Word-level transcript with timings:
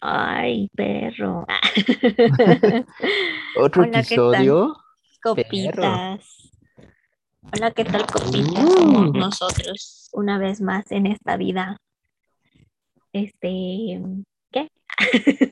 Ay, 0.00 0.68
perro. 0.74 1.46
Otro 3.60 3.84
episodio. 3.84 4.76
Copitas. 5.22 6.52
Hola, 7.42 7.70
¿qué 7.72 7.84
tal, 7.84 8.06
copitas? 8.06 8.72
Somos 8.72 9.10
Uh. 9.10 9.12
nosotros 9.12 10.08
una 10.12 10.38
vez 10.38 10.60
más 10.60 10.90
en 10.90 11.06
esta 11.06 11.36
vida. 11.36 11.78
Este, 13.12 14.00
¿qué? 14.50 14.70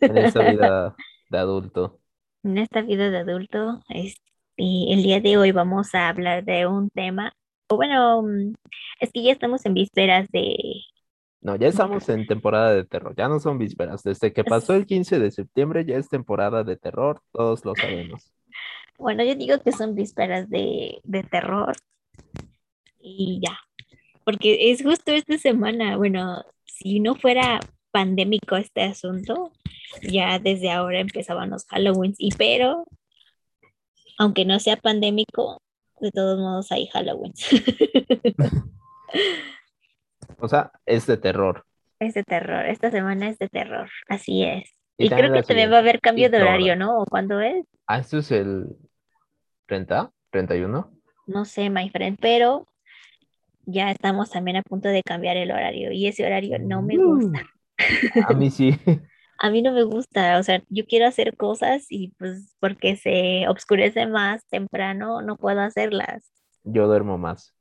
En 0.01 0.19
esta 0.19 0.51
vida 0.51 0.95
de 1.31 1.39
adulto. 1.39 2.01
En 2.43 2.59
esta 2.59 2.83
vida 2.83 3.11
de 3.11 3.19
adulto, 3.19 3.81
este, 3.89 4.23
el 4.57 5.03
día 5.03 5.21
de 5.21 5.37
hoy 5.39 5.53
vamos 5.53 5.95
a 5.95 6.09
hablar 6.09 6.45
de 6.45 6.67
un 6.67 6.91
tema, 6.91 7.33
o 7.69 7.77
bueno, 7.77 8.23
mm, 8.23 8.55
es 9.01 9.11
que 9.13 9.23
ya 9.23 9.33
estamos 9.33 9.65
en 9.65 9.75
vísperas 9.75 10.29
de, 10.31 10.57
No, 11.45 11.57
ya 11.57 11.69
estamos 11.69 12.09
en 12.09 12.27
temporada 12.27 12.73
de 12.75 12.85
terror. 12.85 13.15
Ya 13.17 13.29
no 13.29 13.39
son 13.39 13.59
vísperas. 13.59 14.03
Desde 14.03 14.32
que 14.32 14.45
pasó 14.45 14.75
el 14.75 14.87
15 14.87 15.18
de 15.18 15.31
septiembre 15.31 15.85
ya 15.85 15.99
es 15.99 16.09
temporada 16.09 16.64
de 16.64 16.77
terror. 16.77 17.21
Todos 17.32 17.64
lo 17.67 17.75
sabemos. 17.77 18.32
bueno, 18.99 19.23
yo 19.23 19.35
digo 19.35 19.61
que 19.61 19.71
son 19.71 19.95
vísperas 19.95 20.49
de, 20.49 21.01
de 21.04 21.23
terror 21.23 21.75
y 22.99 23.39
ya, 23.45 23.59
porque 24.25 24.71
es 24.71 24.82
justo 24.82 25.13
esta 25.13 25.37
semana, 25.37 25.99
bueno, 25.99 26.43
si 26.65 27.01
no 27.01 27.15
fuera 27.15 27.61
pandémico 27.90 28.57
este 28.57 28.82
asunto, 28.82 29.53
ya 30.03 30.39
desde 30.39 30.71
ahora 30.71 31.01
empezaban 31.01 31.51
los 31.51 31.67
Halloweens, 31.68 32.17
y 32.19 32.31
pero, 32.31 32.87
aunque 34.17 34.47
no 34.47 34.59
sea 34.59 34.77
pandémico, 34.79 35.61
de 36.01 36.11
todos 36.12 36.39
modos 36.39 36.73
hay 36.73 36.89
Halloweens. 36.95 37.47
O 40.39 40.48
sea, 40.48 40.73
es 40.87 41.06
de 41.06 41.17
terror. 41.17 41.65
Es 42.01 42.15
de 42.15 42.25
terror, 42.25 42.67
esta 42.67 42.91
semana 42.91 43.29
es 43.29 43.39
de 43.39 43.48
terror, 43.48 43.89
así 44.09 44.45
es. 44.45 44.70
Y 44.97 45.09
creo 45.09 45.33
que 45.33 45.43
también 45.43 45.73
va 45.73 45.77
a 45.77 45.81
haber 45.81 46.01
cambio 46.01 46.31
de 46.31 46.43
horario, 46.43 46.77
¿no? 46.77 47.01
¿O 47.01 47.07
cuándo 47.07 47.41
es? 47.41 47.65
Ah, 47.87 47.99
esto 47.99 48.19
es 48.19 48.31
el 48.31 48.67
30, 49.67 50.11
31. 50.31 50.91
No 51.27 51.45
sé, 51.45 51.71
my 51.71 51.89
friend, 51.91 52.19
pero 52.21 52.67
ya 53.67 53.91
estamos 53.91 54.31
también 54.31 54.59
a 54.59 54.63
punto 54.63 54.89
de 54.89 55.03
cambiar 55.03 55.37
el 55.37 55.51
horario 55.51 55.91
y 55.93 56.07
ese 56.07 56.25
horario 56.25 56.59
no 56.59 56.83
me 56.83 56.97
gusta. 56.97 57.43
A 58.29 58.35
mí 58.35 58.51
sí. 58.51 58.71
A 59.37 59.51
mí 59.51 59.63
no 59.63 59.73
me 59.73 59.83
gusta, 59.83 60.39
o 60.39 60.43
sea, 60.45 60.63
yo 60.69 60.87
quiero 60.87 61.07
hacer 61.07 61.37
cosas 61.37 61.87
y 61.91 62.15
pues 62.19 62.55
porque 62.61 62.97
se 62.97 63.48
oscurece 63.48 64.07
más 64.07 64.47
temprano 64.47 65.23
no 65.23 65.37
puedo 65.37 65.61
hacerlas. 65.61 66.31
Yo 66.63 66.87
duermo 66.87 67.19
más. 67.19 67.53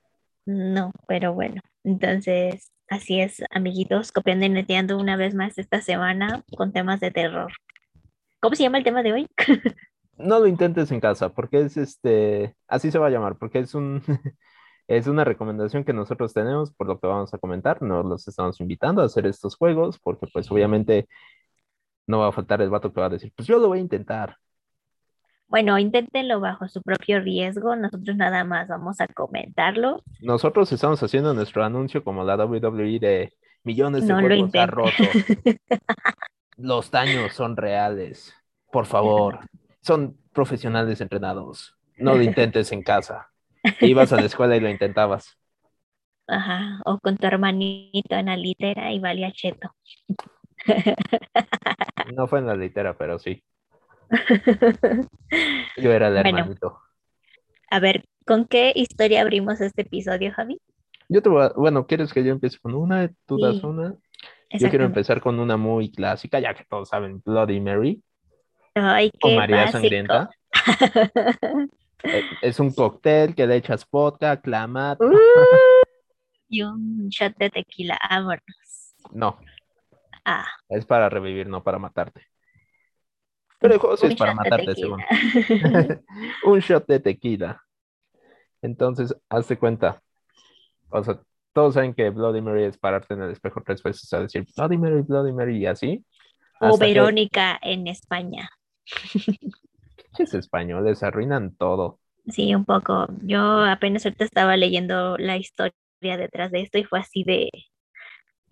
No, 0.46 0.92
pero 1.08 1.34
bueno, 1.34 1.62
entonces 1.84 2.72
así 2.90 3.20
es, 3.22 3.42
amiguitos, 3.52 4.12
copiando 4.12 4.46
y 4.46 4.50
neteando 4.50 4.98
una 4.98 5.18
vez 5.18 5.36
más 5.36 5.58
esta 5.58 5.82
semana 5.82 6.44
con 6.58 6.72
temas 6.72 7.00
de 7.00 7.12
terror. 7.12 7.52
¿Cómo 8.40 8.56
se 8.56 8.64
llama 8.64 8.78
el 8.78 8.84
tema 8.84 9.04
de 9.04 9.14
hoy? 9.14 9.28
No 10.18 10.40
lo 10.40 10.48
intentes 10.48 10.92
en 10.92 11.00
casa, 11.00 11.34
porque 11.34 11.62
es 11.62 11.76
este, 11.76 12.56
así 12.68 12.92
se 12.92 13.00
va 13.00 13.08
a 13.08 13.10
llamar, 13.10 13.38
porque 13.38 13.60
es 13.60 13.74
un, 13.74 14.02
es 14.88 15.08
una 15.08 15.24
recomendación 15.24 15.84
que 15.84 15.94
nosotros 15.94 16.34
tenemos, 16.34 16.72
por 16.72 16.88
lo 16.88 17.00
que 17.00 17.08
vamos 17.08 17.34
a 17.34 17.40
comentar. 17.40 17.82
Nos 17.82 18.06
los 18.06 18.28
estamos 18.28 18.60
invitando 18.62 19.02
a 19.02 19.06
hacer 19.06 19.26
estos 19.26 19.56
juegos, 19.56 20.00
porque 20.00 20.28
pues 20.32 20.52
obviamente 20.52 21.08
no 22.08 22.20
va 22.20 22.28
a 22.30 22.32
faltar 22.32 22.62
el 22.62 22.70
vato 22.70 22.94
que 22.94 23.00
va 23.00 23.08
a 23.08 23.10
decir, 23.10 23.34
pues 23.36 23.48
yo 23.48 23.60
lo 23.60 23.68
voy 23.70 23.80
a 23.80 23.82
intentar. 23.82 24.38
Bueno, 25.48 25.78
inténtenlo 25.78 26.40
bajo 26.40 26.68
su 26.68 26.82
propio 26.82 27.20
riesgo, 27.20 27.76
nosotros 27.76 28.16
nada 28.18 28.44
más 28.44 28.68
vamos 28.68 29.00
a 29.02 29.08
comentarlo. 29.08 30.02
Nosotros 30.22 30.72
estamos 30.72 31.02
haciendo 31.04 31.34
nuestro 31.34 31.64
anuncio 31.64 32.04
como 32.04 32.24
la 32.24 32.36
WWE 32.36 33.00
de 33.00 33.34
millones 33.64 34.08
de 34.08 34.14
No 34.14 34.22
lo 34.22 34.50
ha 34.60 34.66
roto. 34.66 34.92
Los 36.58 36.92
daños 36.92 37.34
son 37.34 37.58
reales. 37.58 38.34
Por 38.72 38.86
favor, 38.86 39.40
son 39.82 40.18
profesionales 40.34 41.02
entrenados. 41.02 41.76
No 41.98 42.16
lo 42.16 42.24
intentes 42.24 42.72
en 42.72 42.84
casa. 42.84 43.30
Ibas 43.82 44.12
a 44.14 44.18
la 44.18 44.26
escuela 44.26 44.56
y 44.56 44.60
lo 44.60 44.70
intentabas. 44.70 45.38
Ajá, 46.28 46.80
o 46.86 47.00
con 47.00 47.18
tu 47.18 47.28
hermanito 47.28 48.16
en 48.16 48.28
la 48.28 48.38
litera 48.38 48.92
y 48.92 49.00
valía 49.00 49.32
cheto. 49.32 49.70
No 52.16 52.28
fue 52.28 52.40
en 52.40 52.48
la 52.48 52.56
litera, 52.56 52.98
pero 52.98 53.20
sí. 53.20 53.44
Yo 55.78 55.92
era 55.92 56.08
el 56.08 56.14
Bueno. 56.14 56.38
hermanito. 56.38 56.80
A 57.70 57.80
ver, 57.80 58.04
¿con 58.26 58.46
qué 58.46 58.72
historia 58.76 59.22
abrimos 59.22 59.60
este 59.62 59.82
episodio, 59.82 60.32
Javi? 60.32 60.60
Yo 61.10 61.22
te 61.22 61.30
voy 61.30 61.44
a- 61.44 61.54
bueno, 61.56 61.86
¿quieres 61.86 62.14
que 62.14 62.24
yo 62.24 62.32
empiece 62.32 62.60
con 62.60 62.76
una? 62.76 63.12
¿Tú 63.26 63.38
das 63.40 63.56
Sí, 63.58 63.62
una? 63.64 63.96
Yo 64.52 64.70
quiero 64.70 64.86
empezar 64.86 65.20
con 65.22 65.40
una 65.40 65.58
muy 65.58 65.92
clásica, 65.92 66.40
ya 66.40 66.54
que 66.54 66.64
todos 66.66 66.90
saben 66.90 67.22
Bloody 67.26 67.60
Mary 67.60 68.04
Ay, 68.76 69.12
o 69.22 69.30
María 69.32 69.58
básico. 69.58 69.72
Sangrienta. 69.72 70.30
Es 72.42 72.60
un 72.60 72.72
cóctel 72.74 73.34
que 73.34 73.48
le 73.48 73.56
echas 73.56 73.88
vodka, 73.90 74.40
clamato. 74.40 75.06
Uh, 75.06 75.10
y 76.50 76.62
un 76.62 77.10
shot 77.10 77.36
de 77.38 77.50
tequila, 77.50 77.98
vámonos. 78.10 78.42
No, 79.14 79.38
Ah, 80.26 80.46
es 80.70 80.86
para 80.86 81.10
revivir, 81.10 81.48
no 81.48 81.64
para 81.64 81.80
matarte. 81.80 82.22
Pero 83.64 83.76
el 83.76 83.80
juego 83.80 83.96
sí 83.96 84.08
un 84.08 84.12
es 84.12 84.18
para 84.18 84.36
matarte, 84.36 84.76
según. 84.76 85.00
un 86.44 86.60
shot 86.60 86.86
de 86.86 87.00
tequila. 87.00 87.64
Entonces, 88.62 89.16
hazte 89.30 89.58
cuenta. 89.58 90.02
O 90.90 91.02
sea, 91.02 91.22
todos 91.54 91.76
saben 91.76 91.94
que 91.94 92.10
Bloody 92.10 92.42
Mary 92.42 92.66
es 92.66 92.78
pararte 92.78 93.14
en 93.14 93.22
el 93.22 93.32
espejo 93.32 93.64
tres 93.66 93.82
veces 93.82 94.12
a 94.12 94.20
decir 94.20 94.46
Bloody 94.58 94.78
Mary, 94.78 95.02
Bloody 95.02 95.32
Mary 95.32 95.60
y 95.60 95.66
así. 95.66 96.04
O 96.60 96.78
que 96.78 96.88
Verónica 96.88 97.58
en 97.62 97.88
España. 97.88 98.50
pinches 100.12 100.34
españoles 100.34 101.02
arruinan 101.02 101.56
todo. 101.56 102.02
Sí, 102.28 102.54
un 102.54 102.66
poco. 102.66 103.08
Yo 103.22 103.64
apenas 103.64 104.06
ahorita 104.06 104.26
estaba 104.26 104.58
leyendo 104.58 105.18
la 105.18 105.38
historia 105.38 105.74
detrás 106.02 106.52
de 106.52 106.64
esto 106.64 106.80
y 106.80 106.84
fue 106.84 107.00
así 107.00 107.24
de 107.24 107.50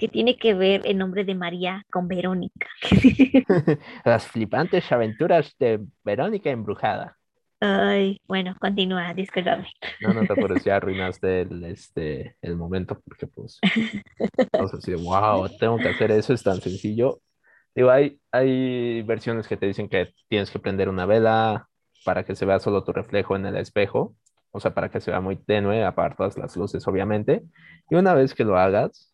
que 0.02 0.08
tiene 0.08 0.36
que 0.36 0.56
ver 0.56 0.82
el 0.86 0.98
nombre 0.98 1.24
de 1.24 1.36
María 1.36 1.86
con 1.92 2.08
Verónica. 2.08 2.68
Las 4.04 4.26
flipantes 4.26 4.92
aventuras 4.92 5.56
de 5.60 5.80
Verónica 6.04 6.50
embrujada. 6.50 7.20
Ay, 7.60 8.20
bueno, 8.28 8.56
continúa, 8.60 9.14
discúlpame. 9.14 9.68
No, 10.00 10.12
no 10.12 10.26
te 10.26 10.34
apures, 10.34 10.64
ya 10.64 10.78
arruinaste 10.78 11.42
el, 11.42 11.64
este, 11.66 12.36
el 12.42 12.56
momento 12.56 13.00
porque 13.00 13.28
pues, 13.28 13.60
vamos 14.52 14.74
a 14.74 14.78
decir, 14.78 14.98
wow, 14.98 15.48
tengo 15.60 15.78
que 15.78 15.90
hacer 15.90 16.10
eso, 16.10 16.34
es 16.34 16.42
tan 16.42 16.60
sencillo. 16.60 17.22
Digo, 17.76 17.92
hay, 17.92 18.20
hay 18.32 19.04
versiones 19.04 19.48
que 19.48 19.56
te 19.56 19.68
dicen 19.68 19.88
que 19.88 20.16
tienes 20.28 20.50
que 20.50 20.58
prender 20.58 20.90
una 20.90 21.06
vela 21.06 21.68
para 22.04 22.24
que 22.24 22.36
se 22.36 22.48
vea 22.48 22.58
solo 22.58 22.84
tu 22.84 22.92
reflejo 22.92 23.36
en 23.36 23.46
el 23.46 23.56
espejo, 23.56 24.16
o 24.50 24.60
sea, 24.60 24.74
para 24.74 24.90
que 24.90 25.00
se 25.00 25.12
vea 25.12 25.22
muy 25.22 25.36
tenue, 25.36 25.86
apagar 25.86 26.16
todas 26.16 26.40
las 26.40 26.58
luces, 26.58 26.88
obviamente. 26.88 27.44
Y 27.88 27.94
una 27.94 28.16
vez 28.16 28.34
que 28.34 28.44
lo 28.44 28.58
hagas, 28.58 29.11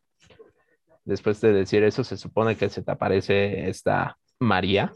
después 1.07 1.41
de 1.41 1.53
decir 1.53 1.84
eso, 1.84 2.03
se 2.03 2.18
supone 2.18 2.56
que 2.56 2.69
se 2.69 2.84
te 2.84 2.91
aparece 2.91 3.69
esta 3.69 4.18
María. 4.40 4.91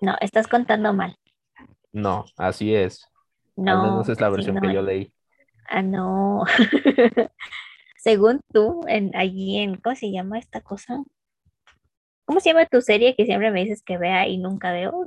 No, 0.00 0.16
estás 0.20 0.46
contando 0.48 0.92
mal. 0.92 1.16
No, 1.92 2.24
así 2.36 2.74
es. 2.74 3.06
Al 3.64 3.64
No, 3.64 3.82
menos 3.82 4.08
es 4.08 4.20
la 4.20 4.28
versión 4.30 4.56
no 4.56 4.60
que 4.60 4.72
yo 4.74 4.82
leí. 4.82 5.12
Ah, 5.68 5.82
no. 5.82 6.44
Según 7.98 8.40
tú, 8.52 8.82
en, 8.86 9.14
allí 9.16 9.58
en, 9.58 9.76
¿cómo 9.76 9.96
se 9.96 10.10
llama 10.10 10.38
esta 10.38 10.60
cosa? 10.60 11.02
¿Cómo 12.26 12.40
se 12.40 12.50
llama 12.50 12.66
tu 12.66 12.80
serie 12.80 13.14
que 13.16 13.26
siempre 13.26 13.50
me 13.50 13.60
dices 13.62 13.82
que 13.82 13.98
vea 13.98 14.26
y 14.28 14.38
nunca 14.38 14.72
veo? 14.72 15.06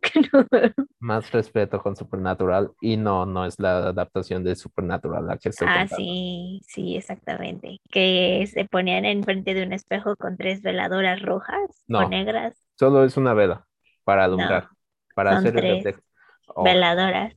Más 1.00 1.32
respeto 1.32 1.80
con 1.82 1.96
Supernatural 1.96 2.72
y 2.82 2.98
no, 2.98 3.26
no 3.26 3.46
es 3.46 3.60
la 3.60 3.90
adaptación 3.90 4.44
de 4.44 4.56
Supernatural 4.56 5.28
la 5.28 5.38
que 5.38 5.50
estoy 5.50 5.68
Ah, 5.68 5.88
contando. 5.88 5.98
sí, 5.98 6.62
sí, 6.68 6.96
exactamente. 6.98 7.80
Que 7.92 8.48
se 8.52 8.66
ponían 8.66 9.06
enfrente 9.06 9.54
de 9.54 9.64
un 9.64 9.74
espejo 9.74 10.16
con 10.16 10.38
tres 10.38 10.62
veladoras 10.62 11.22
rojas 11.22 11.86
o 11.94 12.10
negras, 12.10 12.58
Solo 12.76 13.04
es 13.04 13.18
una 13.18 13.34
vela 13.34 13.66
para 14.04 14.24
alumbrar, 14.26 14.70
para 15.16 15.34
hacer 15.34 15.58
el. 15.58 15.96
Oh, 16.48 16.64
veladoras. 16.64 17.34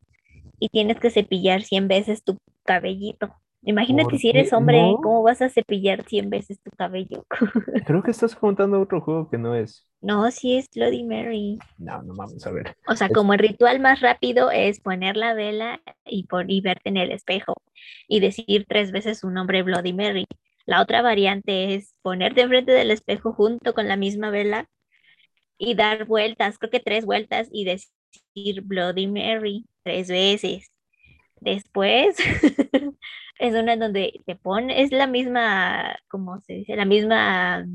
Y 0.59 0.69
tienes 0.69 1.00
que 1.00 1.11
cepillar 1.11 1.62
100 1.62 1.88
veces 1.88 2.23
tu 2.25 2.37
cabellito. 2.65 3.35
Imagínate 3.62 4.11
¿Por 4.11 4.19
si 4.19 4.31
eres 4.31 4.53
hombre, 4.53 4.81
No. 4.83 4.97
¿cómo 5.03 5.23
vas 5.23 5.43
a 5.43 5.49
cepillar 5.51 6.05
100 6.05 6.31
veces 6.31 6.61
tu 6.62 6.71
cabello? 6.71 7.27
creo 7.87 8.03
que 8.03 8.11
estás 8.11 8.35
contando 8.35 8.81
otro 8.81 9.01
juego 9.01 9.29
que 9.29 9.39
no 9.39 9.55
es. 9.55 9.87
No, 10.01 10.31
sí 10.31 10.57
es 10.57 10.69
Bloody 10.75 11.05
Mary. 11.05 11.59
No, 11.77 12.03
no 12.03 12.15
vamos 12.15 12.47
a 12.47 12.51
ver. 12.53 12.75
O 12.87 12.97
sea, 12.97 13.09
Es- 13.09 13.12
como 13.12 13.35
el 13.35 13.39
ritual 13.39 13.81
más 13.81 14.01
rápido 14.01 14.51
es 14.51 14.81
poner 14.81 15.17
la 15.17 15.35
vela 15.35 15.81
y, 16.07 16.25
pon- 16.27 16.49
y 16.51 16.61
verte 16.62 16.89
en 16.89 16.97
el 16.97 17.11
espejo 17.11 17.55
y 18.09 18.21
decir 18.21 18.65
tres 18.69 18.93
veces 18.93 19.19
su 19.21 19.31
nombre 19.31 19.63
Bloody 19.63 19.93
Mary. 19.93 20.27
La 20.67 20.81
otra 20.83 21.03
variante 21.03 21.75
es 21.75 21.95
ponerte 22.03 22.43
enfrente 22.43 22.73
del 22.73 22.91
espejo 22.91 23.33
junto 23.35 23.75
con 23.75 23.89
la 23.89 23.97
misma 23.97 24.31
vela 24.31 24.69
y 25.59 25.75
dar 25.75 26.06
vueltas, 26.06 26.59
creo 26.59 26.71
que 26.71 26.81
tres 26.81 27.05
vueltas 27.05 27.49
y 27.53 27.65
decir 27.65 28.63
Bloody 28.63 29.06
Mary 29.06 29.67
tres 29.85 30.09
veces. 30.09 30.71
Después 31.41 32.17
es 33.41 33.55
una 33.55 33.77
donde 33.77 34.21
te 34.27 34.37
pones, 34.37 34.79
es 34.79 34.93
la 34.93 35.07
misma, 35.07 35.97
como 36.09 36.41
se 36.41 36.55
dice? 36.55 36.77
La 36.77 36.85
misma 36.85 37.67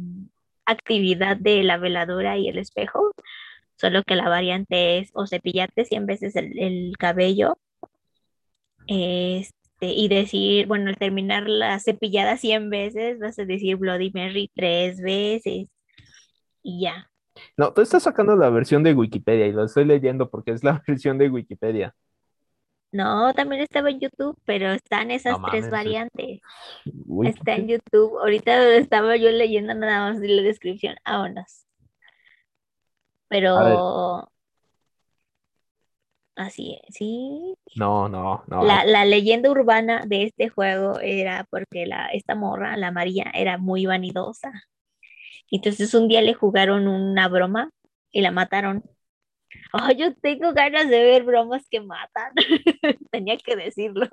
actividad 0.66 1.38
de 1.38 1.64
la 1.64 1.78
veladora 1.78 2.38
y 2.38 2.48
el 2.50 2.60
espejo, 2.60 3.12
solo 3.76 4.04
que 4.04 4.16
la 4.16 4.30
variante 4.30 5.00
es 5.00 5.10
o 5.14 5.28
cepillarte 5.28 5.86
100 5.86 6.06
veces 6.06 6.36
el, 6.36 6.58
el 6.60 6.94
cabello 6.98 7.58
este, 8.88 9.54
y 9.82 10.08
decir, 10.08 10.68
bueno, 10.68 10.90
al 10.90 10.98
terminar 10.98 11.50
la 11.50 11.80
cepillada 11.80 12.38
100 12.38 12.70
veces, 12.70 13.20
vas 13.20 13.40
a 13.40 13.46
decir 13.46 13.78
Bloody 13.78 14.12
Mary 14.14 14.52
tres 14.54 15.02
veces 15.02 15.68
y 16.64 16.82
ya. 16.82 17.10
No, 17.58 17.74
tú 17.74 17.82
estás 17.82 18.04
sacando 18.04 18.36
la 18.36 18.50
versión 18.50 18.84
de 18.84 18.94
Wikipedia 18.94 19.48
y 19.48 19.52
lo 19.52 19.66
estoy 19.66 19.86
leyendo 19.86 20.30
porque 20.30 20.52
es 20.52 20.64
la 20.64 20.84
versión 20.88 21.18
de 21.18 21.30
Wikipedia. 21.30 21.96
No, 22.96 23.34
también 23.34 23.62
estaba 23.62 23.90
en 23.90 24.00
YouTube, 24.00 24.40
pero 24.46 24.72
están 24.72 25.12
esas 25.12 25.38
No 25.38 25.48
tres 25.50 25.64
mames, 25.64 25.72
variantes. 25.72 26.40
Uy, 27.06 27.28
Está 27.28 27.56
en 27.56 27.68
YouTube. 27.68 28.18
Ahorita 28.20 28.76
estaba 28.76 29.18
yo 29.18 29.32
leyendo 29.32 29.74
nada 29.74 30.12
más 30.12 30.22
de 30.22 30.30
la 30.30 30.42
descripción. 30.42 30.96
Vámonos. 31.04 31.66
Pero 33.28 34.30
así 36.38 36.80
es, 36.88 36.96
sí. 36.96 37.58
no, 37.76 38.08
no, 38.08 38.46
no. 38.48 38.64
La, 38.64 38.86
la 38.86 39.04
leyenda 39.04 39.52
urbana 39.52 40.04
de 40.06 40.24
este 40.24 40.48
juego 40.48 41.02
era 41.02 41.46
porque 41.50 41.86
la, 41.86 42.08
esta 42.08 42.34
morra, 42.34 42.78
la 42.78 42.92
María, 42.92 43.30
era 43.34 43.58
muy 43.58 43.86
vanidosa. 43.86 44.54
Entonces 45.52 45.94
un 45.94 46.08
día 46.08 46.22
le 46.22 46.34
jugaron 46.34 46.88
una 46.88 47.28
broma 47.28 47.72
y 48.12 48.22
la 48.22 48.32
mataron. 48.32 48.84
Oh, 49.74 49.92
yo 49.92 50.16
tengo 50.16 50.54
ganas 50.54 50.90
de 50.90 51.04
ver 51.04 51.24
bromas 51.24 51.68
que 51.70 51.82
matan. 51.82 52.34
Tenía 53.12 53.38
que 53.38 53.56
decirlo. 53.56 54.08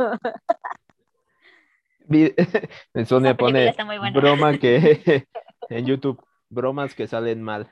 Sonia 3.07 3.37
pone 3.37 3.75
broma 4.13 4.59
que 4.59 5.27
en 5.69 5.87
YouTube, 5.87 6.23
bromas 6.49 6.95
que 6.95 7.07
salen 7.07 7.43
mal. 7.43 7.71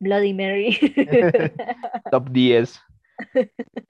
Bloody 0.00 0.32
Mary. 0.32 0.78
Top 2.10 2.30
10. 2.30 2.80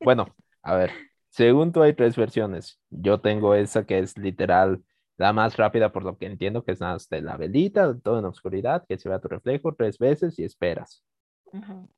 Bueno, 0.01 0.35
a 0.63 0.75
ver, 0.77 0.93
según 1.29 1.73
tú 1.73 1.83
hay 1.83 1.93
tres 1.93 2.17
versiones. 2.17 2.81
Yo 2.91 3.21
tengo 3.21 3.55
esa 3.55 3.85
que 3.85 3.99
es 3.99 4.17
literal 4.17 4.83
la 5.19 5.33
más 5.33 5.57
rápida 5.57 5.93
por 5.93 6.05
lo 6.05 6.17
que 6.17 6.27
entiendo, 6.27 6.65
que 6.65 6.73
es 6.73 6.81
nada 6.81 6.97
de 7.11 7.21
la 7.21 7.37
velita, 7.37 7.99
todo 7.99 8.21
en 8.21 8.25
oscuridad, 8.25 8.87
que 8.89 8.97
se 8.97 9.09
vea 9.09 9.21
tu 9.21 9.29
reflejo 9.29 9.75
tres 9.75 9.99
veces 9.99 10.39
y 10.39 10.45
esperas. 10.45 11.05
Ujú. 11.53 11.89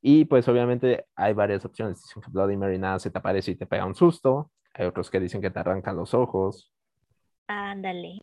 Y 0.00 0.24
pues 0.26 0.48
obviamente 0.48 1.06
hay 1.16 1.34
varias 1.34 1.64
opciones. 1.64 2.02
Dicen 2.02 2.22
que 2.22 2.30
Bloody 2.30 2.56
Mary 2.56 2.78
nada 2.78 2.98
se 2.98 3.10
te 3.10 3.18
aparece 3.18 3.52
y 3.52 3.56
te 3.56 3.66
pega 3.66 3.86
un 3.86 3.94
susto. 3.94 4.50
Hay 4.74 4.86
otros 4.86 5.10
que 5.10 5.20
dicen 5.20 5.40
que 5.42 5.50
te 5.50 5.58
arrancan 5.60 5.96
los 5.96 6.14
ojos. 6.14 6.72
Ándale. 7.46 8.18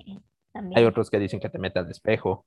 Hay 0.75 0.85
También. 0.85 0.85
otros 0.85 1.09
que 1.09 1.17
dicen 1.19 1.39
que 1.39 1.49
te 1.49 1.57
mete 1.59 1.79
al 1.79 1.89
espejo. 1.89 2.45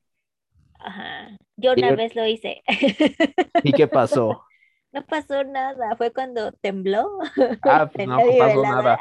Ajá. 0.81 1.37
Yo 1.57 1.73
una 1.73 1.93
vez 1.93 2.15
lo 2.17 2.27
hice. 2.27 2.63
¿Y 3.63 3.73
qué 3.75 3.89
pasó? 3.89 4.45
No 4.93 5.05
pasó 5.05 5.45
nada. 5.45 5.97
Fue 5.97 6.13
cuando 6.13 6.53
tembló. 6.53 7.19
Ah, 7.63 7.91
pues 7.93 8.07
no 8.07 8.17
mi 8.17 8.39
pasó 8.39 8.63
nada. 8.63 8.99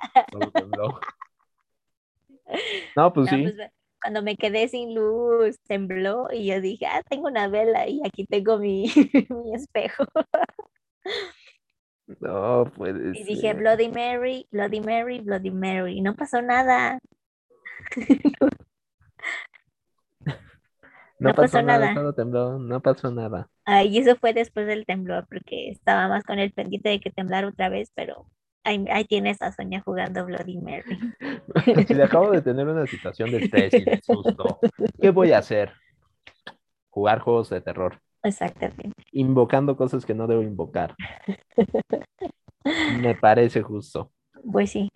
Tembló. 0.53 0.99
No, 2.95 3.13
pues 3.13 3.27
No, 3.31 3.37
sí. 3.37 3.43
pues, 3.43 3.71
cuando 4.07 4.21
me 4.23 4.37
quedé 4.37 4.69
sin 4.69 4.95
luz, 4.95 5.59
tembló 5.67 6.29
y 6.31 6.45
yo 6.47 6.61
dije, 6.61 6.85
ah, 6.85 7.03
tengo 7.09 7.27
una 7.27 7.49
vela 7.49 7.89
y 7.89 7.99
aquí 8.05 8.25
tengo 8.25 8.57
mi, 8.57 8.85
mi 9.29 9.53
espejo. 9.53 10.05
No 12.19 12.65
puede 12.75 13.13
Y 13.13 13.25
dije, 13.25 13.53
ser. 13.53 13.55
Bloody 13.55 13.89
Mary, 13.89 14.47
Bloody 14.49 14.79
Mary, 14.79 15.19
Bloody 15.19 15.51
Mary. 15.51 15.97
Y 15.97 16.01
no 16.01 16.15
pasó 16.15 16.41
nada. 16.41 16.99
No 21.19 21.29
no 21.29 21.35
pasó 21.35 21.61
pasó 21.61 21.61
nada, 21.61 21.93
solo 21.93 22.13
tembló, 22.13 22.57
no 22.59 22.81
pasó 22.81 23.11
nada. 23.11 23.49
Ay, 23.65 23.89
y 23.89 23.99
eso 23.99 24.15
fue 24.15 24.33
después 24.33 24.65
del 24.67 24.85
temblor, 24.85 25.27
porque 25.29 25.69
estaba 25.69 26.07
más 26.07 26.23
con 26.23 26.39
el 26.39 26.51
pendiente 26.53 26.89
de 26.89 26.99
que 26.99 27.11
temblara 27.11 27.47
otra 27.49 27.69
vez, 27.69 27.91
pero 27.95 28.27
ahí, 28.67 28.85
ahí 28.91 29.05
tienes 29.05 29.41
a 29.41 29.51
Sonia 29.51 29.81
jugando 29.81 30.25
Bloody 30.25 30.57
Mary. 30.57 30.99
Si 31.87 31.93
le 31.93 32.03
acabo 32.03 32.31
de 32.31 32.41
tener 32.41 32.67
una 32.67 32.85
situación 32.87 33.31
de 33.31 33.39
estrés 33.39 33.73
y 33.73 33.83
de 33.83 33.99
susto, 34.01 34.59
¿qué 35.01 35.09
voy 35.09 35.31
a 35.31 35.39
hacer? 35.39 35.73
Jugar 36.89 37.19
juegos 37.19 37.49
de 37.49 37.61
terror, 37.61 37.99
Exactamente. 38.23 38.91
invocando 39.11 39.77
cosas 39.77 40.05
que 40.05 40.15
no 40.15 40.27
debo 40.27 40.41
invocar. 40.41 40.95
Me 43.01 43.15
parece 43.15 43.61
justo. 43.61 44.11
Pues 44.51 44.71
sí, 44.71 44.89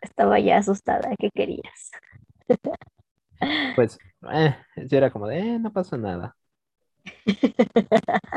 estaba 0.00 0.38
ya 0.40 0.58
asustada. 0.58 1.10
¿Qué 1.18 1.30
querías? 1.34 1.90
Pues, 3.74 3.98
eh, 4.32 4.56
sí 4.88 4.96
era 4.96 5.10
como 5.10 5.26
de, 5.26 5.38
eh, 5.38 5.58
no 5.58 5.72
pasa 5.72 5.96
nada. 5.98 6.34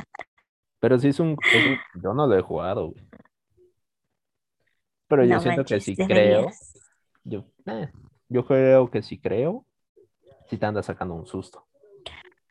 Pero 0.81 0.97
sí 0.99 1.09
es 1.09 1.19
un, 1.19 1.31
es 1.31 1.65
un- 1.65 2.01
yo 2.01 2.13
no 2.13 2.27
lo 2.27 2.37
he 2.37 2.41
jugado, 2.41 2.91
güey. 2.91 3.08
Pero 5.09 5.25
yo 5.25 5.39
siento 5.39 5.67
que 5.67 5.81
si 5.81 5.99
creo, 5.99 6.59
yo, 7.25 7.45
eh, 7.67 7.91
yo 8.29 8.45
creo 8.45 8.91
que 8.91 9.03
si 9.03 9.19
creo, 9.19 9.65
si 10.49 10.57
te 10.57 10.65
anda 10.67 10.83
sacando 10.83 11.15
un 11.15 11.27
susto. 11.27 11.67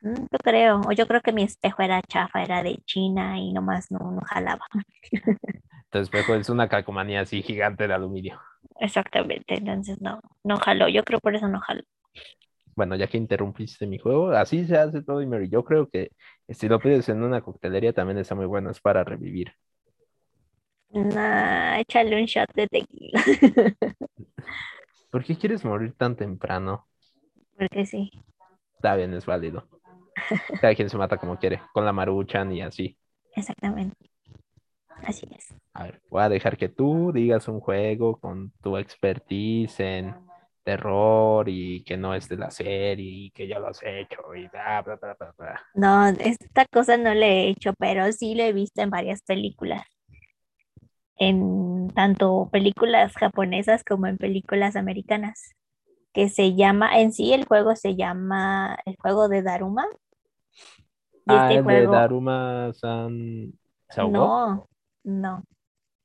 Mm, 0.02 0.14
Yo 0.32 0.38
creo, 0.42 0.80
o 0.88 0.92
yo 0.92 1.06
creo 1.06 1.20
que 1.20 1.32
mi 1.32 1.42
espejo 1.44 1.82
era 1.82 2.02
chafa, 2.02 2.42
era 2.42 2.62
de 2.62 2.76
China 2.86 3.38
y 3.38 3.52
nomás 3.52 3.90
no, 3.90 3.98
no 4.12 4.20
jalaba. 4.22 4.66
Tu 5.90 5.98
espejo 5.98 6.34
es 6.34 6.48
una 6.48 6.66
calcomanía 6.70 7.20
así 7.20 7.42
gigante 7.42 7.86
de 7.86 7.92
aluminio. 7.94 8.40
Exactamente, 8.80 9.54
entonces 9.56 10.00
no, 10.00 10.20
no 10.44 10.56
jaló. 10.58 10.88
Yo 10.88 11.04
creo 11.04 11.20
por 11.20 11.34
eso 11.36 11.48
no 11.48 11.60
jaló. 11.60 11.82
Bueno, 12.74 12.94
ya 12.96 13.08
que 13.08 13.18
interrumpiste 13.18 13.86
mi 13.86 13.98
juego, 13.98 14.30
así 14.30 14.64
se 14.66 14.76
hace 14.78 15.02
todo 15.02 15.20
y 15.20 15.26
Mary. 15.26 15.48
Yo 15.50 15.64
creo 15.64 15.88
que 15.88 16.12
si 16.48 16.68
lo 16.68 16.80
pides 16.80 17.08
en 17.08 17.22
una 17.22 17.40
coctelería 17.42 17.92
también 17.92 18.18
está 18.18 18.34
muy 18.36 18.46
bueno, 18.46 18.70
es 18.70 18.80
para 18.80 19.02
revivir. 19.04 19.52
Nah, 20.90 21.80
échale 21.80 22.16
un 22.16 22.26
shot 22.26 22.52
de 22.54 22.66
tequila. 22.66 23.22
¿Por 25.10 25.24
qué 25.24 25.36
quieres 25.36 25.64
morir 25.64 25.94
tan 25.94 26.16
temprano? 26.16 26.86
Porque 27.56 27.84
sí. 27.86 28.10
Está 28.76 28.94
bien, 28.96 29.12
es 29.14 29.26
válido. 29.26 29.66
Cada 30.60 30.74
quien 30.74 30.88
se 30.88 30.96
mata 30.96 31.16
como 31.16 31.38
quiere, 31.38 31.60
con 31.72 31.84
la 31.84 31.92
maruchan 31.92 32.52
y 32.52 32.62
así. 32.62 32.96
Exactamente. 33.34 34.10
Así 35.04 35.26
es. 35.36 35.54
A 35.74 35.84
ver, 35.84 36.00
voy 36.10 36.22
a 36.22 36.28
dejar 36.28 36.56
que 36.56 36.68
tú 36.68 37.12
digas 37.12 37.48
un 37.48 37.60
juego 37.60 38.18
con 38.18 38.52
tu 38.62 38.76
expertise 38.76 39.80
en 39.80 40.14
terror 40.62 41.48
y 41.48 41.82
que 41.84 41.96
no 41.96 42.14
es 42.14 42.28
de 42.28 42.36
la 42.36 42.50
serie 42.50 43.08
y 43.08 43.30
que 43.30 43.46
ya 43.46 43.58
lo 43.58 43.68
has 43.68 43.82
hecho 43.82 44.34
y 44.34 44.48
bla, 44.48 44.82
bla, 44.82 44.96
bla, 44.96 45.14
bla, 45.18 45.34
bla. 45.36 45.62
No, 45.74 46.08
esta 46.08 46.66
cosa 46.70 46.96
no 46.96 47.14
la 47.14 47.26
he 47.26 47.48
hecho, 47.48 47.72
pero 47.78 48.10
sí 48.12 48.34
la 48.34 48.46
he 48.46 48.52
visto 48.52 48.82
en 48.82 48.90
varias 48.90 49.22
películas. 49.22 49.82
En 51.18 51.88
tanto 51.94 52.48
películas 52.52 53.12
japonesas 53.14 53.84
como 53.84 54.06
en 54.06 54.18
películas 54.18 54.76
americanas. 54.76 55.52
Que 56.12 56.28
se 56.28 56.54
llama, 56.56 56.98
en 57.00 57.12
sí 57.12 57.32
el 57.32 57.44
juego 57.46 57.76
se 57.76 57.96
llama 57.96 58.78
el 58.86 58.96
juego 58.96 59.28
de 59.28 59.42
Daruma. 59.42 59.86
Y 61.26 61.34
Ah, 61.34 61.50
este 61.50 61.54
el 61.54 61.64
de 61.64 61.64
juego, 61.64 61.92
Daruma-san 61.92 63.52
¿se 63.90 64.00
ahogó? 64.00 64.24
no, 64.24 64.68
no, 65.04 65.44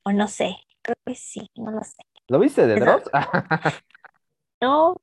o 0.04 0.12
no 0.12 0.28
sé, 0.28 0.56
creo 0.82 0.96
que 1.06 1.14
sí, 1.14 1.48
no 1.56 1.70
lo 1.72 1.82
sé. 1.84 2.02
¿Lo 2.28 2.38
viste 2.38 2.66
de 2.66 2.76
Dross? 2.76 3.04
No, 4.60 4.96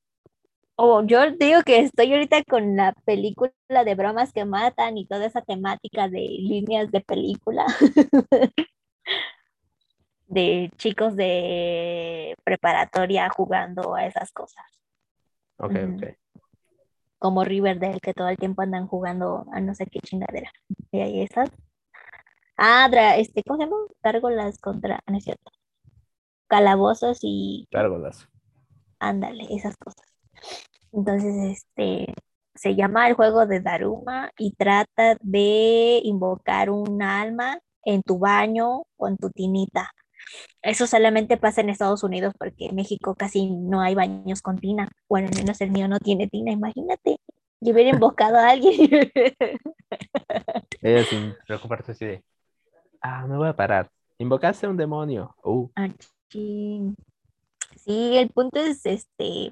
o 0.78 1.04
yo 1.06 1.32
digo 1.32 1.62
que 1.64 1.80
estoy 1.82 2.14
ahorita 2.14 2.44
con 2.46 2.76
la 2.76 2.94
película 3.06 3.52
de 3.86 3.96
bromas 3.96 4.34
que 4.34 4.46
matan 4.46 4.98
y 4.98 5.08
toda 5.08 5.26
esa 5.28 5.42
temática 5.42 6.10
de 6.10 6.20
líneas 6.22 6.92
de 6.92 7.02
película 7.02 7.66
de 10.32 10.72
chicos 10.78 11.16
de 11.16 12.36
preparatoria 12.44 13.30
jugando 13.30 13.96
a 13.96 14.06
esas 14.06 14.32
cosas, 14.32 14.64
Ok, 15.58 15.72
Ujú. 15.76 15.96
ok. 15.96 16.04
como 17.20 17.44
Riverdale, 17.44 18.00
que 18.00 18.14
todo 18.14 18.30
el 18.30 18.38
tiempo 18.38 18.62
andan 18.64 18.88
jugando 18.88 19.46
a 19.52 19.60
no 19.60 19.76
sé 19.76 19.86
qué 19.86 20.00
chingadera. 20.00 20.52
Y 20.92 21.02
ahí 21.02 21.22
esas. 21.22 21.52
Ah, 22.58 22.88
dra- 22.90 23.18
este, 23.18 23.44
¿cómo 23.44 23.58
se 23.60 23.66
llama? 23.66 23.78
Gárgolas 24.02 24.58
contra, 24.60 25.00
no 25.08 25.18
es 25.18 25.24
cierto. 25.26 25.52
Calabozos 26.48 27.20
y 27.22 27.68
Gárgolas. 27.72 28.28
Ándale, 29.00 29.46
esas 29.50 29.76
cosas. 29.78 30.06
Entonces, 30.92 31.36
este 31.76 32.14
se 32.56 32.76
llama 32.76 33.08
el 33.08 33.14
juego 33.16 33.46
de 33.46 33.60
Daruma 33.62 34.32
y 34.38 34.54
trata 34.54 35.16
de 35.22 36.02
invocar 36.04 36.70
un 36.70 37.02
alma 37.02 37.60
en 37.84 38.02
tu 38.04 38.20
baño 38.20 38.84
o 38.98 39.08
en 39.08 39.18
tu 39.18 39.30
tinita. 39.30 39.92
Eso 40.62 40.88
solamente 40.88 41.38
pasa 41.38 41.62
en 41.62 41.70
Estados 41.70 42.04
Unidos 42.04 42.34
porque 42.38 42.68
en 42.68 42.76
México 42.76 43.16
casi 43.16 43.50
no 43.50 43.82
hay 43.82 43.96
baños 43.96 44.42
con 44.42 44.58
tina. 44.60 44.90
Bueno, 45.10 45.28
al 45.32 45.36
menos 45.36 45.60
el 45.62 45.72
mío 45.72 45.88
no 45.88 46.00
tiene 46.00 46.28
tina, 46.28 46.52
imagínate. 46.52 47.18
Yo 47.60 47.74
hubiera 47.74 47.90
invocado 47.96 48.38
a 48.38 48.50
alguien. 48.50 48.90
Ella 50.82 51.04
sin 51.04 51.36
preocuparse 51.46 51.92
así 51.92 52.06
de, 52.06 52.24
ah, 53.02 53.26
me 53.28 53.38
voy 53.38 53.50
a 53.50 53.56
parar. 53.56 53.90
Invocaste 54.18 54.66
a 54.66 54.70
un 54.70 54.78
demonio. 54.78 55.36
Uh, 55.44 55.70
Ah. 55.76 55.90
Sí, 56.30 58.18
el 58.18 58.30
punto 58.30 58.60
es 58.60 58.86
este 58.86 59.52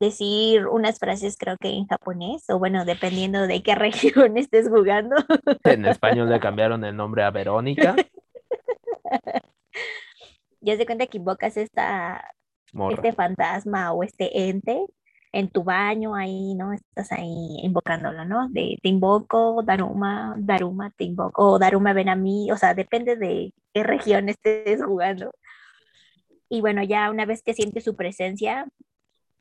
decir 0.00 0.66
unas 0.66 0.98
frases 0.98 1.36
creo 1.38 1.56
que 1.56 1.70
en 1.70 1.86
japonés, 1.86 2.48
o 2.50 2.58
bueno, 2.58 2.84
dependiendo 2.84 3.46
de 3.46 3.62
qué 3.62 3.74
región 3.76 4.36
estés 4.36 4.68
jugando. 4.68 5.16
En 5.64 5.86
español 5.86 6.28
le 6.28 6.40
cambiaron 6.40 6.84
el 6.84 6.96
nombre 6.96 7.22
a 7.22 7.30
Verónica. 7.30 7.96
Ya 10.60 10.76
se 10.76 10.86
cuenta 10.86 11.06
que 11.06 11.18
invocas 11.18 11.56
esta, 11.56 12.32
Morra. 12.72 12.94
este 12.96 13.12
fantasma 13.12 13.92
o 13.92 14.02
este 14.02 14.48
ente 14.48 14.86
en 15.32 15.50
tu 15.50 15.62
baño 15.64 16.14
ahí, 16.14 16.54
¿no? 16.54 16.72
Estás 16.72 17.12
ahí 17.12 17.58
invocándolo, 17.62 18.24
¿no? 18.24 18.48
De 18.50 18.78
te 18.82 18.88
invoco, 18.88 19.62
Daruma, 19.62 20.34
Daruma, 20.38 20.90
te 20.90 21.04
invoco, 21.04 21.52
o 21.52 21.58
Daruma 21.58 21.92
ven 21.92 22.08
a 22.08 22.16
mí, 22.16 22.50
o 22.50 22.56
sea, 22.56 22.74
depende 22.74 23.16
de 23.16 23.52
qué 23.74 23.82
región 23.82 24.28
estés 24.28 24.82
jugando. 24.82 25.32
Y 26.48 26.60
bueno, 26.60 26.82
ya 26.82 27.10
una 27.10 27.26
vez 27.26 27.42
que 27.42 27.54
sientes 27.54 27.84
su 27.84 27.94
presencia, 27.96 28.66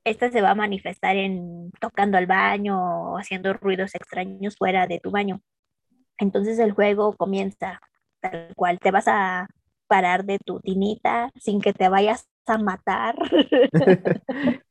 esta 0.03 0.31
se 0.31 0.41
va 0.41 0.51
a 0.51 0.55
manifestar 0.55 1.15
en 1.17 1.71
tocando 1.79 2.17
al 2.17 2.27
baño 2.27 3.13
o 3.13 3.17
haciendo 3.17 3.53
ruidos 3.53 3.95
extraños 3.95 4.55
fuera 4.57 4.87
de 4.87 4.99
tu 4.99 5.11
baño. 5.11 5.41
Entonces 6.17 6.59
el 6.59 6.71
juego 6.73 7.15
comienza 7.15 7.79
tal 8.21 8.53
cual, 8.55 8.79
te 8.79 8.91
vas 8.91 9.07
a 9.07 9.47
parar 9.87 10.25
de 10.25 10.39
tu 10.39 10.59
tinita 10.59 11.31
sin 11.35 11.61
que 11.61 11.73
te 11.73 11.89
vayas 11.89 12.27
a 12.45 12.57
matar. 12.57 13.15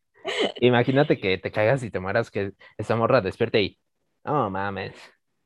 Imagínate 0.60 1.18
que 1.18 1.38
te 1.38 1.50
caigas 1.50 1.82
y 1.82 1.90
te 1.90 2.00
mueras, 2.00 2.30
que 2.30 2.52
esa 2.78 2.96
morra 2.96 3.20
despierte 3.20 3.62
y. 3.62 3.78
No 4.24 4.50
mames. 4.50 4.94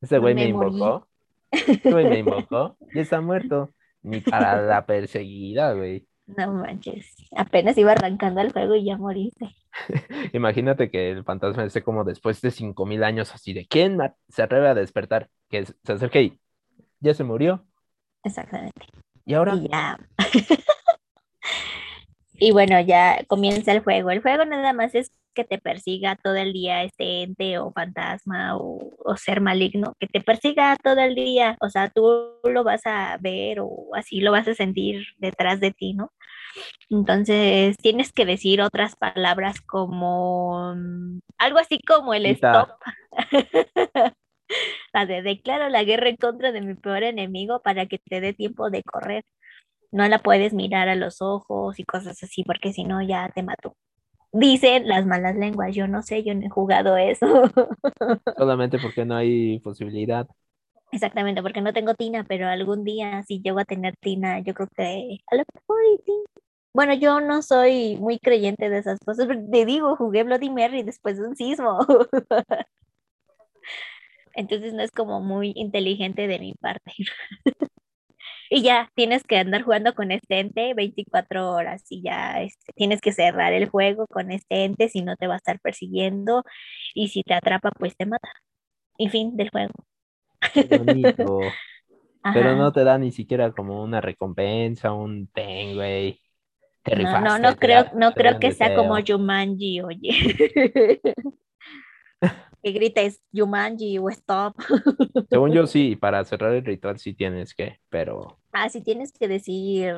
Ese 0.01 0.19
güey 0.19 0.35
me 0.35 0.49
invocó. 0.49 1.07
Ese 1.51 1.91
güey 1.91 2.07
me 2.07 2.19
invocó. 2.19 2.77
Y 2.95 3.01
está 3.01 3.21
muerto. 3.21 3.71
Ni 4.03 4.21
para 4.21 4.63
la 4.63 4.87
perseguida, 4.87 5.75
güey. 5.75 6.07
No 6.37 6.53
manches, 6.53 7.17
apenas 7.37 7.77
iba 7.77 7.93
arrancando 7.93 8.41
el 8.41 8.53
juego 8.53 8.77
y 8.77 8.85
ya 8.85 8.97
moriste. 8.97 9.49
Imagínate 10.33 10.91
que 10.91 11.11
el 11.11 11.25
fantasma 11.25 11.65
esté 11.65 11.83
como 11.83 12.05
después 12.05 12.41
de 12.41 12.51
5000 12.51 13.03
años 13.05 13.35
así 13.35 13.53
de 13.53 13.67
¿quién 13.67 13.99
se 14.29 14.43
atreve 14.43 14.69
a 14.69 14.75
despertar? 14.75 15.29
Que 15.49 15.67
se 15.67 15.75
se 15.83 15.93
acerque 15.93 16.23
y 16.23 16.41
ya 17.01 17.15
se 17.15 17.25
murió. 17.25 17.67
Exactamente. 18.23 18.87
Y 19.25 19.35
ahora 19.35 19.55
Y 19.55 19.69
ya. 19.69 19.99
Y 22.43 22.53
bueno, 22.53 22.81
ya 22.81 23.23
comienza 23.27 23.71
el 23.71 23.81
juego. 23.81 24.11
El 24.11 24.23
juego 24.23 24.47
nada 24.47 24.73
más 24.73 24.95
es 24.95 25.13
que 25.35 25.45
te 25.45 25.59
persiga 25.59 26.17
todo 26.17 26.37
el 26.37 26.55
día 26.55 26.83
este 26.83 27.23
ente 27.23 27.59
o 27.59 27.71
fantasma 27.71 28.57
o, 28.57 28.95
o 28.99 29.17
ser 29.19 29.43
maligno, 29.43 29.95
que 30.01 30.07
te 30.07 30.23
persiga 30.23 30.75
todo 30.83 31.01
el 31.01 31.15
día. 31.15 31.59
O 31.61 31.69
sea, 31.69 31.91
tú 31.91 32.33
lo 32.45 32.65
vas 32.65 32.87
a 32.87 33.19
ver 33.21 33.61
o 33.61 33.91
así 33.95 34.21
lo 34.21 34.33
vas 34.33 34.49
a 34.49 34.55
sentir 34.55 35.07
detrás 35.19 35.61
de 35.61 35.73
ti, 35.73 35.93
¿no? 35.93 36.13
Entonces 36.89 37.77
tienes 37.77 38.13
que 38.13 38.25
decir 38.25 38.63
otras 38.63 38.97
palabras 38.97 39.61
como 39.61 40.75
mm, 40.75 41.21
algo 41.39 41.59
así 41.59 41.79
como 41.81 42.15
el 42.15 42.25
Quita. 42.25 42.63
stop. 42.63 42.71
La 44.93 45.07
de 45.07 45.23
declaro 45.23 45.69
la 45.69 45.85
guerra 45.85 46.09
en 46.09 46.17
contra 46.17 46.53
de 46.53 46.61
mi 46.61 46.75
peor 46.75 47.03
enemigo 47.03 47.61
para 47.63 47.87
que 47.87 47.99
te 47.99 48.21
dé 48.21 48.33
tiempo 48.35 48.71
de 48.71 48.83
correr. 48.83 49.25
No 49.93 50.07
la 50.09 50.21
puedes 50.21 50.53
mirar 50.55 50.89
a 50.89 50.97
los 50.97 51.23
ojos 51.23 51.79
y 51.79 51.85
cosas 51.85 52.23
así, 52.23 52.45
porque 52.45 52.73
si 52.73 52.85
no 52.85 53.03
ya 53.03 53.31
te 53.35 53.43
mató. 53.43 53.77
Dicen 54.33 54.87
las 54.89 55.07
malas 55.07 55.37
lenguas, 55.37 55.75
yo 55.75 55.89
no 55.89 56.03
sé, 56.03 56.23
yo 56.23 56.35
no 56.35 56.47
he 56.47 56.51
jugado 56.51 56.97
eso. 56.97 57.27
solamente 58.37 58.79
porque 58.79 59.05
no 59.05 59.17
hay 59.17 59.59
posibilidad. 59.61 60.29
Exactamente, 60.93 61.43
porque 61.43 61.61
no 61.61 61.73
tengo 61.73 61.95
tina, 61.95 62.25
pero 62.25 62.49
algún 62.49 62.85
día 62.85 63.23
si 63.25 63.41
llego 63.41 63.61
a 63.61 63.65
tener 63.65 63.97
tina, 64.01 64.41
yo 64.41 64.55
creo 64.55 64.69
que 64.77 65.19
a 65.31 65.37
lo 65.37 65.45
mejor. 65.55 65.79
Bueno, 66.73 66.95
yo 66.95 67.21
no 67.21 67.43
soy 67.43 67.97
muy 67.97 68.19
creyente 68.21 68.71
de 68.71 68.79
esas 68.79 69.01
cosas, 69.01 69.27
pero 69.27 69.41
te 69.51 69.65
digo, 69.67 69.97
jugué 69.97 70.23
Bloody 70.23 70.51
Mary 70.51 70.83
después 70.85 71.19
de 71.19 71.27
un 71.29 71.37
sismo. 71.37 71.79
Entonces 74.41 74.73
no 74.75 74.83
es 74.83 74.91
como 74.91 75.21
muy 75.21 75.53
inteligente 75.55 76.27
de 76.27 76.39
mi 76.39 76.55
parte. 76.55 76.93
Y 78.53 78.63
ya 78.63 78.91
tienes 78.97 79.23
que 79.23 79.39
andar 79.39 79.63
jugando 79.63 79.95
con 79.95 80.11
este 80.11 80.41
ente 80.41 80.75
24 80.75 81.53
horas 81.53 81.85
y 81.89 82.03
ya 82.03 82.43
este, 82.43 82.73
tienes 82.75 83.01
que 83.01 83.13
cerrar 83.13 83.53
el 83.53 83.69
juego 83.69 84.09
con 84.09 84.33
este 84.33 84.65
ente 84.65 84.89
si 84.89 85.03
no 85.03 85.15
te 85.15 85.29
va 85.29 85.35
a 85.35 85.37
estar 85.37 85.61
persiguiendo 85.61 86.43
y 86.93 87.09
si 87.09 87.23
te 87.23 87.35
atrapa 87.35 87.71
pues 87.71 87.97
te 87.97 88.07
mata. 88.07 88.29
Y 88.99 89.09
fin 89.09 89.37
del 89.37 89.51
juego. 89.51 89.73
Bonito. 90.69 91.41
Pero 92.35 92.57
no 92.57 92.73
te 92.73 92.83
da 92.83 92.99
ni 92.99 93.13
siquiera 93.13 93.53
como 93.53 93.85
una 93.85 94.01
recompensa, 94.01 94.93
un 94.93 95.29
ten, 95.29 95.77
güey. 95.77 96.21
Te 96.83 96.97
No, 96.97 97.03
no, 97.03 97.19
rifaste, 97.19 97.43
no 97.43 97.53
te 97.53 97.59
creo, 97.59 97.85
no 97.95 98.13
creo 98.13 98.39
que 98.41 98.51
sea 98.53 98.75
como 98.75 98.97
deseo. 98.97 99.17
Jumanji, 99.17 99.81
oye. 99.81 100.11
Que 102.63 102.73
grites 102.73 103.21
Jumanji 103.33 103.99
o 103.99 104.09
stop. 104.11 104.55
Según 105.31 105.53
yo, 105.53 105.67
sí, 105.67 105.97
para 105.97 106.25
cerrar 106.25 106.53
el 106.55 106.65
ritual 106.65 106.99
sí 106.99 107.15
tienes 107.15 107.55
que, 107.55 107.81
pero 107.89 108.41
Ah, 108.53 108.69
si 108.69 108.83
tienes 108.83 109.13
que 109.13 109.29
decir 109.29 109.95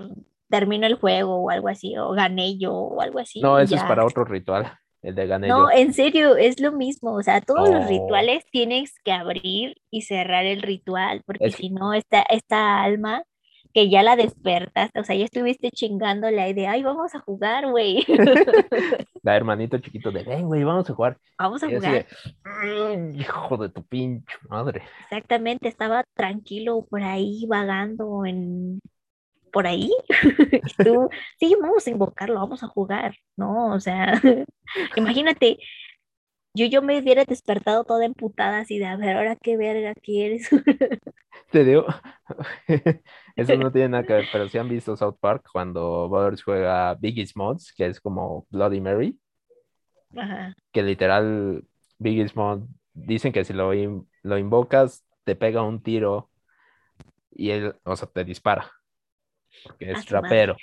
termino 0.48 0.86
el 0.86 0.94
juego 0.96 1.36
o 1.36 1.50
algo 1.50 1.68
así, 1.68 1.96
o 1.96 2.10
gané 2.12 2.58
yo 2.58 2.72
o 2.74 3.00
algo 3.00 3.18
así. 3.18 3.40
no, 3.40 3.60
y 3.60 3.64
ese 3.64 3.76
es 3.76 3.84
para 3.84 4.04
otro 4.04 4.24
ritual, 4.24 4.78
el 5.02 5.14
de 5.14 5.26
gané 5.26 5.48
No, 5.48 5.54
yo. 5.54 5.70
en 5.70 5.92
serio, 5.92 6.36
es 6.36 6.60
lo 6.60 6.72
mismo. 6.72 7.14
O 7.14 7.22
sea, 7.22 7.40
todos 7.40 7.68
los 7.68 7.86
rituales 7.86 8.44
tienes 8.50 8.94
que 9.04 9.12
abrir 9.12 9.76
y 9.90 10.02
cerrar 10.02 10.44
el 10.44 10.62
ritual, 10.62 11.22
porque 11.26 11.50
Es 11.50 11.56
si 11.56 11.70
no, 11.70 11.94
esta, 11.94 12.22
esta 12.22 12.82
alma 12.82 13.24
que 13.74 13.88
ya 13.90 14.02
la 14.02 14.16
despertaste, 14.16 15.00
o 15.00 15.04
sea, 15.04 15.16
ya 15.16 15.24
estuviste 15.24 15.70
chingando 15.70 16.30
la 16.30 16.48
idea, 16.48 16.72
ay, 16.72 16.82
vamos 16.82 17.14
a 17.14 17.20
jugar, 17.20 17.70
güey. 17.70 18.04
La 19.22 19.36
hermanito 19.36 19.78
chiquito 19.78 20.10
de, 20.10 20.24
ven, 20.24 20.46
güey, 20.46 20.64
vamos 20.64 20.88
a 20.90 20.94
jugar. 20.94 21.16
Vamos 21.38 21.62
a 21.62 21.70
Y 21.70 21.76
jugar. 21.76 21.92
de, 21.92 22.06
"Mm, 22.44 23.20
hijo 23.20 23.56
de 23.56 23.68
tu 23.68 23.84
pinche 23.84 24.34
madre. 24.48 24.82
Exactamente, 25.04 25.68
estaba 25.68 26.04
tranquilo 26.14 26.86
por 26.90 27.02
ahí 27.02 27.46
vagando 27.48 28.26
en 28.26 28.80
por 29.52 29.66
ahí. 29.66 29.90
Y 30.78 30.84
tú, 30.84 31.08
sí, 31.38 31.54
vamos 31.60 31.86
a 31.86 31.90
invocarlo, 31.90 32.34
vamos 32.40 32.62
a 32.62 32.68
jugar, 32.68 33.14
¿no? 33.36 33.72
O 33.74 33.80
sea, 33.80 34.12
imagínate, 34.96 35.58
yo, 36.54 36.66
yo 36.66 36.82
me 36.82 36.98
hubiera 36.98 37.24
despertado 37.24 37.84
toda 37.84 38.04
emputada 38.04 38.58
así 38.60 38.78
de, 38.78 38.86
a 38.86 38.96
ver, 38.96 39.16
ahora 39.16 39.36
qué 39.36 39.56
verga 39.56 39.94
quieres. 39.94 40.48
Te 41.52 41.64
digo, 41.64 41.84
eso 43.36 43.56
no 43.56 43.70
tiene 43.72 43.90
nada 43.90 44.04
que 44.04 44.12
ver, 44.14 44.28
pero 44.32 44.48
si 44.48 44.58
han 44.58 44.68
visto 44.68 44.96
South 44.96 45.16
Park 45.20 45.48
cuando 45.52 46.08
Butters 46.08 46.42
juega 46.42 46.94
Biggie's 46.94 47.36
Mods, 47.36 47.72
que 47.76 47.86
es 47.86 48.00
como 48.00 48.46
Bloody 48.50 48.80
Mary, 48.80 49.18
Ajá. 50.16 50.54
que 50.72 50.82
literal 50.82 51.64
Biggie's 51.98 52.34
Mod 52.34 52.62
dicen 52.94 53.32
que 53.32 53.44
si 53.44 53.52
lo, 53.52 53.74
in- 53.74 54.08
lo 54.22 54.38
invocas 54.38 55.04
te 55.24 55.36
pega 55.36 55.62
un 55.62 55.82
tiro 55.82 56.30
y 57.30 57.50
él, 57.50 57.74
o 57.84 57.96
sea, 57.96 58.08
te 58.08 58.24
dispara, 58.24 58.70
porque 59.64 59.92
es 59.92 60.04
su 60.04 60.14
madre. 60.14 60.28
rapero. 60.46 60.56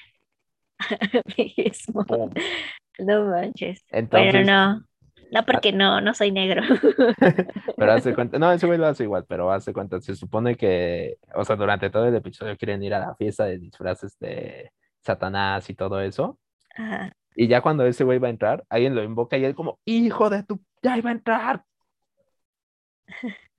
Mismo. 1.58 2.06
Pum. 2.06 2.32
No 3.00 3.26
manches. 3.26 3.84
Entonces, 3.90 4.46
no, 4.46 4.84
no 5.32 5.46
porque 5.46 5.72
no, 5.72 6.02
no 6.02 6.14
soy 6.14 6.32
negro. 6.32 6.62
pero 7.78 7.92
hace 7.92 8.14
cuenta, 8.14 8.40
no, 8.40 8.52
ese 8.52 8.66
güey 8.68 8.80
lo 8.80 8.88
hace 8.88 9.04
igual, 9.04 9.26
pero 9.28 9.52
hace 9.52 9.74
cuenta, 9.74 10.00
se 10.02 10.16
supone 10.16 10.56
que, 10.56 11.18
o 11.36 11.46
sea, 11.46 11.56
durante 11.56 11.90
todo 11.90 12.06
el 12.08 12.16
episodio 12.16 12.58
quieren 12.58 12.84
ir 12.84 12.94
a 12.94 13.00
la 13.00 13.16
fiesta 13.16 13.46
de 13.46 13.60
disfraces 13.60 14.18
de 14.20 14.72
Satanás 15.02 15.70
y 15.70 15.76
todo 15.76 16.02
eso. 16.02 16.40
Ajá. 16.76 17.12
Y 17.36 17.48
ya 17.48 17.62
cuando 17.62 17.86
ese 17.86 18.04
güey 18.04 18.20
va 18.20 18.28
a 18.28 18.32
entrar, 18.32 18.66
alguien 18.70 18.96
lo 18.96 19.04
invoca 19.04 19.38
y 19.38 19.46
él 19.46 19.56
como, 19.56 19.80
hijo 19.86 20.30
de 20.30 20.44
tu, 20.44 20.62
ya 20.82 20.98
iba 20.98 21.10
a 21.10 21.14
entrar. 21.14 21.64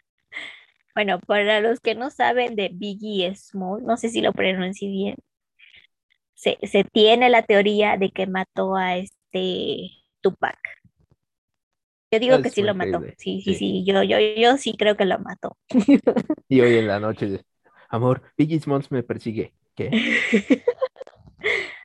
Bueno, 0.93 1.21
para 1.21 1.61
los 1.61 1.79
que 1.79 1.95
no 1.95 2.11
saben 2.11 2.57
de 2.57 2.69
Biggie 2.75 3.33
Small, 3.37 3.85
no 3.85 3.97
sé 3.97 4.09
si 4.09 4.21
lo 4.21 4.33
pronuncie 4.33 4.89
bien, 4.91 5.17
se, 6.35 6.59
se 6.63 6.85
tiene 6.85 7.31
la 7.31 7.43
teoría 7.43 7.97
de 7.97 8.11
que 8.11 8.27
mató 8.27 8.77
a 8.77 8.97
este 8.97 9.91
Tupac. 10.21 10.59
Yo 12.13 12.19
digo 12.19 12.43
que 12.43 12.51
sí 12.51 12.63
lo 12.63 12.75
mató. 12.75 13.01
Sí, 13.19 13.41
sí, 13.41 13.55
sí. 13.55 13.55
sí, 13.55 13.85
yo, 13.85 14.03
yo, 14.03 14.19
yo 14.19 14.57
sí 14.57 14.75
creo 14.77 14.97
que 14.97 15.05
lo 15.05 15.19
mató. 15.19 15.57
Y 16.49 16.61
hoy 16.61 16.79
en 16.79 16.89
la 16.89 16.99
noche, 16.99 17.45
amor, 17.89 18.23
Biggie 18.37 18.61
Smalls 18.61 18.91
me 18.91 19.03
persigue. 19.03 19.53
¿Qué? 19.75 19.91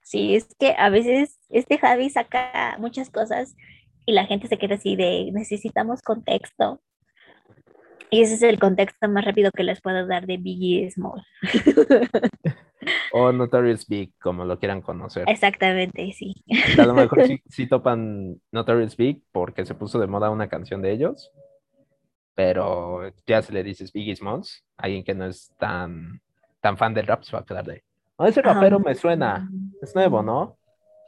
Sí, 0.05 0.35
es 0.35 0.47
que 0.59 0.75
a 0.77 0.89
veces 0.89 1.39
este 1.49 1.79
Javi 1.79 2.11
saca 2.11 2.77
muchas 2.79 3.09
cosas 3.09 3.55
y 4.05 4.13
la 4.13 4.25
gente 4.27 4.47
se 4.47 4.57
queda 4.59 4.75
así 4.75 4.95
de 4.95 5.31
necesitamos 5.33 6.03
contexto. 6.03 6.79
Y 8.11 8.21
ese 8.21 8.35
es 8.35 8.43
el 8.43 8.59
contexto 8.59 9.09
más 9.09 9.25
rápido 9.25 9.51
que 9.51 9.63
les 9.63 9.81
puedo 9.81 10.05
dar 10.05 10.27
de 10.27 10.37
Biggie 10.37 10.91
Small. 10.91 11.25
O 13.11 13.31
Notorious 13.31 13.87
Big, 13.87 14.13
como 14.19 14.45
lo 14.45 14.59
quieran 14.59 14.81
conocer. 14.81 15.23
Exactamente, 15.27 16.11
sí. 16.13 16.33
A 16.79 16.85
lo 16.85 16.93
mejor 16.93 17.25
sí, 17.25 17.39
sí 17.49 17.67
topan 17.67 18.39
Notorious 18.51 18.97
Big 18.97 19.23
porque 19.31 19.65
se 19.65 19.75
puso 19.75 19.99
de 19.99 20.07
moda 20.07 20.29
una 20.29 20.47
canción 20.49 20.81
de 20.81 20.91
ellos. 20.91 21.31
Pero 22.35 23.01
ya 23.25 23.41
se 23.41 23.53
le 23.53 23.63
dices 23.63 23.93
Biggie 23.93 24.15
Smalls, 24.15 24.63
alguien 24.77 25.03
que 25.05 25.13
no 25.13 25.25
es 25.25 25.53
tan, 25.57 26.21
tan 26.61 26.77
fan 26.77 26.93
del 26.93 27.07
rap 27.07 27.23
se 27.23 27.31
va 27.31 27.39
a 27.39 27.45
quedar 27.45 27.65
de. 27.65 27.83
"Ah, 28.17 28.27
ese 28.27 28.41
rapero 28.41 28.79
me 28.79 28.93
suena. 28.95 29.49
Es 29.81 29.95
nuevo, 29.95 30.21
¿no? 30.21 30.57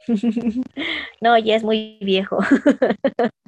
No, 1.20 1.36
ya 1.36 1.56
es 1.56 1.64
muy 1.64 1.98
viejo. 2.00 2.38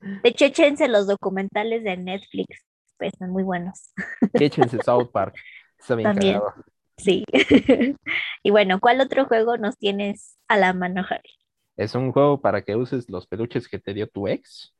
De 0.00 0.30
hecho, 0.30 0.44
échense 0.46 0.88
los 0.88 1.06
documentales 1.06 1.84
de 1.84 1.96
Netflix, 1.96 2.64
pues 2.98 3.12
son 3.18 3.30
muy 3.30 3.42
buenos. 3.42 3.92
Échense 4.34 4.82
South 4.82 5.10
Park. 5.12 5.36
Está 5.78 5.94
bien 5.94 6.08
También. 6.12 6.34
cagado. 6.40 6.54
Sí. 7.02 7.24
Y 8.42 8.50
bueno, 8.50 8.80
¿cuál 8.80 9.00
otro 9.00 9.26
juego 9.26 9.56
nos 9.58 9.76
tienes 9.78 10.38
a 10.48 10.56
la 10.56 10.72
mano, 10.72 11.02
Javi? 11.04 11.28
Es 11.76 11.94
un 11.94 12.12
juego 12.12 12.40
para 12.40 12.62
que 12.62 12.76
uses 12.76 13.08
los 13.10 13.26
peluches 13.26 13.68
que 13.68 13.78
te 13.78 13.94
dio 13.94 14.08
tu 14.08 14.28
ex. 14.28 14.74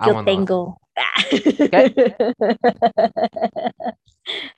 Yo 0.00 0.14
Vámonos. 0.14 0.24
tengo. 0.24 0.78
¿Qué? 1.70 1.94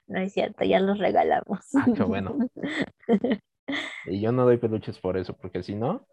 No 0.06 0.20
es 0.20 0.32
cierto, 0.32 0.64
ya 0.64 0.78
los 0.80 0.98
regalamos. 0.98 1.60
Ah, 1.74 1.86
qué 1.94 2.02
bueno. 2.02 2.36
Y 4.06 4.20
yo 4.20 4.30
no 4.30 4.44
doy 4.44 4.58
peluches 4.58 4.98
por 4.98 5.16
eso, 5.16 5.34
porque 5.34 5.62
si 5.62 5.74
no, 5.74 6.06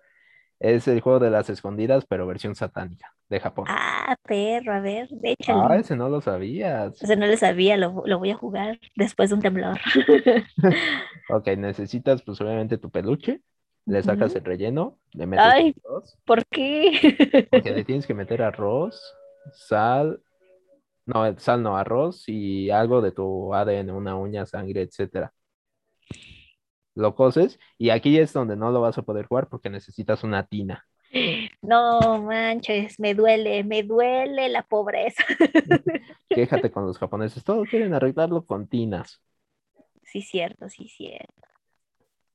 es 0.62 0.88
el 0.88 1.02
juego 1.02 1.20
de 1.20 1.32
las 1.32 1.50
escondidas, 1.50 2.06
pero 2.08 2.28
versión 2.28 2.56
satánica 2.56 3.14
de 3.30 3.40
Japón. 3.40 3.66
Ah, 3.68 4.16
perro, 4.24 4.74
a 4.74 4.80
ver, 4.80 5.10
échale. 5.24 5.60
Ah, 5.68 5.78
ese 5.78 5.96
no 5.96 6.08
lo 6.08 6.22
sabías. 6.22 7.02
O 7.02 7.08
sea, 7.08 7.16
no 7.16 7.26
lo 7.26 7.36
sabía, 7.36 7.78
lo, 7.78 8.04
lo 8.06 8.20
voy 8.20 8.32
a 8.32 8.36
jugar 8.36 8.80
después 8.96 9.30
de 9.30 9.36
un 9.36 9.42
temblor. 9.42 9.80
Ok, 11.30 11.48
necesitas 11.58 12.22
pues 12.24 12.42
obviamente 12.42 12.78
tu 12.78 12.92
peluche, 12.92 13.42
le 13.86 14.04
sacas 14.04 14.36
el 14.36 14.44
relleno, 14.44 15.00
le 15.14 15.28
metes 15.28 15.46
Ay. 15.46 15.74
arroz, 15.86 16.18
¿Por 16.26 16.46
qué? 16.48 16.92
porque 17.50 17.72
le 17.72 17.86
tienes 17.86 18.06
que 18.06 18.14
meter 18.14 18.42
arroz, 18.42 19.02
sal, 19.54 20.22
no, 21.06 21.38
sal 21.40 21.64
no, 21.64 21.78
arroz 21.78 22.26
y 22.28 22.70
algo 22.70 23.02
de 23.02 23.14
tu 23.14 23.54
ADN, 23.54 23.92
una 23.92 24.18
uña, 24.18 24.46
sangre, 24.46 24.82
etcétera. 24.82 25.32
Lo 26.96 27.16
coces 27.16 27.60
y 27.78 27.90
aquí 27.90 28.18
es 28.18 28.34
donde 28.34 28.56
no 28.56 28.72
lo 28.72 28.82
vas 28.82 28.98
a 28.98 29.04
poder 29.04 29.26
jugar 29.26 29.48
porque 29.48 29.70
necesitas 29.70 30.24
una 30.24 30.46
tina. 30.48 30.86
No 31.62 32.22
manches, 32.22 33.00
me 33.00 33.14
duele, 33.14 33.64
me 33.64 33.84
duele 33.84 34.50
la 34.50 34.64
pobreza. 34.64 35.24
Quéjate 36.30 36.72
con 36.72 36.86
los 36.86 36.98
japoneses, 36.98 37.44
todos 37.44 37.68
quieren 37.70 37.94
arreglarlo 37.94 38.46
con 38.46 38.68
tinas. 38.68 39.22
Sí, 40.04 40.22
cierto, 40.22 40.70
sí, 40.70 40.88
cierto. 40.88 41.48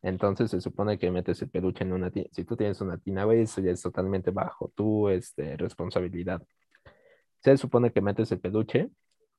Entonces 0.03 0.51
se 0.51 0.61
supone 0.61 0.99
que 0.99 1.11
metes 1.11 1.43
el 1.43 1.51
peluche 1.51 1.85
en 1.85 1.93
una 1.93 2.11
tina. 2.11 2.29
Si 2.31 2.45
tú 2.45 2.57
tienes 2.57 2.81
una 2.81 2.99
tina, 2.99 3.25
güey, 3.25 3.43
eso 3.43 3.61
ya 3.61 3.73
es 3.73 3.83
totalmente 3.83 4.31
bajo 4.31 4.71
tu 4.75 5.09
este, 5.09 5.57
responsabilidad. 5.57 6.43
Se 7.41 7.57
supone 7.57 7.93
que 7.93 8.01
metes 8.01 8.31
el 8.31 8.41
peluche, 8.41 8.91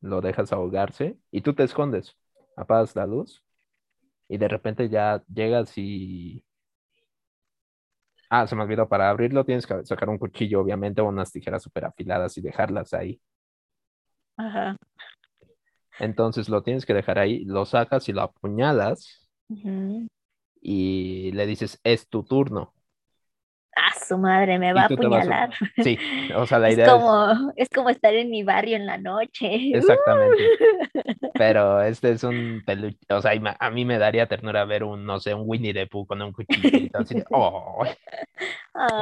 lo 0.02 0.22
dejas 0.22 0.52
ahogarse 0.52 1.18
y 1.32 1.42
tú 1.42 1.54
te 1.54 1.64
escondes, 1.64 2.16
apagas 2.56 2.96
la 2.96 3.06
luz 3.06 3.44
y 4.28 4.38
de 4.38 4.48
repente 4.48 4.90
ya 4.90 5.24
llegas 5.34 5.78
y... 5.78 6.44
Ah, 8.30 8.46
se 8.46 8.56
me 8.56 8.64
olvidó, 8.64 8.90
para 8.90 9.10
abrirlo 9.10 9.46
tienes 9.46 9.66
que 9.66 9.86
sacar 9.86 10.10
un 10.10 10.18
cuchillo, 10.18 10.60
obviamente, 10.60 11.02
o 11.02 11.06
unas 11.06 11.32
tijeras 11.32 11.64
súper 11.64 11.86
afiladas 11.86 12.38
y 12.38 12.42
dejarlas 12.42 12.94
ahí. 12.94 13.22
Ajá. 14.36 14.76
Entonces 16.00 16.50
lo 16.50 16.62
tienes 16.62 16.86
que 16.86 16.94
dejar 16.94 17.20
ahí, 17.20 17.46
lo 17.46 17.66
sacas 17.66 18.08
y 18.10 18.14
lo 18.14 18.22
apuñalas 18.22 19.30
y 20.62 21.32
le 21.32 21.46
dices, 21.46 21.80
es 21.84 22.08
tu 22.08 22.24
turno. 22.24 22.74
Ah, 23.80 23.94
su 24.08 24.18
madre, 24.18 24.58
me 24.58 24.74
va 24.74 24.82
a 24.82 24.86
apuñalar. 24.86 25.52
Sí, 25.84 26.00
o 26.36 26.48
sea, 26.48 26.58
la 26.60 26.72
idea 26.72 26.86
es... 26.86 26.92
como, 26.92 27.54
es 27.56 27.70
como 27.70 27.90
estar 27.90 28.14
en 28.14 28.32
mi 28.32 28.42
barrio 28.42 28.76
en 28.76 28.88
la 28.88 28.98
noche. 28.98 29.72
Exactamente. 29.74 30.44
Pero 31.36 31.82
este 31.84 32.12
es 32.12 32.24
un 32.24 32.64
peluche, 32.66 32.98
o 33.10 33.22
sea, 33.22 33.34
a 33.60 33.70
mí 33.70 33.86
me 33.86 34.00
daría 34.00 34.28
ternura 34.28 34.66
ver 34.66 34.84
un, 34.84 35.06
no 35.06 35.20
sé, 35.20 35.36
un 35.36 35.44
Winnie 35.46 35.74
the 35.74 35.86
Pooh 35.86 36.08
con 36.08 36.22
un 36.22 36.32
cuchillito 36.32 36.98
así 36.98 37.16
de, 37.16 37.26
oh, 37.32 37.86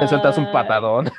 me 0.00 0.08
sueltas 0.08 0.36
un 0.36 0.46
Ay. 0.46 0.52
patadón. 0.52 1.10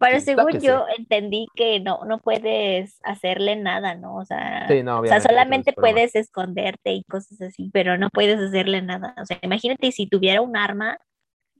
Pero 0.00 0.20
según 0.20 0.58
yo 0.60 0.86
entendí 0.96 1.46
que 1.54 1.78
no, 1.78 2.04
no 2.06 2.18
puedes 2.18 2.98
hacerle 3.02 3.56
nada, 3.56 3.94
¿no? 3.94 4.16
O 4.16 4.24
sea, 4.24 4.66
Sí, 4.66 4.82
no, 4.82 5.00
o 5.00 5.06
sea, 5.06 5.20
solamente 5.20 5.74
puedes 5.74 6.16
esconderte 6.16 6.92
y 6.92 7.04
cosas 7.04 7.40
así, 7.42 7.70
pero 7.70 7.98
no 7.98 8.08
puedes 8.08 8.40
hacerle 8.40 8.80
nada. 8.80 9.14
O 9.20 9.26
sea, 9.26 9.38
imagínate 9.42 9.92
si 9.92 10.06
tuviera 10.06 10.40
un 10.40 10.56
arma, 10.56 10.96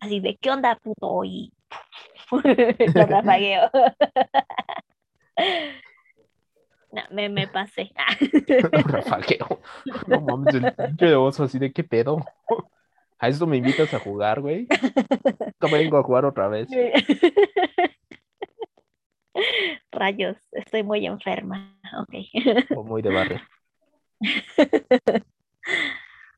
así 0.01 0.21
de, 0.21 0.37
¿qué 0.41 0.51
onda, 0.51 0.77
puto? 0.83 1.23
Y 1.25 1.53
lo 2.95 3.07
rafagueo. 3.07 3.71
No, 6.93 7.03
me, 7.13 7.29
me 7.29 7.47
pasé. 7.47 7.89
Rafaqueo. 8.85 9.61
No 10.09 10.21
mames, 10.23 10.57
el 10.57 10.73
pinche 10.73 11.15
oso 11.15 11.45
así 11.45 11.57
de 11.61 11.73
qué 11.73 11.85
pedo. 11.85 12.19
A 13.17 13.29
esto 13.29 13.47
me 13.47 13.59
invitas 13.59 13.95
a 13.95 14.01
jugar, 14.01 14.41
güey. 14.41 14.67
No 15.61 15.69
vengo 15.71 15.99
a 15.99 16.03
jugar 16.03 16.25
otra 16.25 16.49
vez. 16.49 16.69
Rayos, 19.93 20.37
estoy 20.53 20.83
muy 20.83 21.07
enferma. 21.07 21.77
Ok. 22.01 22.77
O 22.77 22.85
muy 22.85 23.03
de 23.03 23.13
barrio. 23.13 23.41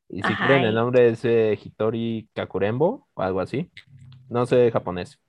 Y 0.09 0.21
si 0.21 0.31
Ajá, 0.31 0.45
quieren 0.45 0.65
el 0.65 0.75
nombre 0.75 1.09
es 1.09 1.25
eh, 1.25 1.57
Hitori 1.59 2.29
Kakurembo 2.33 3.07
o 3.15 3.21
algo 3.23 3.39
así. 3.39 3.71
No 4.29 4.45
sé 4.45 4.69
japonés. 4.69 5.19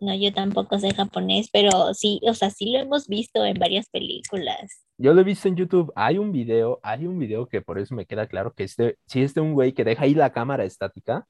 No, 0.00 0.12
yo 0.12 0.32
tampoco 0.32 0.76
sé 0.80 0.92
japonés, 0.92 1.50
pero 1.52 1.94
sí, 1.94 2.20
o 2.24 2.34
sea, 2.34 2.50
sí 2.50 2.72
lo 2.72 2.80
hemos 2.80 3.06
visto 3.06 3.44
en 3.44 3.56
varias 3.58 3.88
películas. 3.90 4.84
Yo 4.96 5.14
lo 5.14 5.20
he 5.20 5.24
visto 5.24 5.46
en 5.46 5.54
YouTube. 5.54 5.92
Hay 5.94 6.18
un 6.18 6.32
video, 6.32 6.80
hay 6.82 7.06
un 7.06 7.16
video 7.16 7.46
que 7.46 7.62
por 7.62 7.78
eso 7.78 7.94
me 7.94 8.06
queda 8.06 8.26
claro 8.26 8.52
que 8.54 8.64
este, 8.64 8.98
si 9.06 9.22
es 9.22 9.34
de 9.34 9.40
un 9.40 9.54
güey 9.54 9.72
que 9.72 9.84
deja 9.84 10.02
ahí 10.02 10.14
la 10.14 10.32
cámara 10.32 10.64
estática. 10.64 11.28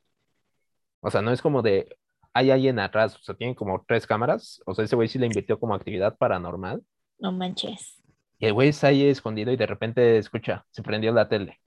O 1.00 1.10
sea, 1.10 1.20
no 1.20 1.30
es 1.30 1.42
como 1.42 1.60
de 1.60 1.94
hay 2.38 2.50
alguien 2.52 2.78
atrás, 2.78 3.16
o 3.16 3.22
sea, 3.22 3.34
tienen 3.34 3.54
como 3.54 3.84
tres 3.86 4.06
cámaras. 4.06 4.62
O 4.64 4.74
sea, 4.74 4.84
ese 4.84 4.94
güey 4.94 5.08
sí 5.08 5.18
le 5.18 5.26
invirtió 5.26 5.58
como 5.58 5.74
actividad 5.74 6.16
paranormal. 6.16 6.82
No 7.18 7.32
manches. 7.32 8.00
Y 8.38 8.46
el 8.46 8.52
güey 8.52 8.68
está 8.68 8.88
ahí 8.88 9.08
escondido 9.08 9.50
y 9.50 9.56
de 9.56 9.66
repente 9.66 10.18
escucha, 10.18 10.64
se 10.70 10.82
prendió 10.82 11.12
la 11.12 11.28
tele. 11.28 11.60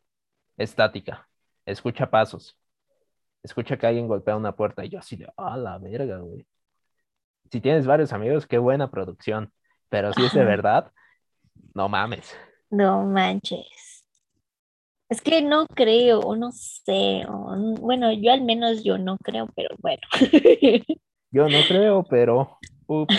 Estática. 0.57 1.27
Escucha 1.65 2.09
pasos. 2.09 2.57
Escucha 3.43 3.77
que 3.77 3.85
alguien 3.85 4.07
golpea 4.07 4.37
una 4.37 4.55
puerta. 4.55 4.85
Y 4.85 4.89
yo 4.89 4.99
así 4.99 5.17
de, 5.17 5.27
ah, 5.35 5.57
la 5.57 5.77
verga, 5.77 6.19
güey. 6.19 6.47
Si 7.51 7.59
tienes 7.59 7.85
varios 7.85 8.13
amigos, 8.13 8.47
qué 8.47 8.57
buena 8.57 8.89
producción. 8.89 9.51
Pero 9.89 10.13
si 10.13 10.23
es 10.23 10.33
de 10.33 10.45
verdad, 10.45 10.93
no 11.73 11.89
mames. 11.89 12.33
No 12.69 13.03
manches. 13.03 13.90
Es 15.11 15.19
que 15.21 15.41
no 15.41 15.67
creo, 15.67 16.21
o 16.21 16.37
no 16.37 16.53
sé, 16.53 17.25
o 17.27 17.75
bueno, 17.81 18.13
yo 18.13 18.31
al 18.31 18.43
menos 18.43 18.81
yo 18.81 18.97
no 18.97 19.17
creo, 19.17 19.49
pero 19.53 19.75
bueno. 19.79 20.01
Yo 21.33 21.47
no 21.47 21.59
creo, 21.67 22.03
pero 22.09 22.57
ups. 22.87 23.15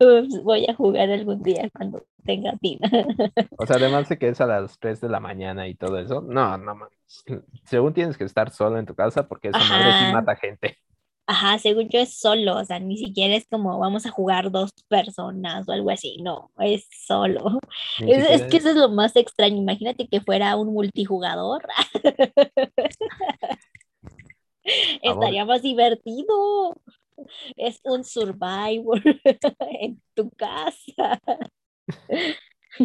Ups, 0.00 0.42
voy 0.42 0.66
a 0.68 0.74
jugar 0.74 1.10
algún 1.10 1.42
día 1.42 1.68
cuando 1.72 2.02
tenga 2.24 2.56
tina. 2.60 2.88
O 3.58 3.66
sea, 3.66 3.76
además 3.76 4.08
de 4.08 4.18
que 4.18 4.28
es 4.28 4.40
a 4.40 4.46
las 4.46 4.78
3 4.78 5.00
de 5.00 5.08
la 5.08 5.20
mañana 5.20 5.68
y 5.68 5.74
todo 5.74 5.98
eso. 5.98 6.22
No, 6.22 6.56
no 6.56 6.74
mames. 6.74 7.24
Según 7.64 7.92
tienes 7.92 8.16
que 8.16 8.24
estar 8.24 8.50
solo 8.50 8.78
en 8.78 8.86
tu 8.86 8.94
casa 8.94 9.28
porque 9.28 9.48
esa 9.48 9.58
madre 9.58 9.92
sí 9.98 10.04
Ajá. 10.04 10.12
mata 10.12 10.34
gente. 10.36 10.78
Ajá, 11.32 11.58
según 11.60 11.88
yo 11.88 12.00
es 12.00 12.18
solo, 12.18 12.56
o 12.56 12.64
sea, 12.64 12.80
ni 12.80 12.96
siquiera 12.98 13.36
es 13.36 13.46
como 13.48 13.78
vamos 13.78 14.04
a 14.04 14.10
jugar 14.10 14.50
dos 14.50 14.70
personas 14.88 15.68
o 15.68 15.72
algo 15.72 15.90
así, 15.90 16.16
no, 16.22 16.50
es 16.58 16.88
solo. 17.06 17.60
Es, 18.00 18.26
que 18.26 18.34
es- 18.34 18.54
eso 18.54 18.70
es 18.70 18.76
lo 18.76 18.88
más 18.88 19.14
extraño, 19.14 19.56
imagínate 19.56 20.08
que 20.08 20.20
fuera 20.20 20.56
un 20.56 20.72
multijugador. 20.72 21.62
Estaría 25.02 25.44
más 25.44 25.62
divertido. 25.62 26.74
Es 27.56 27.80
un 27.84 28.02
survivor 28.02 29.00
en 29.80 30.02
tu 30.14 30.30
casa. 30.30 31.20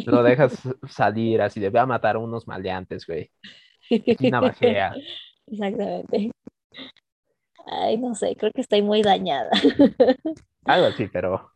lo 0.06 0.24
dejas 0.24 0.62
salir 0.90 1.42
así 1.42 1.60
de 1.60 1.70
ve 1.70 1.80
a 1.80 1.86
matar 1.86 2.16
a 2.16 2.20
unos 2.20 2.48
maleantes, 2.48 3.06
güey. 3.08 3.32
Y 3.90 4.30
navajea. 4.30 4.96
Exactamente. 5.48 6.32
Ay, 7.66 7.98
no 7.98 8.16
sé, 8.16 8.36
creo 8.36 8.52
que 8.52 8.62
estoy 8.62 8.82
muy 8.82 9.02
dañada. 9.02 9.50
Algo 10.66 10.88
así, 10.88 11.08
pero 11.08 11.52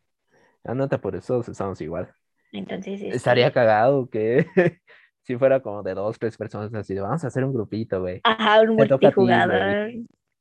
no 0.63 0.87
te 0.87 0.95
apures, 0.95 1.25
todos 1.25 1.47
estamos 1.49 1.79
igual. 1.81 2.11
Entonces, 2.51 3.01
este, 3.01 3.15
Estaría 3.15 3.51
cagado 3.51 4.09
que 4.09 4.45
si 5.23 5.37
fuera 5.37 5.61
como 5.61 5.83
de 5.83 5.93
dos, 5.93 6.17
tres 6.17 6.37
personas 6.37 6.73
así 6.73 6.95
vamos 6.95 7.23
a 7.23 7.27
hacer 7.27 7.43
un 7.43 7.53
grupito, 7.53 8.01
güey. 8.01 8.21
Ajá, 8.23 8.61
un 8.61 8.77
ti, 8.77 8.91
multijugador. 8.91 9.91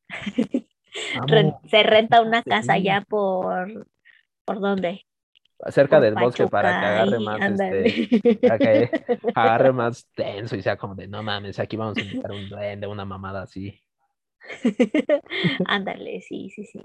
Vamos, 1.15 1.55
se 1.71 1.83
renta 1.83 2.23
una 2.23 2.43
sí. 2.43 2.51
casa 2.51 2.73
allá 2.73 3.05
por 3.07 3.87
¿por 4.45 4.61
dónde? 4.61 5.05
cerca 5.69 5.97
Por 5.97 6.05
del 6.05 6.15
bosque 6.15 6.47
para 6.47 6.81
que 6.81 6.87
agarre 6.87 7.19
más, 7.21 7.61
este, 7.61 8.39
para 8.41 8.59
que 8.59 8.91
agarre 9.35 9.73
más 9.73 10.07
tenso 10.15 10.57
y 10.57 10.63
sea 10.63 10.77
como 10.77 10.95
de 10.95 11.09
no 11.09 11.23
mames, 11.23 11.59
aquí 11.59 11.77
vamos 11.77 11.99
a 11.99 12.01
invitar 12.01 12.33
un 12.33 12.49
duende, 12.49 12.87
una 12.87 13.05
mamada 13.05 13.43
así. 13.43 13.79
Ándale, 15.67 16.21
sí, 16.23 16.51
sí, 16.51 16.65
sí. 16.65 16.81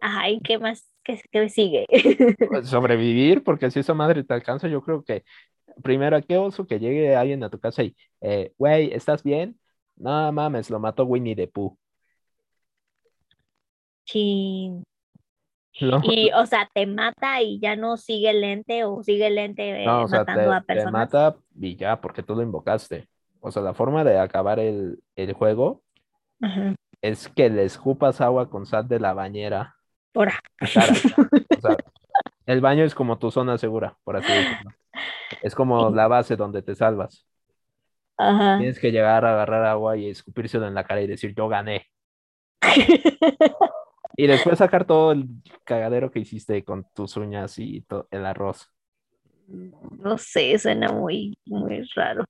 Ajá, 0.00 0.30
¿y 0.30 0.40
qué 0.40 0.58
más? 0.58 0.88
¿Qué, 1.04 1.20
qué 1.30 1.48
sigue? 1.48 1.86
Pues, 2.46 2.68
sobrevivir, 2.68 3.42
porque 3.42 3.70
si 3.70 3.80
esa 3.80 3.94
madre 3.94 4.22
te 4.24 4.34
alcanza, 4.34 4.68
yo 4.68 4.82
creo 4.82 5.02
que 5.04 5.24
primero, 5.82 6.20
qué 6.22 6.38
oso 6.38 6.66
que 6.66 6.78
llegue 6.80 7.16
alguien 7.16 7.42
a 7.44 7.50
tu 7.50 7.60
casa 7.60 7.82
y, 7.84 7.96
eh, 8.20 8.52
güey, 8.58 8.92
¿estás 8.92 9.22
bien? 9.22 9.58
No 9.96 10.32
mames, 10.32 10.70
lo 10.70 10.80
mató 10.80 11.04
Winnie 11.04 11.36
the 11.36 11.48
Pooh. 11.48 11.78
No, 15.80 16.00
Y, 16.04 16.30
o 16.34 16.46
sea, 16.46 16.68
te 16.72 16.86
mata 16.86 17.42
y 17.42 17.60
ya 17.60 17.76
no 17.76 17.96
sigue 17.96 18.30
el 18.30 18.42
ente 18.44 18.84
o 18.84 19.02
sigue 19.02 19.26
el 19.26 19.38
ente 19.38 19.84
eh, 19.84 19.86
no, 19.86 20.02
o 20.04 20.08
sea, 20.08 20.20
matando 20.20 20.50
te, 20.50 20.56
a 20.56 20.60
te 20.60 20.66
personas. 20.66 20.92
mata 20.92 21.36
y 21.60 21.76
ya, 21.76 22.00
porque 22.00 22.22
tú 22.22 22.34
lo 22.34 22.42
invocaste. 22.42 23.08
O 23.40 23.50
sea, 23.50 23.62
la 23.62 23.74
forma 23.74 24.04
de 24.04 24.18
acabar 24.18 24.58
el, 24.58 25.00
el 25.16 25.32
juego 25.34 25.82
Ajá. 26.40 26.74
es 27.02 27.28
que 27.28 27.48
le 27.48 27.64
escupas 27.64 28.20
agua 28.20 28.50
con 28.50 28.66
sal 28.66 28.88
de 28.88 29.00
la 29.00 29.14
bañera. 29.14 29.76
O 30.14 30.24
sea, 31.60 31.76
el 32.46 32.60
baño 32.60 32.84
es 32.84 32.94
como 32.94 33.18
tu 33.18 33.30
zona 33.30 33.58
segura, 33.58 33.96
por 34.04 34.16
así 34.16 34.32
decirlo. 34.32 34.70
Es 35.42 35.54
como 35.54 35.90
la 35.90 36.08
base 36.08 36.36
donde 36.36 36.62
te 36.62 36.74
salvas. 36.74 37.26
Ajá. 38.16 38.58
Tienes 38.58 38.78
que 38.78 38.92
llegar 38.92 39.24
a 39.24 39.32
agarrar 39.32 39.64
agua 39.64 39.96
y 39.96 40.08
escupírselo 40.08 40.66
en 40.66 40.74
la 40.74 40.84
cara 40.84 41.02
y 41.02 41.06
decir, 41.06 41.34
yo 41.34 41.48
gané. 41.48 41.86
Y 44.16 44.26
después 44.26 44.58
sacar 44.58 44.86
todo 44.86 45.12
el 45.12 45.28
cagadero 45.64 46.10
que 46.10 46.20
hiciste 46.20 46.64
con 46.64 46.86
tus 46.94 47.18
uñas 47.18 47.58
y 47.58 47.84
el 48.10 48.24
arroz. 48.24 48.72
No 49.46 50.16
sé, 50.16 50.58
suena 50.58 50.90
muy, 50.90 51.38
muy 51.44 51.82
raro. 51.94 52.24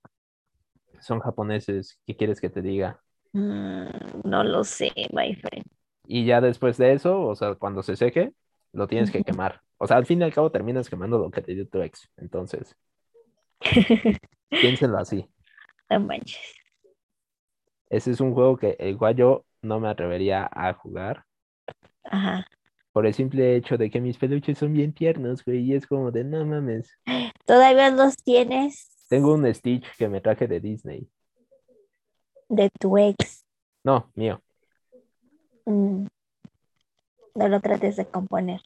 Son 0.99 1.21
japoneses, 1.21 1.97
¿qué 2.05 2.17
quieres 2.17 2.41
que 2.41 2.49
te 2.49 2.61
diga? 2.61 3.01
Mm, 3.37 4.21
no 4.23 4.43
lo 4.43 4.63
sé, 4.63 4.91
my 5.13 5.35
friend. 5.35 5.65
Y 6.07 6.25
ya 6.25 6.41
después 6.41 6.77
de 6.77 6.93
eso, 6.93 7.21
o 7.21 7.35
sea, 7.35 7.53
cuando 7.53 7.83
se 7.83 7.95
seque, 7.95 8.33
lo 8.73 8.87
tienes 8.87 9.11
que 9.11 9.23
quemar. 9.23 9.61
O 9.77 9.85
sea, 9.85 9.97
al 9.97 10.07
fin 10.07 10.21
y 10.21 10.23
al 10.23 10.33
cabo 10.33 10.49
terminas 10.51 10.89
quemando 10.89 11.19
lo 11.19 11.29
que 11.29 11.43
te 11.43 11.53
dio 11.53 11.67
tu 11.67 11.79
ex. 11.83 12.09
Entonces, 12.17 12.75
piénsenlo 14.49 14.97
así. 14.97 15.29
No 15.87 15.99
manches. 15.99 16.55
Ese 17.89 18.11
es 18.11 18.21
un 18.21 18.33
juego 18.33 18.57
que 18.57 18.75
igual 18.79 19.15
yo 19.15 19.45
no 19.61 19.79
me 19.79 19.87
atrevería 19.89 20.49
a 20.51 20.73
jugar 20.73 21.23
Ajá. 22.05 22.47
por 22.91 23.05
el 23.05 23.13
simple 23.13 23.55
hecho 23.55 23.77
de 23.77 23.91
que 23.91 24.01
mis 24.01 24.17
peluches 24.17 24.57
son 24.57 24.73
bien 24.73 24.93
tiernos, 24.93 25.45
güey, 25.45 25.59
y 25.59 25.75
es 25.75 25.85
como 25.85 26.09
de 26.11 26.23
no 26.23 26.43
mames. 26.43 26.91
¿Todavía 27.45 27.91
los 27.91 28.17
tienes 28.17 28.89
Tengo 29.09 29.35
un 29.35 29.53
Stitch 29.53 29.85
que 29.95 30.09
me 30.09 30.21
traje 30.21 30.47
de 30.47 30.59
Disney. 30.59 31.07
De 32.49 32.69
tu 32.79 32.97
ex? 32.97 33.43
No, 33.83 34.09
mío. 34.15 34.41
Mm, 35.65 36.05
No 37.35 37.47
lo 37.47 37.59
trates 37.59 37.95
de 37.97 38.05
componer. 38.07 38.61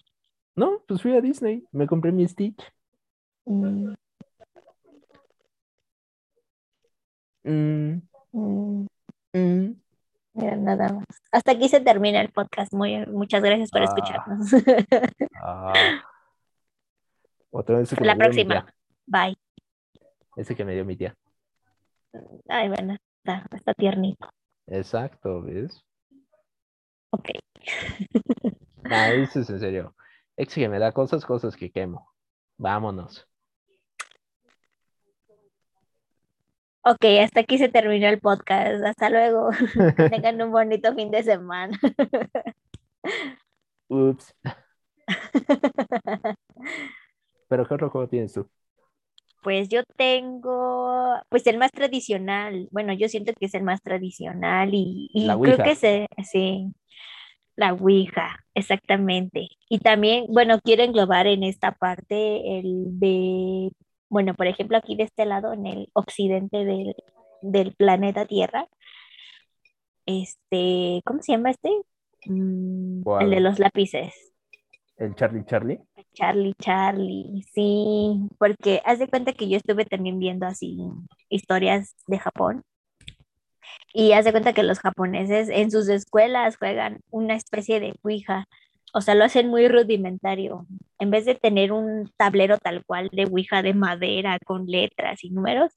No, 0.55 0.79
pues 0.87 1.01
fui 1.01 1.15
a 1.15 1.21
Disney, 1.21 1.65
me 1.71 1.87
compré 1.87 2.11
mi 2.11 2.27
Stitch. 2.27 2.61
Mm, 3.45 3.93
Mm, 7.43 8.01
mm, 8.33 8.85
mm. 9.33 9.75
mira, 10.33 10.55
nada 10.57 10.93
más. 10.93 11.05
Hasta 11.31 11.53
aquí 11.53 11.67
se 11.69 11.81
termina 11.81 12.21
el 12.21 12.31
podcast. 12.31 12.71
Muy, 12.73 13.03
muchas 13.07 13.41
gracias 13.41 13.71
por 13.71 13.81
Ah. 13.81 13.85
escucharnos. 13.85 14.47
Ah. 15.41 15.73
Otra 17.49 17.79
vez 17.79 17.93
que 17.93 18.05
La 18.05 18.15
próxima. 18.15 18.65
Bye. 19.07 19.35
Ese 20.35 20.55
que 20.55 20.63
me 20.63 20.73
dio 20.75 20.85
mi 20.85 20.95
tía. 20.95 21.15
Ay, 22.47 22.69
bueno, 22.69 22.95
está, 23.23 23.45
está 23.55 23.73
tiernito. 23.73 24.29
Exacto, 24.67 25.41
¿ves? 25.43 25.83
Ok. 27.11 27.29
Eso 28.83 29.39
es 29.39 29.49
en 29.49 29.59
serio. 29.59 29.95
Ex 30.37 30.55
que 30.55 30.69
me 30.69 30.79
da 30.79 30.91
cosas, 30.91 31.25
cosas 31.25 31.55
que 31.55 31.71
quemo. 31.71 32.11
Vámonos. 32.57 33.27
Ok, 36.83 37.05
hasta 37.21 37.41
aquí 37.41 37.59
se 37.59 37.69
terminó 37.69 38.07
el 38.07 38.19
podcast. 38.19 38.83
Hasta 38.83 39.09
luego. 39.11 39.51
Tengan 40.09 40.41
un 40.41 40.51
bonito 40.51 40.95
fin 40.95 41.11
de 41.11 41.21
semana. 41.21 41.79
Ups. 43.87 44.33
Pero 47.47 47.67
¿qué 47.67 47.73
otro 47.73 47.89
juego 47.89 48.07
tienes 48.07 48.33
tú? 48.33 48.49
Pues 49.41 49.69
yo 49.69 49.83
tengo, 49.95 51.15
pues 51.29 51.47
el 51.47 51.57
más 51.57 51.71
tradicional. 51.71 52.67
Bueno, 52.71 52.93
yo 52.93 53.09
siento 53.09 53.33
que 53.33 53.47
es 53.47 53.53
el 53.55 53.63
más 53.63 53.81
tradicional 53.81 54.69
y, 54.73 55.09
creo 55.41 55.57
que 55.57 55.75
se, 55.75 56.07
sí, 56.23 56.71
la 57.55 57.73
Ouija, 57.73 58.43
exactamente. 58.53 59.49
Y 59.69 59.79
también, 59.79 60.25
bueno, 60.29 60.59
quiero 60.63 60.83
englobar 60.83 61.27
en 61.27 61.43
esta 61.43 61.71
parte 61.71 62.59
el 62.59 62.99
de, 62.99 63.71
bueno, 64.09 64.33
por 64.35 64.47
ejemplo, 64.47 64.77
aquí 64.77 64.95
de 64.95 65.03
este 65.03 65.25
lado, 65.25 65.53
en 65.53 65.65
el 65.65 65.89
occidente 65.93 66.65
del, 66.65 66.95
del 67.41 67.73
planeta 67.73 68.25
Tierra, 68.25 68.67
este, 70.05 71.01
¿cómo 71.05 71.21
se 71.21 71.33
llama 71.33 71.51
este? 71.51 71.69
Mm, 72.25 73.03
el 73.21 73.29
de 73.29 73.39
los 73.39 73.59
lápices. 73.59 74.33
¿El 74.97 75.15
Charlie 75.15 75.45
Charlie? 75.45 75.79
Charlie, 76.13 76.53
Charlie, 76.59 77.43
sí, 77.53 78.27
porque 78.37 78.81
haz 78.85 78.99
de 78.99 79.07
cuenta 79.07 79.33
que 79.33 79.47
yo 79.49 79.57
estuve 79.57 79.85
también 79.85 80.19
viendo 80.19 80.45
así 80.45 80.77
historias 81.29 81.95
de 82.07 82.19
Japón 82.19 82.63
y 83.93 84.13
haz 84.13 84.25
de 84.25 84.31
cuenta 84.31 84.53
que 84.53 84.63
los 84.63 84.79
japoneses 84.79 85.49
en 85.49 85.71
sus 85.71 85.89
escuelas 85.89 86.57
juegan 86.57 87.01
una 87.09 87.35
especie 87.35 87.79
de 87.79 87.93
Ouija, 88.03 88.45
o 88.93 89.01
sea, 89.01 89.15
lo 89.15 89.23
hacen 89.25 89.49
muy 89.49 89.67
rudimentario. 89.67 90.65
En 90.99 91.11
vez 91.11 91.25
de 91.25 91.35
tener 91.35 91.71
un 91.71 92.11
tablero 92.17 92.57
tal 92.57 92.83
cual 92.85 93.09
de 93.11 93.25
Ouija 93.25 93.61
de 93.61 93.73
madera 93.73 94.37
con 94.45 94.67
letras 94.67 95.23
y 95.23 95.29
números, 95.31 95.71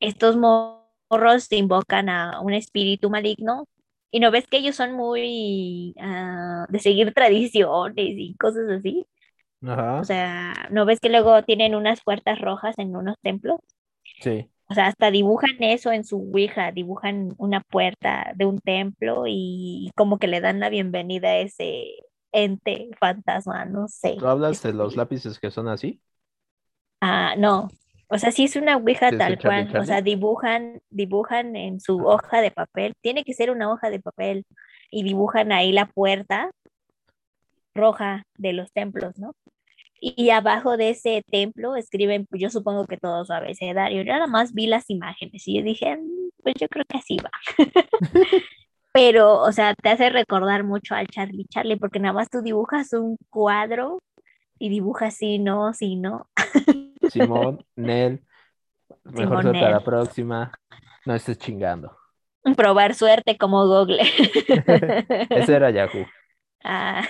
estos 0.00 0.36
morros 0.36 1.52
invocan 1.52 2.08
a 2.08 2.40
un 2.40 2.52
espíritu 2.54 3.10
maligno 3.10 3.66
y 4.10 4.20
no 4.20 4.30
ves 4.30 4.46
que 4.46 4.58
ellos 4.58 4.76
son 4.76 4.92
muy 4.94 5.94
ah, 6.00 6.66
de 6.68 6.78
seguir 6.78 7.12
tradiciones 7.14 7.94
y 7.96 8.36
cosas 8.36 8.68
así. 8.70 9.06
Ajá. 9.62 10.00
O 10.00 10.04
sea, 10.04 10.54
¿no 10.70 10.84
ves 10.84 11.00
que 11.00 11.08
luego 11.08 11.42
tienen 11.42 11.74
unas 11.74 12.02
puertas 12.02 12.40
rojas 12.40 12.78
en 12.78 12.94
unos 12.96 13.16
templos? 13.22 13.58
Sí. 14.20 14.48
O 14.68 14.74
sea, 14.74 14.88
hasta 14.88 15.10
dibujan 15.10 15.56
eso 15.60 15.92
en 15.92 16.04
su 16.04 16.18
Ouija, 16.18 16.72
dibujan 16.72 17.34
una 17.38 17.60
puerta 17.60 18.32
de 18.34 18.46
un 18.46 18.58
templo 18.58 19.24
y 19.26 19.92
como 19.94 20.18
que 20.18 20.26
le 20.26 20.40
dan 20.40 20.58
la 20.58 20.68
bienvenida 20.68 21.28
a 21.28 21.38
ese 21.38 21.84
ente 22.32 22.90
fantasma, 22.98 23.64
no 23.64 23.86
sé. 23.88 24.16
¿Tú 24.18 24.26
hablas 24.26 24.62
de 24.62 24.72
los 24.72 24.96
lápices 24.96 25.38
que 25.38 25.50
son 25.50 25.68
así? 25.68 26.00
Ah, 27.00 27.34
no. 27.38 27.68
O 28.08 28.18
sea, 28.18 28.32
sí 28.32 28.44
es 28.44 28.56
una 28.56 28.76
Ouija 28.76 29.08
¿Sí 29.10 29.14
es 29.14 29.18
tal 29.18 29.38
Charlie 29.38 29.68
cual. 29.68 29.82
O 29.82 29.84
sea, 29.84 30.02
dibujan, 30.02 30.80
dibujan 30.90 31.56
en 31.56 31.80
su 31.80 31.98
hoja 32.04 32.40
de 32.40 32.50
papel. 32.50 32.94
Tiene 33.00 33.24
que 33.24 33.34
ser 33.34 33.50
una 33.50 33.70
hoja 33.72 33.90
de 33.90 34.00
papel 34.00 34.44
y 34.90 35.02
dibujan 35.04 35.52
ahí 35.52 35.72
la 35.72 35.86
puerta 35.86 36.50
roja 37.76 38.24
de 38.36 38.52
los 38.52 38.72
templos, 38.72 39.18
¿no? 39.18 39.32
Y 40.00 40.30
abajo 40.30 40.76
de 40.76 40.90
ese 40.90 41.22
templo 41.30 41.76
escriben, 41.76 42.26
pues 42.26 42.42
yo 42.42 42.50
supongo 42.50 42.86
que 42.86 42.98
todo 42.98 43.24
su 43.24 43.32
abecedario. 43.32 44.02
Yo 44.02 44.12
nada 44.12 44.26
más 44.26 44.52
vi 44.52 44.66
las 44.66 44.90
imágenes 44.90 45.46
y 45.48 45.56
yo 45.56 45.62
dije, 45.62 45.96
"Mm, 45.96 46.30
pues 46.42 46.54
yo 46.60 46.68
creo 46.68 46.84
que 46.88 46.98
así 46.98 47.16
va. 47.16 47.30
Pero, 48.92 49.40
o 49.42 49.52
sea, 49.52 49.74
te 49.74 49.90
hace 49.90 50.08
recordar 50.10 50.64
mucho 50.64 50.94
al 50.94 51.06
Charlie 51.08 51.46
Charlie, 51.50 51.76
porque 51.76 51.98
nada 51.98 52.14
más 52.14 52.30
tú 52.30 52.40
dibujas 52.40 52.92
un 52.92 53.16
cuadro 53.30 53.98
y 54.58 54.68
dibujas 54.70 55.14
sí, 55.14 55.38
no, 55.38 55.72
sí, 55.74 55.96
no. 55.96 56.28
Simón, 57.10 57.64
Nel. 57.74 58.22
Mejor 59.04 59.42
suerte 59.42 59.64
a 59.64 59.70
la 59.70 59.84
próxima. 59.84 60.52
No 61.04 61.14
estés 61.14 61.38
chingando. 61.38 61.96
Probar 62.56 62.94
suerte 62.94 63.36
como 63.36 63.66
Google. 63.66 64.00
Ese 65.30 65.54
era 65.54 65.70
Yahoo. 65.70 66.06
Ah, 66.64 67.02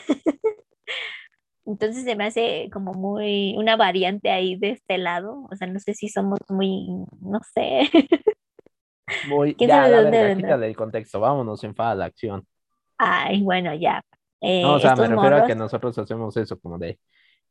Entonces 1.66 2.04
se 2.04 2.16
me 2.16 2.26
hace 2.26 2.70
como 2.72 2.94
muy 2.94 3.56
una 3.58 3.76
variante 3.76 4.30
ahí 4.30 4.56
de 4.56 4.70
este 4.70 4.98
lado. 4.98 5.46
O 5.50 5.56
sea, 5.56 5.66
no 5.66 5.80
sé 5.80 5.94
si 5.94 6.08
somos 6.08 6.38
muy, 6.48 6.86
no 7.20 7.40
sé. 7.54 7.90
Muy... 9.28 9.54
¿Quién 9.54 9.70
Ya, 9.70 9.86
la 9.86 10.00
verga, 10.00 10.22
vendrá? 10.24 10.48
quítale 10.48 10.66
el 10.66 10.76
contexto. 10.76 11.20
Vámonos, 11.20 11.62
enfada 11.62 11.94
la 11.94 12.06
acción. 12.06 12.44
Ay, 12.98 13.42
bueno, 13.42 13.72
ya. 13.74 14.02
Eh, 14.40 14.62
No, 14.62 14.74
o 14.74 14.80
sea, 14.80 14.96
me 14.96 15.06
refiero 15.06 15.36
a 15.36 15.46
que 15.46 15.54
nosotros 15.54 15.96
hacemos 15.98 16.36
eso, 16.36 16.58
como 16.58 16.78
de 16.78 16.98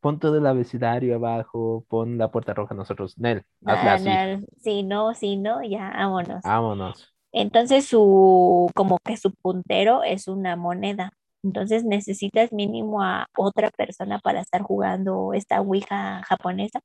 pon 0.02 0.20
todo 0.20 0.38
el 0.38 0.46
abecedario 0.46 1.16
abajo, 1.16 1.86
pon 1.88 2.18
la 2.18 2.30
puerta 2.30 2.54
roja 2.54 2.76
nosotros. 2.76 3.18
Nel, 3.18 3.44
hazle 3.66 3.90
ah, 3.90 3.94
así. 3.94 4.44
no, 4.44 4.46
sí, 4.58 4.84
no, 4.84 5.14
sí, 5.14 5.38
no, 5.38 5.64
ya, 5.64 5.92
vámonos. 5.96 6.42
Vámonos. 6.44 7.14
Entonces 7.32 7.88
su, 7.88 8.70
como 8.76 9.00
que 9.00 9.18
su 9.18 9.34
puntero 9.34 10.04
es 10.04 10.28
una 10.28 10.56
moneda. 10.56 11.12
Entonces 11.46 11.84
necesitas 11.86 12.52
mínimo 12.52 13.04
a 13.04 13.28
otra 13.38 13.70
persona 13.70 14.20
para 14.20 14.42
estar 14.42 14.62
jugando 14.64 15.32
esta 15.34 15.62
Ouija 15.62 16.24
japonesa. 16.28 16.82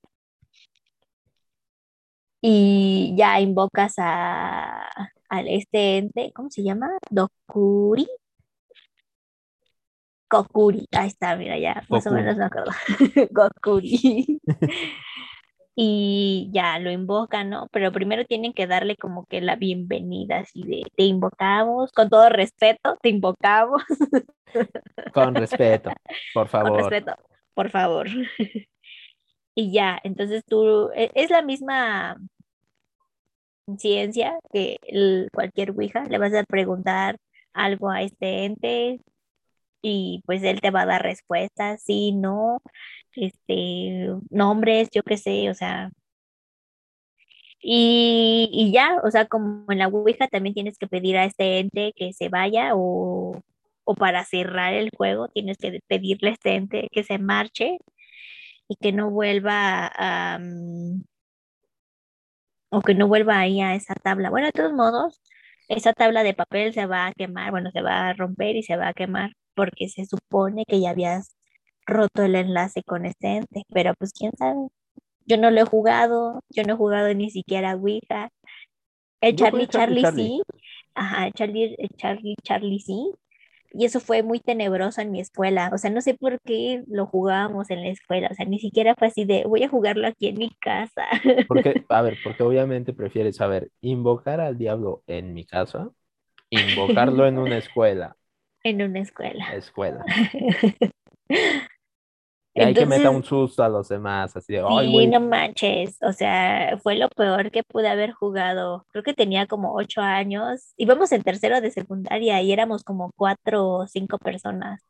Y 2.43 3.15
ya 3.17 3.41
invocas 3.41 3.95
a, 3.99 4.87
a 5.31 5.41
este 5.47 5.99
ente, 5.99 6.31
¿cómo 6.35 6.51
se 6.51 6.63
llama? 6.63 6.91
Dokuri. 7.11 8.07
Kokuri. 10.29 10.87
Ahí 10.93 11.09
está, 11.09 11.37
mira, 11.37 11.59
ya 11.59 11.83
más 11.89 12.07
o 12.07 12.11
menos 12.13 12.37
me 12.37 12.45
acuerdo. 12.45 12.71
Gokuri. 13.31 14.41
y 15.83 16.51
ya 16.53 16.79
lo 16.79 16.91
invocan, 16.91 17.49
¿no? 17.49 17.67
Pero 17.73 17.91
primero 17.91 18.27
tienen 18.27 18.53
que 18.53 18.67
darle 18.67 18.97
como 18.97 19.25
que 19.25 19.41
la 19.41 19.57
bienvenida, 19.57 20.41
así 20.41 20.63
de 20.63 20.83
te 20.95 21.05
invocamos, 21.05 21.91
con 21.93 22.11
todo 22.11 22.29
respeto, 22.29 22.99
te 23.01 23.09
invocamos. 23.09 23.83
Con 25.15 25.35
respeto, 25.35 25.91
por 26.35 26.49
favor. 26.49 26.73
Con 26.73 26.79
respeto, 26.81 27.17
por 27.55 27.71
favor. 27.71 28.07
Y 29.55 29.73
ya, 29.73 29.99
entonces 30.05 30.45
tú, 30.47 30.91
e- 30.95 31.11
es 31.15 31.31
la 31.31 31.43
misma 31.43 32.17
ciencia 33.79 34.39
que 34.53 34.77
el- 34.83 35.29
cualquier 35.33 35.71
Ouija, 35.71 36.05
le 36.05 36.19
vas 36.19 36.35
a 36.35 36.45
preguntar 36.45 37.17
algo 37.53 37.91
a 37.91 38.03
este 38.03 38.45
ente 38.45 39.01
y 39.83 40.23
pues 40.27 40.43
él 40.43 40.61
te 40.61 40.71
va 40.71 40.83
a 40.83 40.87
dar 40.87 41.03
respuestas, 41.03 41.83
sí, 41.83 42.13
no, 42.13 42.61
este, 43.17 44.09
nombres, 44.31 44.89
yo 44.93 45.03
qué 45.03 45.17
sé, 45.19 45.51
o 45.51 45.55
sea, 45.55 45.91
y, 47.63 48.49
y 48.53 48.73
ya, 48.73 48.97
o 49.05 49.11
sea, 49.11 49.27
como 49.27 49.71
en 49.71 49.79
la 49.79 49.89
Ouija 49.89 50.29
también 50.29 50.55
tienes 50.55 50.79
que 50.79 50.87
pedir 50.89 51.17
a 51.19 51.25
este 51.25 51.59
ente 51.61 51.93
que 51.97 52.13
se 52.13 52.29
vaya 52.29 52.73
o, 52.75 53.41
o 53.85 53.95
para 53.95 54.25
cerrar 54.25 54.75
el 54.75 54.91
juego 54.97 55.29
tienes 55.29 55.59
que 55.59 55.81
pedirle 55.89 56.31
a 56.31 56.33
este 56.35 56.55
ente 56.57 56.89
que 56.93 57.05
se 57.05 57.19
marche 57.19 57.79
y 58.69 58.77
que 58.77 58.93
no 58.93 59.11
vuelva 59.11 59.91
a, 59.95 60.39
mm, 60.41 61.03
o 62.71 62.81
que 62.83 62.95
no 62.95 63.09
vuelva 63.09 63.39
ahí 63.39 63.61
a 63.61 63.75
esa 63.75 63.95
tabla. 63.95 64.31
Bueno, 64.31 64.47
de 64.47 64.53
todos 64.53 64.73
modos, 64.73 65.21
esa 65.69 65.93
tabla 65.93 66.23
de 66.23 66.35
papel 66.35 66.73
se 66.75 66.87
va 66.87 67.07
a 67.09 67.13
quemar, 67.15 67.51
bueno, 67.51 67.71
se 67.73 67.83
va 67.83 68.09
a 68.09 68.13
romper 68.15 68.57
y 68.57 68.63
se 68.63 68.77
va 68.77 68.89
a 68.89 68.95
quemar 68.95 69.33
porque 69.55 69.89
se 69.89 70.07
supone 70.07 70.65
que 70.67 70.81
ya 70.81 70.91
habías 70.91 71.37
roto 71.87 72.23
el 72.23 72.35
enlace 72.37 72.83
con 72.85 73.07
este 73.07 73.37
ente, 73.39 73.65
pero 73.73 73.95
pues 73.99 74.13
quién 74.13 74.33
sabe. 74.39 74.69
Yo 75.27 75.39
no 75.39 75.51
lo 75.51 75.61
he 75.63 75.65
jugado, 75.65 76.43
yo 76.51 76.65
no 76.65 76.75
he 76.75 76.77
jugado 76.77 77.15
ni 77.15 77.31
siquiera 77.31 77.77
Ouija. 77.77 78.31
El 79.21 79.37
Charlie 79.37 79.67
Charlie 79.69 80.07
Charlie. 80.07 80.07
sí, 80.07 80.43
ajá, 80.95 81.31
Charlie, 81.33 81.77
Charlie 81.97 82.37
Charlie 82.43 82.81
sí, 82.81 83.13
y 83.73 83.85
eso 83.87 84.01
fue 84.01 84.23
muy 84.23 84.41
tenebroso 84.41 85.01
en 85.03 85.11
mi 85.13 85.21
escuela, 85.21 85.71
o 85.75 85.79
sea, 85.79 85.91
no 85.91 86.01
sé 86.03 86.15
por 86.15 86.41
qué 86.43 86.85
lo 86.89 87.07
jugábamos 87.07 87.71
en 87.71 87.83
la 87.83 87.89
escuela, 87.91 88.29
o 88.31 88.35
sea, 88.35 88.47
ni 88.47 88.59
siquiera 88.61 88.95
fue 88.97 89.09
así 89.09 89.25
de 89.27 89.45
voy 89.47 89.63
a 89.65 89.69
jugarlo 89.69 90.07
aquí 90.09 90.29
en 90.29 90.39
mi 90.39 90.51
casa. 90.61 91.07
Porque, 91.47 91.85
a 91.89 92.03
ver, 92.03 92.21
porque 92.23 92.43
obviamente 92.45 92.93
prefieres 92.95 93.37
saber 93.37 93.71
invocar 93.81 94.41
al 94.41 94.57
diablo 94.59 95.03
en 95.07 95.35
mi 95.35 95.45
casa, 95.47 95.91
invocarlo 96.51 97.27
en 97.27 97.39
una 97.39 97.59
escuela, 97.59 98.17
en 98.65 98.83
una 98.83 99.01
escuela. 99.01 99.47
escuela. 99.57 100.11
Y 102.61 102.65
hay 102.65 102.77
que 102.77 102.87
meta 102.87 103.11
un 103.11 103.25
susto 103.25 103.63
a 103.65 103.69
los 103.69 103.89
demás, 103.89 104.37
así 104.37 104.53
de, 104.55 104.61
ay, 104.61 104.89
sí, 104.89 105.07
no 105.09 105.21
manches, 105.21 105.97
o 106.03 106.13
sea, 106.13 106.79
fue 106.83 106.95
lo 106.97 107.09
peor 107.09 107.51
que 107.51 107.63
pude 107.65 107.89
haber 107.89 108.13
jugado. 108.13 108.87
Creo 108.91 109.03
que 109.03 109.15
tenía 109.15 109.47
como 109.47 109.75
ocho 109.75 110.01
años, 110.01 110.73
íbamos 110.77 111.13
en 111.13 111.23
tercero 111.23 111.61
de 111.61 111.71
secundaria 111.71 112.41
y 112.43 112.53
éramos 112.53 112.85
como 112.85 113.11
cuatro 113.17 113.67
o 113.69 113.87
cinco 113.89 114.19
personas. 114.19 114.81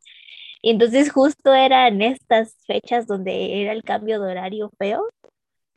Y 0.63 0.71
entonces 0.71 1.13
justo 1.13 1.55
era 1.55 1.89
en 1.89 2.03
estas 2.03 2.57
fechas 2.67 3.07
donde 3.07 3.63
era 3.63 3.73
el 3.73 3.85
cambio 3.85 4.21
de 4.21 4.31
horario 4.33 4.71
feo, 4.79 5.05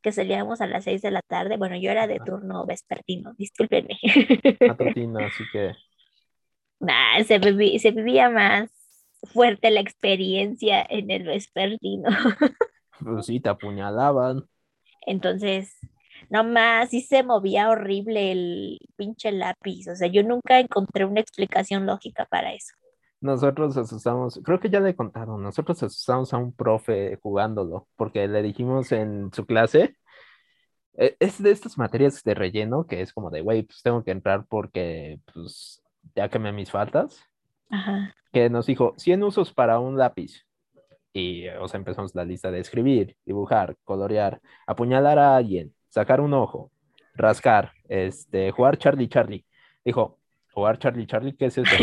que 0.04 0.12
salíamos 0.14 0.62
a 0.62 0.68
las 0.68 0.86
seis 0.86 1.02
de 1.04 1.12
la 1.12 1.22
tarde. 1.24 1.58
Bueno, 1.58 1.78
yo 1.78 1.92
era 1.92 2.08
de 2.08 2.22
turno 2.22 2.66
vespertino, 2.68 3.34
discúlpenme. 3.38 4.00
matutino, 4.66 5.26
así 5.26 5.48
que 5.48 5.78
Nah, 6.80 7.24
se 7.24 7.40
viví- 7.40 7.80
se 7.80 7.92
vivía 7.92 8.30
más 8.30 8.70
fuerte 9.24 9.72
la 9.72 9.80
experiencia 9.80 10.86
en 10.88 11.12
el 11.12 11.24
vespertino. 11.24 12.10
pues 13.00 13.26
sí, 13.26 13.40
te 13.40 13.50
apuñalaban. 13.50 14.48
Entonces, 15.06 15.78
no 16.30 16.44
más, 16.44 16.90
sí 16.90 17.02
se 17.02 17.24
movía 17.24 17.70
horrible 17.70 18.32
el 18.32 18.80
pinche 18.96 19.32
lápiz. 19.32 19.88
O 19.88 19.96
sea, 19.96 20.08
yo 20.08 20.24
nunca 20.24 20.60
encontré 20.60 21.06
una 21.06 21.20
explicación 21.20 21.86
lógica 21.86 22.26
para 22.26 22.54
eso. 22.54 22.74
Nosotros 23.22 23.78
asustamos, 23.78 24.42
creo 24.44 24.60
que 24.60 24.70
ya 24.70 24.82
le 24.82 24.98
contaron, 24.98 25.42
nosotros 25.42 25.82
asustamos 25.82 26.34
a 26.34 26.38
un 26.38 26.54
profe 26.54 27.18
jugándolo, 27.22 27.88
porque 27.96 28.28
le 28.28 28.42
dijimos 28.42 28.92
en 28.92 29.32
su 29.32 29.46
clase, 29.46 29.96
eh, 30.98 31.16
es 31.20 31.42
de 31.42 31.52
estas 31.52 31.78
materias 31.78 32.22
de 32.24 32.34
relleno, 32.34 32.86
que 32.86 33.02
es 33.02 33.14
como 33.14 33.30
de, 33.30 33.40
güey, 33.40 33.64
pues 33.64 33.82
tengo 33.82 34.04
que 34.04 34.12
entrar 34.12 34.46
porque, 34.48 35.20
pues, 35.34 35.82
ya 36.16 36.28
quemé 36.30 36.52
mis 36.52 36.70
faltas, 36.70 37.24
Ajá. 37.70 38.14
que 38.32 38.50
nos 38.50 38.66
dijo 38.66 38.94
100 38.98 39.24
usos 39.24 39.54
para 39.54 39.80
un 39.80 39.98
lápiz. 39.98 40.46
Y, 41.14 41.48
o 41.50 41.68
sea, 41.68 41.78
empezamos 41.78 42.16
la 42.16 42.26
lista 42.26 42.50
de 42.50 42.60
escribir, 42.60 43.16
dibujar, 43.26 43.76
colorear, 43.84 44.42
apuñalar 44.66 45.20
a 45.20 45.36
alguien, 45.36 45.74
sacar 45.90 46.20
un 46.22 46.34
ojo, 46.34 46.72
rascar, 47.14 47.72
este, 47.88 48.50
jugar 48.52 48.78
Charlie 48.78 49.08
Charlie. 49.08 49.46
Dijo, 49.86 50.18
¿jugar 50.54 50.80
Charlie 50.80 51.06
Charlie? 51.06 51.36
¿Qué 51.36 51.46
es 51.46 51.58
eso? 51.60 51.76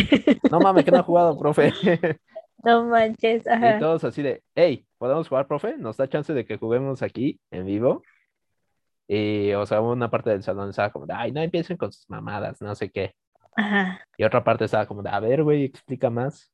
No 0.51 0.59
mames, 0.59 0.85
que 0.85 0.91
no 0.91 0.99
ha 0.99 1.03
jugado, 1.03 1.39
profe. 1.39 1.73
No 2.63 2.85
manches, 2.85 3.47
Y 3.47 3.49
ajá. 3.49 3.79
todos 3.79 4.05
así 4.05 4.21
de, 4.21 4.43
hey, 4.55 4.85
¿podemos 4.99 5.27
jugar, 5.29 5.47
profe? 5.47 5.79
¿Nos 5.79 5.97
da 5.97 6.09
chance 6.09 6.35
de 6.35 6.45
que 6.45 6.59
juguemos 6.59 7.01
aquí 7.03 7.41
en 7.51 7.65
vivo? 7.65 8.03
Y, 9.09 9.53
o 9.55 9.65
sea, 9.65 9.81
una 9.81 10.11
parte 10.11 10.29
del 10.29 10.43
salón 10.43 10.69
estaba 10.69 10.91
como 10.91 11.07
ay, 11.09 11.33
no 11.33 11.41
empiecen 11.41 11.79
con 11.79 11.91
sus 11.91 12.09
mamadas, 12.11 12.61
no 12.61 12.75
sé 12.75 12.91
qué. 12.91 13.15
Ajá. 13.57 14.01
Y 14.17 14.25
otra 14.25 14.45
parte 14.45 14.65
estaba 14.65 14.87
como 14.87 15.03
de, 15.03 15.11
a 15.11 15.21
ver, 15.21 15.43
güey, 15.43 15.65
explica 15.65 16.11
más. 16.11 16.53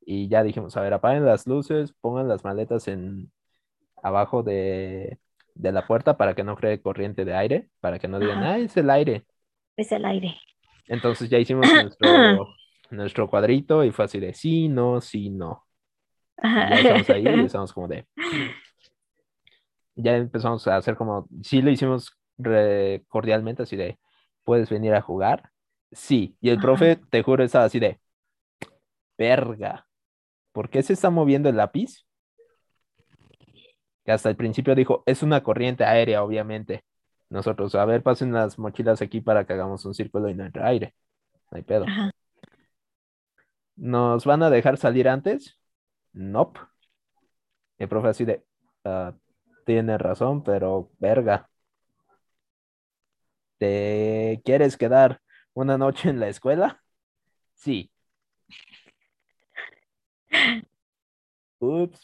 Y 0.00 0.28
ya 0.28 0.42
dijimos, 0.42 0.76
a 0.76 0.80
ver, 0.80 0.92
apaguen 0.94 1.24
las 1.24 1.46
luces, 1.46 1.92
pongan 2.00 2.28
las 2.28 2.44
maletas 2.44 2.88
en 2.88 3.30
abajo 4.02 4.42
de, 4.42 5.18
de 5.54 5.72
la 5.72 5.86
puerta 5.86 6.16
para 6.16 6.34
que 6.34 6.44
no 6.44 6.56
cree 6.56 6.80
corriente 6.80 7.24
de 7.24 7.34
aire, 7.34 7.68
para 7.80 7.98
que 7.98 8.08
no 8.08 8.18
digan, 8.18 8.38
Ajá. 8.38 8.52
ah, 8.54 8.58
es 8.58 8.76
el 8.76 8.90
aire. 8.90 9.24
Es 9.76 9.92
el 9.92 10.04
aire. 10.04 10.36
Entonces 10.88 11.28
ya 11.28 11.38
hicimos 11.38 11.66
nuestro, 11.72 12.48
nuestro 12.90 13.28
cuadrito 13.28 13.84
y 13.84 13.92
fue 13.92 14.06
así 14.06 14.18
de 14.18 14.34
sí, 14.34 14.68
no, 14.68 15.00
sí, 15.00 15.30
no. 15.30 15.66
Y 16.42 16.48
ya 16.48 16.74
estamos 16.74 17.10
ahí 17.10 17.22
y 17.22 17.28
Ajá. 17.28 17.42
estamos 17.44 17.72
como 17.72 17.88
de. 17.88 18.06
Ya 19.94 20.16
empezamos 20.16 20.66
a 20.66 20.76
hacer 20.76 20.96
como. 20.96 21.28
Sí, 21.42 21.60
lo 21.62 21.70
hicimos 21.70 22.16
cordialmente, 23.08 23.62
así 23.62 23.76
de. 23.76 23.98
¿Puedes 24.44 24.70
venir 24.70 24.94
a 24.94 25.02
jugar? 25.02 25.50
Sí. 25.92 26.36
Y 26.40 26.50
el 26.50 26.58
Ajá. 26.58 26.62
profe, 26.62 26.96
te 26.96 27.22
juro, 27.22 27.44
estaba 27.44 27.64
así 27.64 27.78
de. 27.78 28.00
Verga. 29.18 29.86
¿Por 30.52 30.68
qué 30.70 30.82
se 30.82 30.92
está 30.92 31.10
moviendo 31.10 31.48
el 31.48 31.56
lápiz? 31.56 32.04
Que 34.04 34.12
hasta 34.12 34.30
el 34.30 34.36
principio 34.36 34.74
dijo, 34.74 35.02
es 35.06 35.22
una 35.22 35.42
corriente 35.42 35.84
aérea, 35.84 36.22
obviamente. 36.22 36.84
Nosotros, 37.28 37.74
a 37.74 37.84
ver, 37.84 38.02
pasen 38.02 38.32
las 38.32 38.58
mochilas 38.58 39.02
aquí 39.02 39.20
para 39.20 39.44
que 39.44 39.52
hagamos 39.52 39.84
un 39.84 39.94
círculo 39.94 40.28
y 40.28 40.34
no 40.34 40.44
entre 40.44 40.62
aire. 40.64 40.94
No 41.50 41.56
hay 41.58 41.62
pedo. 41.62 41.84
Ajá. 41.86 42.10
¿Nos 43.76 44.24
van 44.24 44.42
a 44.42 44.50
dejar 44.50 44.76
salir 44.76 45.08
antes? 45.08 45.58
Nope. 46.12 46.60
El 47.78 47.88
profe 47.88 48.08
así 48.08 48.24
de, 48.24 48.44
"Ah, 48.84 49.14
tiene 49.64 49.96
razón, 49.96 50.42
pero 50.42 50.90
verga. 50.98 51.48
¿Te 53.58 54.40
quieres 54.44 54.76
quedar 54.76 55.20
una 55.54 55.78
noche 55.78 56.08
en 56.10 56.20
la 56.20 56.28
escuela? 56.28 56.82
Sí. 57.54 57.90
Ups. 61.58 62.00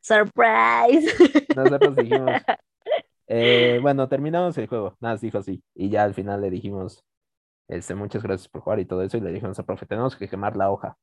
Surprise. 0.00 1.14
Nosotros 1.56 1.96
dijimos, 1.96 2.30
eh, 3.26 3.78
bueno, 3.82 4.08
terminamos 4.08 4.56
el 4.58 4.66
juego. 4.66 4.96
Nada, 5.00 5.14
más 5.14 5.20
dijo 5.20 5.42
sí. 5.42 5.62
Y 5.74 5.90
ya 5.90 6.04
al 6.04 6.14
final 6.14 6.40
le 6.40 6.50
dijimos, 6.50 7.04
este, 7.68 7.94
muchas 7.94 8.22
gracias 8.22 8.48
por 8.48 8.62
jugar 8.62 8.80
y 8.80 8.84
todo 8.84 9.02
eso. 9.02 9.16
Y 9.16 9.20
le 9.20 9.32
dijimos 9.32 9.58
al 9.58 9.64
profe, 9.64 9.86
tenemos 9.86 10.16
que 10.16 10.28
quemar 10.28 10.56
la 10.56 10.70
hoja. 10.70 10.96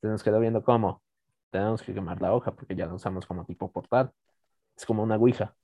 Se 0.00 0.08
nos 0.08 0.22
quedó 0.22 0.40
viendo 0.40 0.62
cómo. 0.62 1.02
Tenemos 1.50 1.82
que 1.82 1.94
quemar 1.94 2.20
la 2.20 2.32
hoja 2.34 2.52
porque 2.54 2.74
ya 2.74 2.86
la 2.86 2.94
usamos 2.94 3.26
como 3.26 3.44
tipo 3.44 3.70
portal. 3.70 4.12
Es 4.76 4.86
como 4.86 5.02
una 5.02 5.16
ouija. 5.16 5.54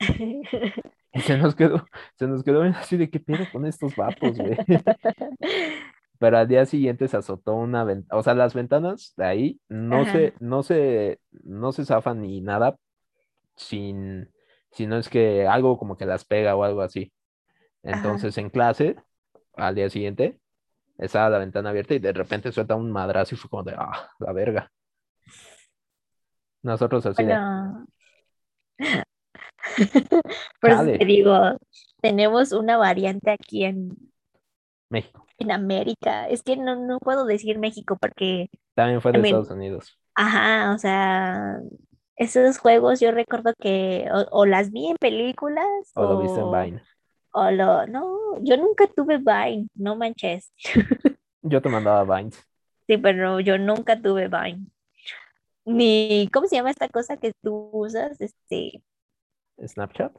Y 1.14 1.20
se 1.20 1.38
nos 1.38 1.54
quedó, 1.54 1.86
se 2.18 2.26
nos 2.26 2.42
quedó 2.42 2.62
así 2.62 2.96
de 2.96 3.08
qué 3.08 3.20
pedo 3.20 3.44
con 3.52 3.64
estos 3.66 3.94
vatos, 3.94 4.36
güey. 4.36 4.56
Pero 6.18 6.38
al 6.38 6.48
día 6.48 6.66
siguiente 6.66 7.08
se 7.08 7.16
azotó 7.16 7.54
una 7.54 7.84
ventana, 7.84 8.18
o 8.18 8.22
sea, 8.22 8.34
las 8.34 8.54
ventanas 8.54 9.14
de 9.16 9.24
ahí 9.24 9.60
no 9.68 10.02
Ajá. 10.02 10.12
se, 10.12 10.34
no 10.40 10.62
se, 10.62 11.20
no 11.42 11.72
se 11.72 11.84
zafan 11.84 12.22
ni 12.22 12.40
nada 12.40 12.76
sin, 13.56 14.30
si 14.70 14.86
no 14.86 14.96
es 14.96 15.08
que 15.08 15.46
algo 15.46 15.78
como 15.78 15.96
que 15.96 16.06
las 16.06 16.24
pega 16.24 16.56
o 16.56 16.64
algo 16.64 16.82
así. 16.82 17.12
Ajá. 17.84 17.96
Entonces 17.96 18.36
en 18.38 18.50
clase, 18.50 18.96
al 19.54 19.74
día 19.74 19.90
siguiente, 19.90 20.40
estaba 20.98 21.28
la 21.30 21.38
ventana 21.38 21.70
abierta 21.70 21.94
y 21.94 21.98
de 21.98 22.12
repente 22.12 22.52
suelta 22.52 22.74
un 22.74 22.90
madrazo 22.90 23.34
y 23.34 23.38
fue 23.38 23.50
como 23.50 23.64
de, 23.64 23.74
ah, 23.76 24.08
la 24.18 24.32
verga. 24.32 24.70
Nosotros 26.62 27.04
así 27.06 27.24
de, 27.24 27.36
Por 30.60 30.70
eso 30.70 30.84
te 30.84 31.04
digo, 31.04 31.34
tenemos 32.00 32.52
una 32.52 32.76
variante 32.76 33.30
aquí 33.30 33.64
en, 33.64 33.96
México. 34.90 35.26
en 35.38 35.50
América. 35.50 36.28
Es 36.28 36.42
que 36.42 36.56
no, 36.56 36.76
no 36.76 36.98
puedo 36.98 37.24
decir 37.26 37.58
México 37.58 37.96
porque, 38.00 38.50
También 38.74 39.00
fue 39.00 39.12
de 39.12 39.18
mean- 39.18 39.26
Estados 39.36 39.50
Unidos. 39.50 39.98
ajá, 40.14 40.72
o 40.74 40.78
sea, 40.78 41.58
esos 42.16 42.58
juegos 42.58 43.00
yo 43.00 43.10
recuerdo 43.10 43.52
que 43.60 44.06
o, 44.12 44.26
o 44.42 44.46
las 44.46 44.70
vi 44.70 44.86
en 44.88 44.96
películas 44.96 45.66
O 45.94 46.02
lo 46.04 46.18
viste 46.20 46.38
en 46.40 46.46
o, 46.46 46.52
Vine. 46.52 46.82
o 47.32 47.50
lo, 47.50 47.86
no, 47.88 48.16
yo 48.42 48.56
nunca 48.56 48.86
tuve 48.86 49.18
Vine, 49.18 49.68
no 49.74 49.96
manches. 49.96 50.52
Yo 51.46 51.60
te 51.60 51.68
mandaba 51.68 52.16
Vines. 52.16 52.42
Sí, 52.86 52.96
pero 52.98 53.38
yo 53.40 53.58
nunca 53.58 54.00
tuve 54.00 54.28
Vine. 54.28 54.66
Ni, 55.66 56.28
¿cómo 56.32 56.46
se 56.46 56.56
llama 56.56 56.70
esta 56.70 56.88
cosa 56.88 57.16
que 57.16 57.32
tú 57.42 57.70
usas? 57.72 58.20
Este, 58.20 58.82
Snapchat. 59.66 60.12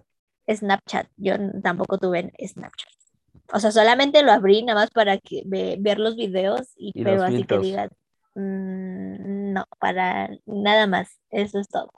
Snapchat. 0.47 1.07
Yo 1.17 1.35
tampoco 1.63 1.97
tuve 1.97 2.31
Snapchat. 2.45 2.89
O 3.53 3.59
sea, 3.59 3.71
solamente 3.71 4.23
lo 4.23 4.31
abrí 4.31 4.63
nada 4.63 4.81
más 4.81 4.91
para 4.91 5.17
que, 5.19 5.43
ve- 5.45 5.77
ver 5.79 5.99
los 5.99 6.15
videos, 6.15 6.73
y, 6.77 6.91
Y 6.93 7.03
pero 7.03 7.23
así 7.23 7.43
que 7.45 7.57
digas, 7.59 7.89
mm, 8.35 9.53
no, 9.53 9.65
para 9.79 10.29
nada 10.45 10.87
más. 10.87 11.19
Eso 11.29 11.59
es 11.59 11.67
todo. 11.69 11.91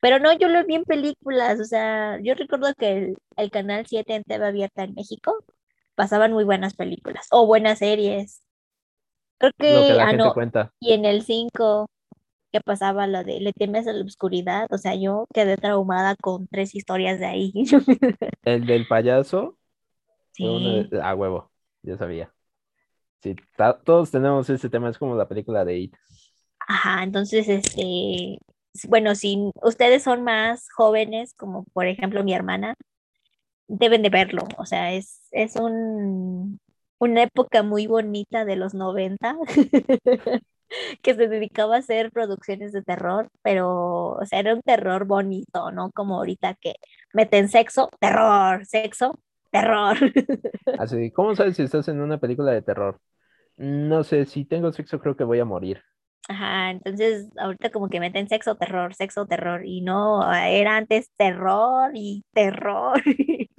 Pero 0.00 0.18
no, 0.18 0.32
yo 0.34 0.48
lo 0.48 0.64
vi 0.66 0.76
en 0.76 0.84
películas. 0.84 1.60
O 1.60 1.64
sea, 1.64 2.20
yo 2.22 2.34
recuerdo 2.34 2.74
que 2.76 2.92
el, 2.98 3.16
el 3.36 3.50
canal 3.50 3.86
7 3.86 4.14
en 4.16 4.24
TV 4.24 4.46
abierta 4.46 4.84
en 4.84 4.94
México 4.94 5.44
pasaban 5.94 6.32
muy 6.32 6.44
buenas 6.44 6.74
películas 6.74 7.26
o 7.30 7.46
buenas 7.46 7.78
series. 7.80 8.42
Creo 9.38 9.52
Lo 9.58 9.84
que 9.86 9.86
que, 9.86 9.92
la 9.94 10.04
ah, 10.04 10.10
gente 10.10 10.16
no, 10.18 10.32
cuenta. 10.32 10.72
y 10.80 10.92
en 10.92 11.04
el 11.04 11.22
5 11.22 11.88
que 12.54 12.62
pasaba 12.62 13.06
lo 13.08 13.24
de 13.24 13.40
Le 13.40 13.52
temes 13.54 13.88
a 13.88 13.92
la 13.94 14.04
oscuridad, 14.06 14.68
o 14.72 14.78
sea, 14.78 14.94
yo 14.96 15.26
quedé 15.34 15.56
traumada 15.58 16.16
con 16.16 16.48
tres 16.48 16.74
historias 16.76 17.20
de 17.20 17.26
ahí. 17.26 17.52
El 18.42 18.66
del 18.66 18.86
payaso 18.86 19.58
Sí, 20.32 20.88
de... 20.90 21.00
A 21.02 21.14
huevo, 21.14 21.52
yo 21.82 21.96
sabía. 21.96 22.34
Sí, 23.22 23.36
todos 23.84 24.10
tenemos 24.12 24.50
ese 24.50 24.70
tema, 24.70 24.90
es 24.90 24.98
como 24.98 25.16
la 25.16 25.28
película 25.28 25.64
de 25.64 25.78
It. 25.78 25.96
ajá, 26.66 27.02
entonces, 27.04 27.48
este, 27.48 28.38
bueno, 28.88 29.14
si 29.14 29.50
ustedes 29.62 30.02
son 30.02 30.22
más 30.24 30.68
jóvenes, 30.76 31.34
como 31.34 31.64
por 31.72 31.86
ejemplo 31.86 32.24
mi 32.24 32.34
hermana, 32.34 32.74
deben 33.68 34.02
de 34.02 34.10
verlo, 34.10 34.44
o 34.58 34.66
sea, 34.66 34.92
es, 34.94 35.22
es 35.32 35.56
un, 35.56 36.60
una 36.98 37.24
época 37.24 37.62
muy 37.62 37.86
bonita 37.86 38.44
de 38.44 38.56
los 38.56 38.74
90 38.74 39.36
que 41.02 41.14
se 41.14 41.28
dedicaba 41.28 41.76
a 41.76 41.78
hacer 41.78 42.10
producciones 42.10 42.72
de 42.72 42.82
terror, 42.82 43.28
pero, 43.42 44.12
o 44.12 44.26
sea, 44.26 44.40
era 44.40 44.54
un 44.54 44.62
terror 44.62 45.04
bonito, 45.04 45.70
¿no? 45.72 45.90
Como 45.92 46.16
ahorita 46.16 46.54
que 46.54 46.74
meten 47.12 47.48
sexo, 47.48 47.90
terror, 48.00 48.64
sexo, 48.66 49.18
terror. 49.50 49.96
Así, 50.78 51.10
¿cómo 51.10 51.34
sabes 51.34 51.56
si 51.56 51.62
estás 51.62 51.88
en 51.88 52.00
una 52.00 52.18
película 52.18 52.52
de 52.52 52.62
terror? 52.62 52.98
No 53.56 54.02
sé, 54.02 54.26
si 54.26 54.44
tengo 54.44 54.72
sexo 54.72 54.98
creo 55.00 55.16
que 55.16 55.24
voy 55.24 55.40
a 55.40 55.44
morir. 55.44 55.82
Ajá, 56.26 56.70
entonces 56.70 57.28
ahorita 57.36 57.70
como 57.70 57.88
que 57.88 58.00
meten 58.00 58.28
sexo, 58.28 58.56
terror, 58.56 58.94
sexo, 58.94 59.26
terror, 59.26 59.66
y 59.66 59.82
no, 59.82 60.32
era 60.32 60.76
antes 60.76 61.10
terror 61.16 61.90
y 61.94 62.24
terror, 62.32 63.00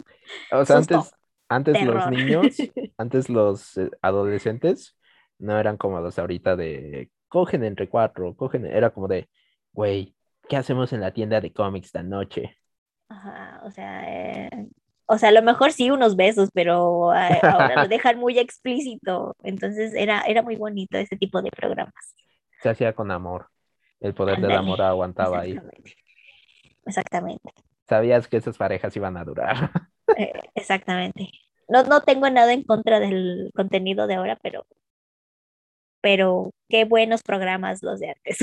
O 0.51 0.65
sea, 0.65 0.77
susto, 0.77 1.05
antes, 1.49 1.75
antes 1.75 1.83
los 1.85 2.09
niños, 2.09 2.57
antes 2.97 3.29
los 3.29 3.77
eh, 3.77 3.91
adolescentes 4.01 4.95
no 5.39 5.59
eran 5.59 5.77
como 5.77 5.99
los 6.01 6.17
ahorita 6.19 6.55
de 6.55 7.11
cogen 7.27 7.63
entre 7.63 7.89
cuatro, 7.89 8.35
cogen, 8.35 8.65
era 8.65 8.91
como 8.91 9.07
de, 9.07 9.29
güey, 9.73 10.15
¿qué 10.47 10.57
hacemos 10.57 10.93
en 10.93 11.01
la 11.01 11.13
tienda 11.13 11.41
de 11.41 11.51
cómics 11.53 11.87
esta 11.87 12.03
noche? 12.03 12.57
Ajá, 13.09 13.61
o 13.63 13.71
sea, 13.71 14.47
eh, 14.47 14.67
o 15.05 15.17
sea, 15.17 15.29
a 15.29 15.31
lo 15.31 15.43
mejor 15.43 15.71
sí 15.71 15.91
unos 15.91 16.15
besos, 16.15 16.49
pero 16.53 17.13
eh, 17.13 17.39
ahora 17.43 17.75
lo 17.77 17.87
dejan 17.89 18.17
muy 18.17 18.39
explícito, 18.39 19.35
entonces 19.43 19.93
era, 19.93 20.21
era 20.21 20.41
muy 20.41 20.55
bonito 20.55 20.97
ese 20.97 21.17
tipo 21.17 21.41
de 21.41 21.51
programas. 21.51 21.93
Se 22.61 22.69
hacía 22.69 22.93
con 22.93 23.11
amor. 23.11 23.47
El 23.99 24.13
poder 24.13 24.39
del 24.41 24.51
amor 24.51 24.81
aguantaba 24.81 25.41
ahí. 25.41 25.51
exactamente, 25.51 25.95
exactamente, 26.85 27.53
Sabías 27.87 28.27
que 28.27 28.37
esas 28.37 28.57
parejas 28.57 28.95
iban 28.95 29.17
a 29.17 29.23
durar. 29.23 29.71
eh, 30.17 30.33
exactamente. 30.55 31.29
No, 31.67 31.83
no 31.83 32.01
tengo 32.01 32.29
nada 32.29 32.53
en 32.53 32.63
contra 32.63 32.99
del 32.99 33.51
contenido 33.55 34.07
de 34.07 34.15
ahora, 34.15 34.37
pero, 34.41 34.65
pero 36.05 36.51
qué 36.69 36.85
buenos 36.85 37.23
programas 37.23 37.81
los 37.81 37.99
de 37.99 38.09
antes. 38.09 38.37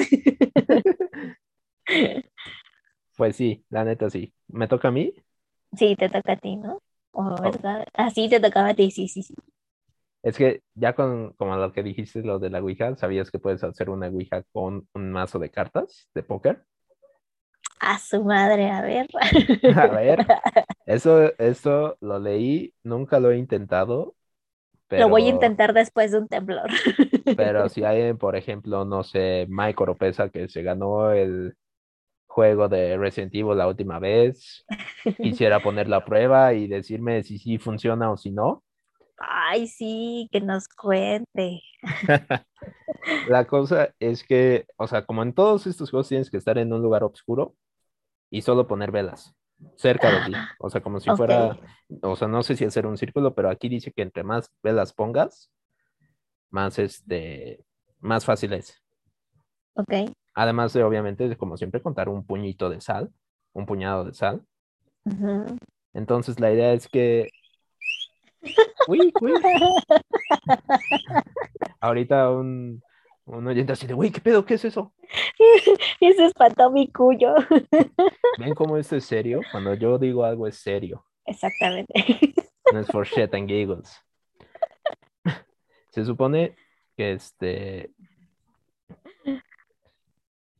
Pues 3.16 3.37
sí, 3.37 3.64
la 3.70 3.85
neta 3.85 4.11
sí. 4.11 4.33
¿Me 4.48 4.68
toca 4.68 4.88
a 4.88 4.90
mí? 4.90 5.14
Sí, 5.79 5.96
te 5.96 6.09
toca 6.09 6.33
a 6.33 6.37
ti, 6.37 6.57
¿no? 6.57 6.79
¿O 7.12 7.22
Oh. 7.25 7.42
verdad? 7.42 7.85
Ah, 7.94 8.11
te 8.14 8.40
tocaba 8.40 8.68
a 8.70 8.75
ti, 8.75 8.90
sí, 8.90 9.09
sí, 9.09 9.22
sí. 9.22 9.35
Es 10.22 10.37
que 10.38 10.62
ya 10.75 10.94
con 10.94 11.33
como 11.35 11.57
lo 11.57 11.72
que 11.72 11.83
dijiste, 11.83 12.22
lo 12.22 12.38
de 12.38 12.51
la 12.51 12.61
Ouija, 12.61 12.96
¿sabías 12.96 13.31
que 13.31 13.38
puedes 13.38 13.62
hacer 13.64 13.90
una 13.90 14.09
Ouija 14.09 14.42
con 14.53 14.88
un 14.94 15.11
mazo 15.12 15.38
de 15.38 15.51
cartas 15.51 16.09
de 16.14 16.22
póker? 16.22 16.64
A 17.81 17.98
su 17.98 18.25
madre, 18.25 18.70
a 18.70 18.81
ver. 18.81 19.07
A 19.77 19.87
ver, 19.88 20.29
eso, 20.87 21.33
eso 21.38 21.96
lo 22.01 22.18
leí, 22.18 22.75
nunca 22.83 23.20
lo 23.20 23.31
he 23.31 23.38
intentado, 23.38 24.16
Lo 24.98 25.09
voy 25.09 25.26
a 25.26 25.31
intentar 25.31 25.72
después 25.72 26.12
de 26.12 26.18
un 26.18 26.28
temblor. 26.28 26.68
pero 27.37 27.68
si 27.68 27.85
hay, 27.85 28.12
por 28.14 28.37
ejemplo, 28.37 28.85
no 28.85 29.02
sé, 29.02 29.46
Mike 29.48 29.83
Oropesa 29.83 30.28
que 30.28 30.48
se 30.48 30.62
ganó 30.62 31.12
el 31.12 31.55
juego 32.26 32.68
de 32.68 32.96
Resident 32.96 33.35
Evil 33.35 33.59
la 33.59 33.68
última 33.68 33.98
vez, 33.98 34.64
quisiera 35.18 35.61
ponerlo 35.61 35.96
a 35.96 36.05
prueba 36.05 36.55
y 36.55 36.66
decirme 36.66 37.22
si 37.22 37.38
sí 37.38 37.59
funciona 37.59 38.11
o 38.11 38.16
si 38.16 38.31
no. 38.31 38.62
Ay, 39.18 39.68
sí, 39.68 40.28
que 40.33 40.40
nos 40.40 40.68
cuente. 40.68 41.61
La 43.28 43.44
cosa 43.46 43.94
es 44.00 44.24
que, 44.24 44.66
o 44.76 44.87
sea, 44.87 45.05
como 45.05 45.22
en 45.22 45.33
todos 45.33 45.66
estos 45.66 45.90
juegos 45.90 46.09
tienes 46.09 46.31
que 46.31 46.37
estar 46.38 46.59
en 46.59 46.72
un 46.72 46.83
lugar 46.83 47.05
oscuro 47.05 47.55
y 48.31 48.42
solo 48.42 48.66
poner 48.66 48.90
velas 48.90 49.35
cerca 49.77 50.11
de 50.11 50.27
ti. 50.27 50.33
O 50.59 50.70
sea, 50.70 50.81
como 50.81 51.01
si 51.01 51.11
fuera, 51.11 51.59
o 52.03 52.16
sea, 52.16 52.29
no 52.29 52.42
sé 52.42 52.57
si 52.57 52.64
hacer 52.64 52.87
un 52.87 52.96
círculo, 52.96 53.35
pero 53.35 53.51
aquí 53.51 53.68
dice 53.68 53.92
que 53.92 54.03
entre 54.03 54.22
más 54.22 54.51
velas 54.62 54.92
pongas, 54.92 55.51
más 56.51 56.79
este, 56.79 57.64
más 58.01 58.25
fácil 58.25 58.53
es. 58.53 58.83
Ok. 59.75 60.12
Además 60.35 60.72
de, 60.72 60.83
obviamente, 60.83 61.37
como 61.37 61.57
siempre, 61.57 61.83
contar 61.83 62.09
un 62.09 62.25
puñito 62.25 62.70
de 62.70 62.81
sal, 62.81 63.11
un 63.53 63.66
puñado 63.66 64.05
de 64.05 64.14
sal. 64.14 64.44
Entonces, 65.92 66.40
la 66.40 66.53
idea 66.53 66.72
es 66.72 66.88
que. 66.88 67.29
Uy, 68.88 69.12
uy. 69.20 69.33
Ahorita 71.81 72.31
un, 72.31 72.83
un 73.26 73.46
oyente 73.46 73.72
así 73.72 73.87
de, 73.87 73.94
uy, 73.94 74.11
¿qué 74.11 74.20
pedo? 74.20 74.44
¿Qué 74.44 74.54
es 74.54 74.64
eso? 74.64 74.92
Eso 76.00 76.24
espantó 76.24 76.70
mi 76.70 76.90
cuyo. 76.90 77.35
¿Ven 78.38 78.54
cómo 78.54 78.76
esto 78.76 78.96
es 78.96 79.04
serio? 79.04 79.40
Cuando 79.50 79.74
yo 79.74 79.98
digo 79.98 80.24
algo 80.24 80.46
es 80.46 80.56
serio. 80.56 81.04
Exactamente. 81.24 82.35
No 82.72 82.80
es 82.80 82.87
for 82.88 83.06
shit 83.06 83.32
and 83.35 83.48
giggles. 83.48 83.96
Se 85.90 86.04
supone 86.04 86.56
que 86.96 87.12
este. 87.12 87.92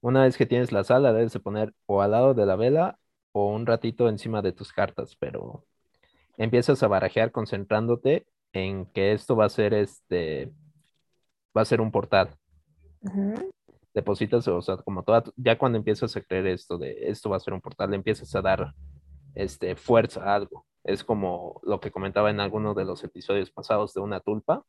Una 0.01 0.23
vez 0.23 0.37
que 0.37 0.47
tienes 0.47 0.73
la 0.73 0.85
sal, 0.85 1.05
la 1.05 1.13
debes 1.13 1.33
de 1.33 1.41
poner 1.41 1.75
o 1.87 2.03
al 2.03 2.11
lado 2.11 2.35
de 2.35 2.47
la 2.47 2.57
vela 2.57 2.99
o 3.33 3.53
un 3.53 3.67
ratito 3.67 4.09
encima 4.09 4.43
de 4.43 4.53
tus 4.53 4.73
cartas, 4.73 5.17
pero 5.17 5.65
empiezas 6.37 6.83
a 6.83 6.89
barajear 6.89 7.31
concentrándote 7.31 8.27
en 8.53 8.87
que 8.87 9.13
esto 9.13 9.37
va 9.37 9.47
a 9.47 9.51
ser 9.51 9.75
este. 9.75 10.53
Va 11.57 11.63
a 11.63 11.67
ser 11.67 11.81
un 11.81 11.91
portal. 11.91 12.37
Depositas, 13.95 14.49
o 14.49 14.63
sea, 14.63 14.77
como 14.79 15.03
toda, 15.03 15.25
ya 15.37 15.59
cuando 15.59 15.79
empiezas 15.79 16.17
a 16.17 16.23
creer 16.23 16.47
esto 16.47 16.79
de 16.79 17.11
esto 17.11 17.29
va 17.31 17.37
a 17.37 17.41
ser 17.41 17.53
un 17.53 17.61
portal, 17.61 17.91
le 17.91 17.97
empiezas 17.97 18.35
a 18.35 18.41
dar 18.43 18.75
este, 19.35 19.77
fuerza 19.77 20.25
a 20.25 20.35
algo. 20.35 20.67
Es 20.85 21.05
como 21.05 21.61
lo 21.63 21.81
que 21.81 21.91
comentaba 21.91 22.31
en 22.31 22.41
alguno 22.41 22.75
de 22.75 22.85
los 22.85 23.05
episodios 23.05 23.51
pasados 23.51 23.95
de 23.95 24.01
una 24.01 24.21
tulpa, 24.21 24.65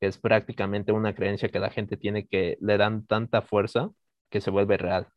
que 0.00 0.06
es 0.06 0.18
prácticamente 0.18 0.92
una 0.92 1.14
creencia 1.14 1.50
que 1.50 1.58
la 1.58 1.70
gente 1.70 1.96
tiene 1.96 2.26
que 2.26 2.56
le 2.60 2.76
dan 2.78 3.06
tanta 3.06 3.42
fuerza 3.42 3.90
que 4.30 4.40
se 4.40 4.50
vuelve 4.50 4.76
real, 4.76 5.08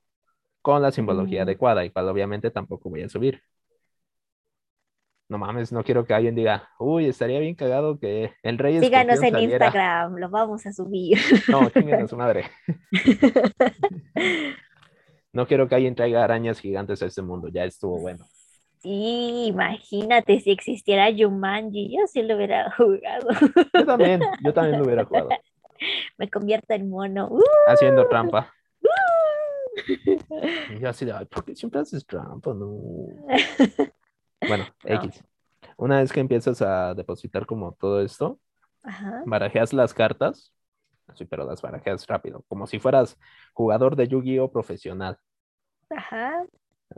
con 0.61 0.81
la 0.81 0.91
simbología 0.91 1.41
Mm. 1.41 1.43
adecuada, 1.43 1.85
y 1.85 1.91
cual 1.91 2.09
obviamente 2.09 2.51
tampoco 2.51 2.89
voy 2.89 3.03
a 3.03 3.09
subir. 3.09 3.41
No 5.33 5.39
mames, 5.39 5.71
no 5.71 5.83
quiero 5.83 6.05
que 6.05 6.13
alguien 6.13 6.35
diga, 6.35 6.69
uy, 6.77 7.07
estaría 7.07 7.39
bien 7.39 7.55
cagado 7.55 7.97
que 7.97 8.33
el 8.43 8.59
rey 8.59 8.79
Síganos 8.79 9.15
en 9.23 9.31
saliera". 9.33 9.65
Instagram, 9.65 10.17
lo 10.17 10.29
vamos 10.29 10.63
a 10.67 10.71
subir. 10.71 11.17
No, 11.49 11.71
chinguen 11.71 12.03
a 12.03 12.07
su 12.07 12.15
madre. 12.15 12.45
No 15.33 15.47
quiero 15.47 15.67
que 15.67 15.73
alguien 15.73 15.95
traiga 15.95 16.23
arañas 16.23 16.59
gigantes 16.59 17.01
a 17.01 17.07
este 17.07 17.23
mundo, 17.23 17.47
ya 17.47 17.63
estuvo 17.63 17.97
bueno. 17.99 18.23
Sí, 18.83 19.45
imagínate 19.47 20.39
si 20.39 20.51
existiera 20.51 21.07
Jumanji, 21.11 21.97
yo 21.97 22.05
sí 22.05 22.21
lo 22.21 22.35
hubiera 22.35 22.69
jugado. 22.77 23.29
Yo 23.73 23.83
también, 23.87 24.21
yo 24.43 24.53
también 24.53 24.77
lo 24.77 24.85
hubiera 24.85 25.03
jugado. 25.05 25.29
Me 26.19 26.29
convierto 26.29 26.75
en 26.75 26.87
mono. 26.87 27.29
¡Uh! 27.31 27.41
Haciendo 27.67 28.07
trampa. 28.07 28.53
Y 30.69 30.79
yo 30.79 30.89
así 30.89 31.03
de, 31.05 31.13
"Ay, 31.13 31.25
¿por 31.25 31.43
qué 31.43 31.55
siempre 31.55 31.81
haces 31.81 32.05
trampa? 32.05 32.53
No. 32.53 32.69
Bueno, 34.47 34.65
No. 34.83 34.89
X. 35.03 35.23
Una 35.77 35.99
vez 35.99 36.11
que 36.11 36.19
empiezas 36.19 36.61
a 36.61 36.93
depositar 36.93 37.45
como 37.45 37.73
todo 37.73 38.01
esto, 38.01 38.39
Ajá. 38.83 39.23
barajeas 39.25 39.73
las 39.73 39.93
cartas 39.93 40.53
Así, 41.07 41.25
pero 41.25 41.45
las 41.45 41.61
barajeas 41.61 42.07
rápido, 42.07 42.43
como 42.47 42.65
si 42.65 42.79
fueras 42.79 43.19
jugador 43.53 43.95
de 43.95 44.07
Yu-Gi-Oh 44.07 44.51
profesional, 44.51 45.17
Ajá. 45.89 46.45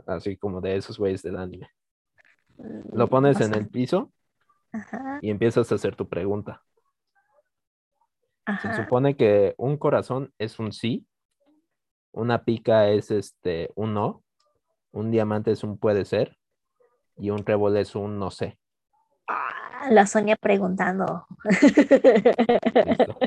así 0.06 0.36
como 0.36 0.60
de 0.60 0.76
esos 0.76 0.98
güeyes 0.98 1.22
del 1.22 1.36
anime. 1.36 1.68
Mm, 2.56 2.96
Lo 2.96 3.08
pones 3.08 3.40
en 3.40 3.52
el 3.54 3.68
piso 3.68 4.12
Ajá. 4.72 5.18
y 5.20 5.30
empiezas 5.30 5.70
a 5.72 5.74
hacer 5.74 5.96
tu 5.96 6.08
pregunta. 6.08 6.62
Se 8.62 8.72
supone 8.74 9.16
que 9.16 9.54
un 9.58 9.76
corazón 9.76 10.32
es 10.38 10.60
un 10.60 10.72
sí, 10.72 11.04
una 12.12 12.44
pica 12.44 12.88
es 12.88 13.10
este 13.10 13.70
un 13.74 13.92
no, 13.92 14.22
un 14.92 15.10
diamante 15.10 15.50
es 15.50 15.64
un 15.64 15.78
puede 15.78 16.04
ser 16.04 16.38
y 17.16 17.30
un 17.30 17.44
trébol 17.44 17.76
es 17.76 17.94
un 17.94 18.18
no 18.18 18.30
sé. 18.30 18.58
Ah, 19.28 19.88
La 19.90 20.06
Sonia 20.06 20.36
preguntando. 20.36 21.26
Listo. 22.84 23.18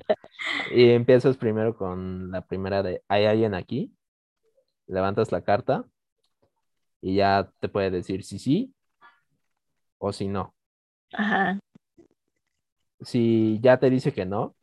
Y 0.72 0.92
empiezas 0.92 1.38
primero 1.38 1.76
con 1.76 2.32
la 2.32 2.42
primera 2.42 2.82
de 2.84 3.04
¿hay 3.08 3.26
alguien 3.26 3.54
aquí? 3.54 3.94
Levantas 4.88 5.32
la 5.32 5.42
carta 5.42 5.86
y 7.02 7.16
ya 7.16 7.52
te 7.60 7.70
puede 7.70 7.92
decir 7.92 8.24
si 8.24 8.40
sí 8.40 8.74
o 9.98 10.14
si 10.14 10.28
no. 10.28 10.54
Ajá. 11.14 11.60
Si 13.02 13.60
ya 13.62 13.78
te 13.80 13.90
dice 13.90 14.14
que 14.14 14.26
no, 14.26 14.56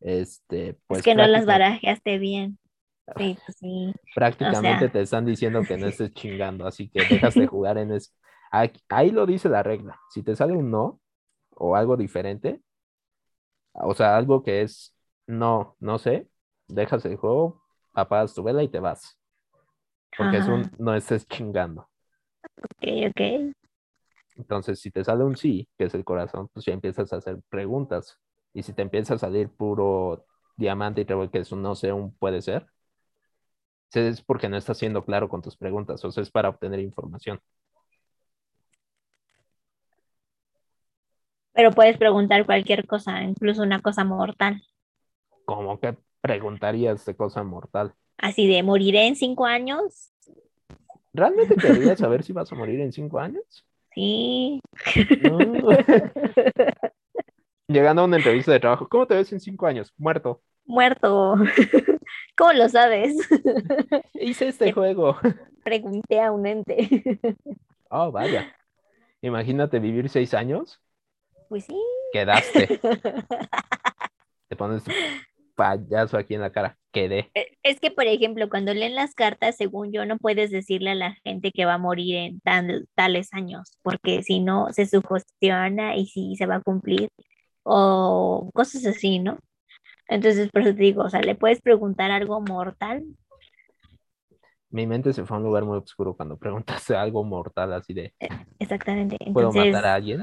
este, 0.00 0.78
pues 0.86 0.98
es 0.98 1.04
que 1.04 1.14
no 1.14 1.26
las 1.26 1.46
barajeaste 1.46 2.18
bien. 2.18 2.58
Sí, 3.16 3.36
sí. 3.58 3.94
prácticamente 4.14 4.88
O 4.88 4.90
sea. 4.90 4.90
te 4.90 5.00
están 5.02 5.24
diciendo 5.24 5.66
que 5.66 5.78
no 5.78 5.86
estés 5.88 6.12
chingando, 6.14 6.66
así 6.66 6.88
que 6.90 7.04
dejas 7.06 7.36
de 7.36 7.46
jugar 7.46 7.78
en 7.78 7.92
eso. 7.92 8.12
Aquí- 8.50 8.82
Ahí 8.88 9.10
lo 9.10 9.26
dice 9.26 9.48
la 9.48 9.62
regla. 9.62 9.98
Si 10.10 10.22
te 10.22 10.36
sale 10.36 10.54
un 10.54 10.70
no 10.70 11.00
o 11.50 11.76
algo 11.76 11.96
diferente, 11.96 12.62
o 13.74 13.94
sea, 13.94 14.16
algo 14.16 14.42
que 14.42 14.62
es 14.62 14.94
no, 15.26 15.76
no 15.80 15.98
sé, 15.98 16.28
dejas 16.68 17.04
el 17.04 17.16
juego, 17.16 17.62
apagas 17.94 18.34
tu 18.34 18.42
vela 18.42 18.62
y 18.62 18.68
te 18.68 18.80
vas. 18.80 19.18
Porque 20.16 20.38
es 20.38 20.48
un 20.48 20.62
Ajá. 20.62 20.70
no 20.78 20.94
estés 20.94 21.28
chingando. 21.28 21.88
Ok, 22.62 22.84
ok. 23.08 23.20
Entonces, 24.36 24.80
si 24.80 24.90
te 24.90 25.04
sale 25.04 25.24
un 25.24 25.36
sí, 25.36 25.68
que 25.78 25.84
es 25.84 25.94
el 25.94 26.04
corazón, 26.04 26.48
pues 26.52 26.64
ya 26.66 26.72
empiezas 26.72 27.12
a 27.12 27.16
hacer 27.16 27.38
preguntas. 27.48 28.18
Y 28.54 28.62
si 28.62 28.72
te 28.72 28.82
empieza 28.82 29.14
a 29.14 29.18
salir 29.18 29.50
puro 29.50 30.26
diamante 30.56 31.02
y 31.02 31.04
trébol, 31.04 31.30
que 31.30 31.38
es 31.40 31.52
un 31.52 31.62
no 31.62 31.74
sé, 31.74 31.92
un 31.92 32.14
puede 32.16 32.40
ser, 32.42 32.66
es 33.94 34.22
porque 34.22 34.48
no 34.48 34.56
estás 34.56 34.78
siendo 34.78 35.04
claro 35.04 35.28
con 35.28 35.42
tus 35.42 35.56
preguntas, 35.56 36.04
o 36.04 36.10
sea, 36.10 36.22
es 36.22 36.30
para 36.30 36.48
obtener 36.48 36.80
información. 36.80 37.40
Pero 41.52 41.70
puedes 41.72 41.98
preguntar 41.98 42.46
cualquier 42.46 42.86
cosa, 42.86 43.22
incluso 43.22 43.62
una 43.62 43.80
cosa 43.80 44.04
mortal. 44.04 44.62
Como 45.44 45.78
que 45.78 45.96
preguntarías 46.20 47.04
de 47.04 47.14
cosa 47.14 47.42
mortal. 47.42 47.94
Así 48.16 48.46
de 48.46 48.62
moriré 48.62 49.06
en 49.06 49.16
cinco 49.16 49.44
años. 49.44 50.12
¿Realmente 51.12 51.56
querías 51.56 51.98
saber 51.98 52.22
si 52.22 52.32
vas 52.32 52.50
a 52.50 52.54
morir 52.54 52.80
en 52.80 52.92
cinco 52.92 53.18
años? 53.18 53.66
Sí. 53.94 54.60
No. 55.22 55.38
Llegando 57.68 58.02
a 58.02 58.04
una 58.06 58.16
entrevista 58.16 58.52
de 58.52 58.60
trabajo, 58.60 58.88
¿cómo 58.88 59.06
te 59.06 59.14
ves 59.14 59.32
en 59.32 59.40
cinco 59.40 59.66
años? 59.66 59.92
Muerto. 59.96 60.42
Muerto. 60.64 61.36
¿Cómo 62.36 62.52
lo 62.52 62.68
sabes? 62.68 63.14
Hice 64.14 64.48
este 64.48 64.72
juego. 64.72 65.16
Pregunté 65.64 66.20
a 66.20 66.32
un 66.32 66.46
ente. 66.46 66.88
Oh, 67.90 68.10
vaya. 68.10 68.54
Imagínate 69.20 69.78
vivir 69.78 70.08
seis 70.08 70.34
años. 70.34 70.80
Pues 71.48 71.64
sí. 71.66 71.76
Quedaste. 72.12 72.80
Te 74.48 74.56
pones 74.56 74.82
payaso 75.54 76.16
aquí 76.16 76.34
en 76.34 76.40
la 76.40 76.50
cara. 76.50 76.76
Quedé. 76.90 77.30
Eh, 77.34 77.46
Es 77.62 77.78
que, 77.80 77.90
por 77.90 78.06
ejemplo, 78.06 78.48
cuando 78.48 78.74
leen 78.74 78.94
las 78.94 79.14
cartas, 79.14 79.56
según 79.56 79.92
yo, 79.92 80.04
no 80.04 80.18
puedes 80.18 80.50
decirle 80.50 80.90
a 80.90 80.94
la 80.94 81.14
gente 81.24 81.52
que 81.52 81.64
va 81.64 81.74
a 81.74 81.78
morir 81.78 82.16
en 82.16 82.40
tal- 82.40 82.86
tales 82.94 83.32
años, 83.32 83.78
porque 83.82 84.22
si 84.22 84.40
no, 84.40 84.72
se 84.72 84.86
sugestiona 84.86 85.96
y 85.96 86.06
si 86.06 86.34
se 86.36 86.46
va 86.46 86.56
a 86.56 86.60
cumplir, 86.60 87.08
o 87.62 88.50
cosas 88.52 88.84
así, 88.86 89.20
¿no? 89.20 89.38
Entonces, 90.14 90.50
por 90.50 90.62
eso 90.62 90.74
te 90.74 90.82
digo, 90.82 91.02
o 91.04 91.10
sea, 91.10 91.20
le 91.22 91.34
puedes 91.34 91.60
preguntar 91.60 92.10
algo 92.10 92.40
mortal. 92.40 93.04
Mi 94.70 94.86
mente 94.88 95.12
se 95.12 95.24
fue 95.24 95.36
a 95.36 95.38
un 95.40 95.44
lugar 95.46 95.64
muy 95.64 95.78
oscuro 95.78 96.16
cuando 96.16 96.36
preguntaste 96.38 96.96
algo 96.96 97.22
mortal 97.24 97.72
así 97.74 97.94
de 97.94 98.12
Exactamente. 98.58 99.16
¿puedo 99.32 99.52
Entonces, 99.52 99.52
matar 99.52 99.84
a 99.86 99.94
alguien? 99.94 100.22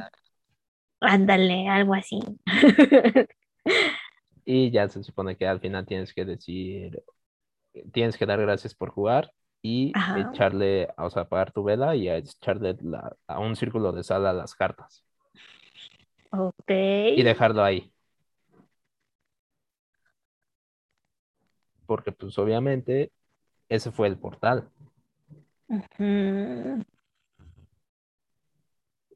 ándale, 1.01 1.67
algo 1.67 1.93
así. 1.93 2.19
Y 4.45 4.71
ya 4.71 4.87
se 4.89 5.03
supone 5.03 5.37
que 5.37 5.47
al 5.47 5.59
final 5.59 5.85
tienes 5.85 6.13
que 6.13 6.25
decir, 6.25 7.03
tienes 7.93 8.17
que 8.17 8.25
dar 8.25 8.41
gracias 8.41 8.75
por 8.75 8.91
jugar 8.91 9.33
y 9.61 9.99
Ajá. 9.99 10.13
echarle, 10.13 10.89
o 10.97 11.09
sea, 11.11 11.23
apagar 11.23 11.51
tu 11.53 11.63
vela 11.63 11.95
y 11.95 12.09
echarle 12.09 12.77
la- 12.81 13.15
a 13.27 13.39
un 13.39 13.55
círculo 13.55 13.91
de 13.93 14.03
sal 14.03 14.25
a 14.27 14.33
las 14.33 14.55
cartas 14.55 15.03
Ok. 16.31 16.71
y 17.13 17.23
dejarlo 17.23 17.63
ahí. 17.63 17.93
Porque 21.89 22.11
pues 22.11 22.37
obviamente 22.37 23.11
ese 23.67 23.91
fue 23.91 24.07
el 24.07 24.15
portal. 24.19 24.69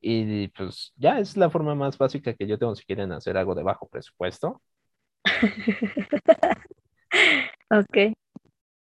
Y 0.01 0.47
pues 0.47 0.91
ya 0.95 1.19
es 1.19 1.37
la 1.37 1.51
forma 1.51 1.75
más 1.75 1.99
básica 1.99 2.33
que 2.33 2.47
yo 2.47 2.57
tengo 2.57 2.73
si 2.75 2.83
quieren 2.83 3.11
hacer 3.11 3.37
algo 3.37 3.53
de 3.53 3.61
bajo 3.61 3.87
presupuesto. 3.87 4.59
Ok. 7.69 7.97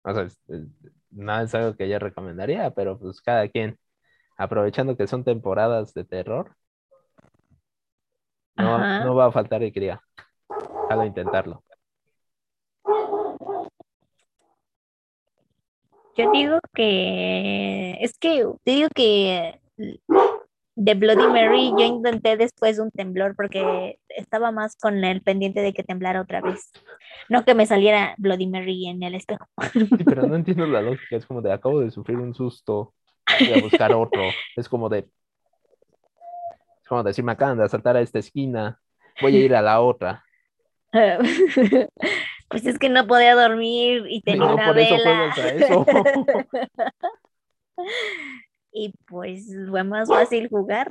O 0.03 0.13
sea, 0.15 0.23
es- 0.25 0.39
es- 0.49 0.69
no 1.11 1.41
es 1.41 1.55
algo 1.55 1.75
que 1.75 1.89
yo 1.89 1.99
recomendaría, 1.99 2.71
pero 2.71 2.99
pues 2.99 3.23
cada 3.23 3.49
quien, 3.49 3.79
aprovechando 4.37 4.95
que 4.97 5.07
son 5.07 5.25
temporadas 5.25 5.95
de 5.95 6.05
terror, 6.05 6.55
no, 8.57 8.79
no 9.05 9.15
va 9.15 9.27
a 9.27 9.33
faltar 9.33 9.63
el 9.63 9.73
cría. 9.73 10.03
Intentarlo. 11.07 11.63
Yo 16.21 16.31
digo 16.33 16.59
que 16.75 17.97
es 18.01 18.19
que 18.19 18.47
te 18.63 18.71
digo 18.73 18.89
que 18.95 19.59
de 20.77 20.95
Bloody 20.95 21.27
Mary 21.29 21.73
yo 21.79 21.85
intenté 21.85 22.37
después 22.37 22.79
un 22.79 22.91
temblor 22.91 23.35
porque 23.35 23.99
estaba 24.09 24.53
más 24.53 24.77
con 24.77 25.03
el 25.03 25.23
pendiente 25.23 25.63
de 25.63 25.73
que 25.73 25.83
temblara 25.83 26.21
otra 26.21 26.43
vez. 26.43 26.73
No 27.31 27.45
que 27.47 27.55
me 27.55 27.65
saliera 27.65 28.15
Bloody 28.19 28.47
Mary 28.49 28.87
en 28.89 29.03
el 29.03 29.15
espejo. 29.15 29.47
Sí, 29.73 30.05
pero 30.05 30.27
no 30.27 30.37
entiendo 30.37 30.67
la 30.67 30.83
lógica. 30.83 31.17
Es 31.17 31.25
como 31.25 31.41
de 31.41 31.53
acabo 31.53 31.81
de 31.81 31.91
sufrir 31.91 32.19
un 32.19 32.35
susto, 32.35 32.93
voy 33.41 33.59
a 33.59 33.63
buscar 33.63 33.93
otro. 33.95 34.23
Es 34.57 34.69
como 34.69 34.91
de. 34.91 35.09
Es 36.83 36.89
como 36.89 37.03
decir, 37.03 37.25
me 37.25 37.33
acaban 37.33 37.57
de 37.57 37.65
asaltar 37.65 37.97
a 37.97 38.03
esta 38.03 38.19
esquina, 38.19 38.79
voy 39.23 39.37
a 39.37 39.39
ir 39.41 39.55
a 39.55 39.63
la 39.63 39.81
otra. 39.81 40.23
Pues 42.51 42.67
es 42.67 42.79
que 42.79 42.89
no 42.89 43.07
podía 43.07 43.35
dormir 43.35 44.05
y 44.09 44.21
tenía 44.23 44.47
no 44.49 44.55
una 44.55 44.67
por 44.67 44.75
vela. 44.75 45.33
eso. 45.37 45.87
Y 48.73 48.93
pues 49.09 49.53
fue 49.69 49.83
más 49.85 50.09
fácil 50.09 50.49
jugar. 50.49 50.87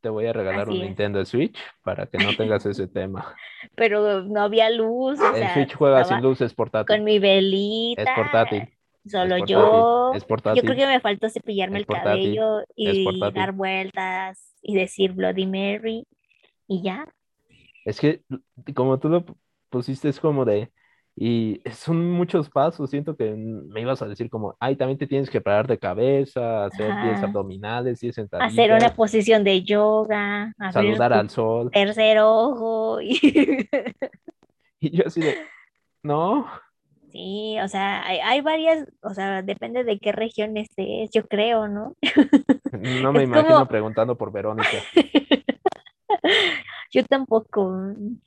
Te 0.00 0.08
voy 0.08 0.26
a 0.26 0.32
regalar 0.32 0.62
Así 0.62 0.70
un 0.70 0.76
es. 0.76 0.82
Nintendo 0.84 1.24
Switch 1.26 1.58
para 1.82 2.06
que 2.06 2.16
no 2.18 2.30
tengas 2.36 2.64
ese 2.64 2.86
tema. 2.88 3.34
Pero 3.74 4.22
no 4.22 4.40
había 4.40 4.70
luz. 4.70 5.20
O 5.20 5.28
El 5.34 5.34
sea, 5.36 5.54
Switch 5.54 5.74
juega 5.74 6.04
sin 6.04 6.22
luz, 6.22 6.40
es 6.40 6.54
portátil. 6.54 6.96
con 6.96 7.04
mi 7.04 7.18
velita. 7.18 8.02
Es 8.02 8.08
portátil. 8.16 8.68
Solo 9.06 9.36
Es 9.36 9.44
yo. 9.46 9.58
portátil, 9.60 10.16
es 10.16 10.22
Yo 10.22 10.28
portátil. 10.28 10.62
creo 10.62 10.76
que 10.76 10.86
me 10.86 11.00
faltó 11.00 11.28
cepillarme 11.28 11.76
Es 11.76 11.80
el 11.82 11.86
portátil, 11.86 12.36
cabello 12.36 12.64
y 12.76 13.20
dar 13.34 13.52
vueltas 13.52 14.54
y 14.62 14.74
decir 14.76 15.12
Bloody 15.12 15.46
Mary 15.46 16.06
y 16.68 16.82
ya. 16.82 17.06
Es 17.84 18.00
que 18.00 18.22
como 18.74 18.98
tú 18.98 19.08
lo 19.08 19.24
pusiste 19.70 20.08
es 20.08 20.20
como 20.20 20.44
de, 20.44 20.70
y 21.16 21.60
son 21.72 22.10
muchos 22.10 22.48
pasos, 22.48 22.88
siento 22.90 23.16
que 23.16 23.32
me 23.32 23.80
ibas 23.80 24.00
a 24.02 24.06
decir 24.08 24.30
como, 24.30 24.56
ay, 24.60 24.76
también 24.76 24.98
te 24.98 25.06
tienes 25.06 25.28
que 25.28 25.40
parar 25.40 25.66
de 25.66 25.78
cabeza, 25.78 26.64
hacer 26.64 26.86
10 27.02 27.16
Ajá. 27.16 27.26
abdominales, 27.26 28.00
10 28.00 28.16
Hacer 28.18 28.24
una 28.34 28.50
sentadillas, 28.50 28.92
posición 28.92 29.44
de 29.44 29.62
yoga, 29.62 30.52
saludar 30.72 31.12
al 31.12 31.28
sol. 31.30 31.70
tercer 31.70 32.18
ojo. 32.20 33.00
Y... 33.00 33.18
Y 34.82 34.96
yo 34.96 35.04
así 35.06 35.20
de, 35.20 35.36
no, 36.02 36.46
Sí, 37.12 37.58
o 37.60 37.66
sea, 37.68 38.06
hay, 38.06 38.18
hay 38.20 38.40
varias, 38.40 38.86
o 39.02 39.12
sea, 39.12 39.42
depende 39.42 39.82
de 39.84 39.98
qué 39.98 40.12
región 40.12 40.56
estés, 40.56 41.10
yo 41.10 41.26
creo, 41.26 41.66
¿no? 41.68 41.96
no 42.72 43.12
me 43.12 43.24
Es 43.24 43.28
imagino 43.28 43.54
como- 43.54 43.66
preguntando 43.66 44.16
por 44.16 44.30
Verónica. 44.32 44.68
Yo 46.92 47.04
tampoco, 47.04 47.72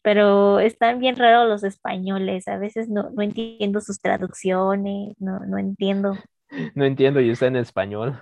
pero 0.01 0.59
están 0.59 0.99
bien 0.99 1.17
raros 1.17 1.49
los 1.49 1.63
españoles, 1.65 2.47
a 2.47 2.57
veces 2.57 2.87
no, 2.89 3.09
no 3.11 3.21
entiendo 3.21 3.81
sus 3.81 3.99
traducciones, 3.99 5.15
no, 5.19 5.39
no 5.45 5.57
entiendo, 5.57 6.15
No 6.75 6.85
entiendo 6.85 7.19
y 7.21 7.29
está 7.29 7.47
en 7.47 7.55
español. 7.57 8.21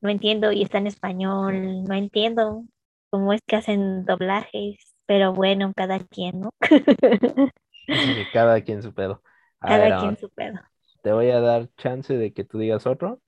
no 0.00 0.10
entiendo 0.10 0.52
y 0.52 0.62
está 0.62 0.78
en 0.78 0.86
español, 0.86 1.84
no 1.84 1.94
entiendo 1.94 2.64
cómo 3.10 3.32
es 3.32 3.40
que 3.46 3.56
hacen 3.56 4.04
doblajes, 4.04 4.76
Pero 5.06 5.32
bueno, 5.34 5.72
cada 5.76 5.98
quien, 6.00 6.40
¿no? 6.40 6.50
Cada 8.32 8.60
quien 8.62 8.82
su 8.82 8.94
pedo. 8.94 9.22
A 9.60 9.76
Cada 9.76 9.90
ver, 9.90 9.94
quien 9.96 10.16
su 10.16 10.30
pedo. 10.30 10.60
te 11.02 11.12
voy 11.12 11.30
a 11.30 11.40
dar 11.40 11.70
chance 11.76 12.14
de 12.16 12.32
que 12.32 12.44
tú 12.44 12.58
digas 12.58 12.86
otro. 12.86 13.20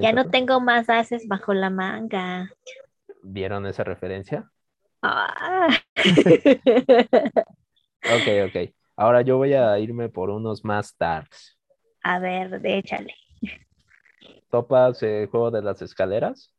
Ya 0.00 0.12
no 0.12 0.26
tengo 0.26 0.60
más 0.60 0.90
haces 0.90 1.26
bajo 1.28 1.54
la 1.54 1.70
manga. 1.70 2.50
¿Vieron 3.24 3.66
esa 3.66 3.82
referencia? 3.84 4.52
Ah. 5.02 5.68
Ok, 8.04 8.48
ok. 8.48 8.74
Ahora 8.96 9.22
yo 9.22 9.36
voy 9.36 9.54
a 9.54 9.78
irme 9.78 10.08
por 10.08 10.30
unos 10.30 10.64
más 10.64 10.96
darks. 10.98 11.58
A 12.02 12.18
ver, 12.18 12.60
échale. 12.64 13.14
¿Topas 14.50 15.02
el 15.02 15.26
juego 15.28 15.50
de 15.50 15.62
las 15.62 15.80
escaleras? 15.82 16.52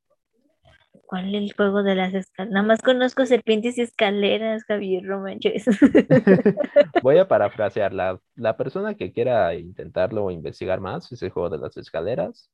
¿Cuál 1.06 1.36
es 1.36 1.44
el 1.44 1.54
juego 1.54 1.84
de 1.84 1.96
las 1.96 2.14
escaleras? 2.14 2.54
Nada 2.54 2.66
más 2.66 2.82
conozco 2.82 3.26
serpientes 3.26 3.78
y 3.78 3.82
escaleras, 3.82 4.64
Javier 4.64 5.06
Romanches. 5.06 5.66
Voy 7.04 7.18
a 7.20 7.28
parafrasear. 7.28 7.94
La, 7.94 8.20
la 8.36 8.58
persona 8.58 8.96
que 8.96 9.12
quiera 9.12 9.54
intentarlo 9.54 10.26
o 10.26 10.32
investigar 10.32 10.80
más 10.80 11.12
ese 11.12 11.30
juego 11.30 11.50
de 11.50 11.60
las 11.60 11.78
escaleras. 11.78 12.50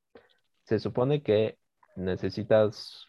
Se 0.63 0.79
supone 0.79 1.23
que 1.23 1.57
necesitas, 1.95 3.08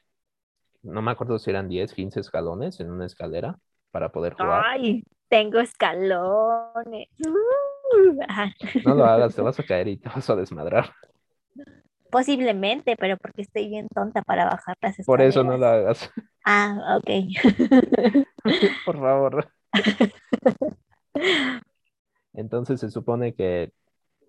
no 0.82 1.02
me 1.02 1.10
acuerdo 1.10 1.38
si 1.38 1.50
eran 1.50 1.68
10, 1.68 1.92
15 1.92 2.20
escalones 2.20 2.80
en 2.80 2.90
una 2.90 3.06
escalera 3.06 3.58
para 3.90 4.10
poder 4.12 4.34
jugar. 4.34 4.64
Ay, 4.66 5.04
tengo 5.28 5.60
escalones. 5.60 7.08
Uh. 7.26 8.20
No 8.84 8.94
lo 8.94 9.04
hagas, 9.04 9.34
te 9.34 9.42
vas 9.42 9.58
a 9.58 9.64
caer 9.64 9.88
y 9.88 9.96
te 9.96 10.08
vas 10.08 10.28
a 10.30 10.36
desmadrar. 10.36 10.92
Posiblemente, 12.10 12.96
pero 12.96 13.16
porque 13.16 13.42
estoy 13.42 13.68
bien 13.68 13.88
tonta 13.94 14.22
para 14.22 14.44
bajar 14.44 14.76
las 14.80 14.98
escaleras. 14.98 15.06
Por 15.06 15.20
eso 15.20 15.44
no 15.44 15.56
lo 15.56 15.66
hagas. 15.66 16.10
Ah, 16.44 16.98
ok. 16.98 17.10
Por 18.84 18.98
favor. 18.98 19.48
Entonces 22.32 22.80
se 22.80 22.90
supone 22.90 23.34
que 23.34 23.72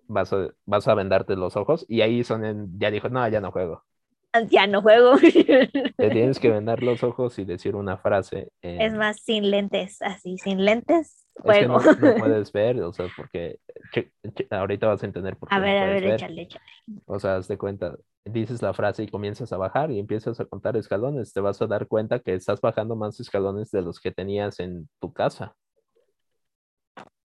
vas 0.08 0.32
a, 0.32 0.48
vas 0.66 0.88
a 0.88 0.94
vendarte 0.94 1.36
los 1.36 1.56
ojos 1.56 1.84
y 1.88 2.00
ahí 2.02 2.24
son 2.24 2.44
en- 2.44 2.78
ya 2.78 2.90
dijo, 2.90 3.08
no, 3.08 3.26
ya 3.28 3.40
no 3.40 3.52
juego. 3.52 3.84
Ya 4.50 4.66
no 4.66 4.82
juego. 4.82 5.14
Te 5.96 6.10
tienes 6.10 6.38
que 6.38 6.50
vendar 6.50 6.82
los 6.82 7.02
ojos 7.02 7.38
y 7.38 7.44
decir 7.44 7.76
una 7.76 7.98
frase. 7.98 8.48
Es 8.62 8.94
más, 8.94 9.20
sin 9.20 9.50
lentes, 9.50 10.00
así, 10.02 10.38
sin 10.38 10.64
lentes, 10.64 11.26
es 11.36 11.42
que 11.42 11.42
juego. 11.42 11.78
no, 11.78 12.08
no 12.08 12.14
puedes 12.18 12.52
ver, 12.52 12.80
o 12.82 12.92
sea, 12.92 13.06
porque 13.16 13.58
che- 13.92 14.12
che- 14.34 14.46
ahorita 14.50 14.86
vas 14.86 15.02
a 15.02 15.06
entender 15.06 15.36
por 15.36 15.48
qué 15.48 15.54
A 15.54 15.58
no 15.58 15.64
ver, 15.64 15.78
a 15.78 15.86
puedes 15.86 16.02
ver, 16.02 16.14
échale, 16.14 16.42
échale. 16.42 16.64
O 17.06 17.18
sea, 17.20 17.36
haz 17.36 17.48
de 17.48 17.58
cuenta, 17.58 17.96
dices 18.24 18.62
la 18.62 18.72
frase 18.74 19.02
y 19.04 19.08
comienzas 19.08 19.52
a 19.52 19.56
bajar 19.56 19.90
y 19.90 19.98
empiezas 19.98 20.40
a 20.40 20.44
contar 20.46 20.76
escalones. 20.76 21.32
Te 21.32 21.40
vas 21.40 21.60
a 21.60 21.66
dar 21.66 21.86
cuenta 21.86 22.20
que 22.20 22.34
estás 22.34 22.60
bajando 22.60 22.96
más 22.96 23.20
escalones 23.20 23.70
de 23.70 23.82
los 23.82 24.00
que 24.00 24.12
tenías 24.12 24.60
en 24.60 24.88
tu 25.00 25.12
casa. 25.12 25.54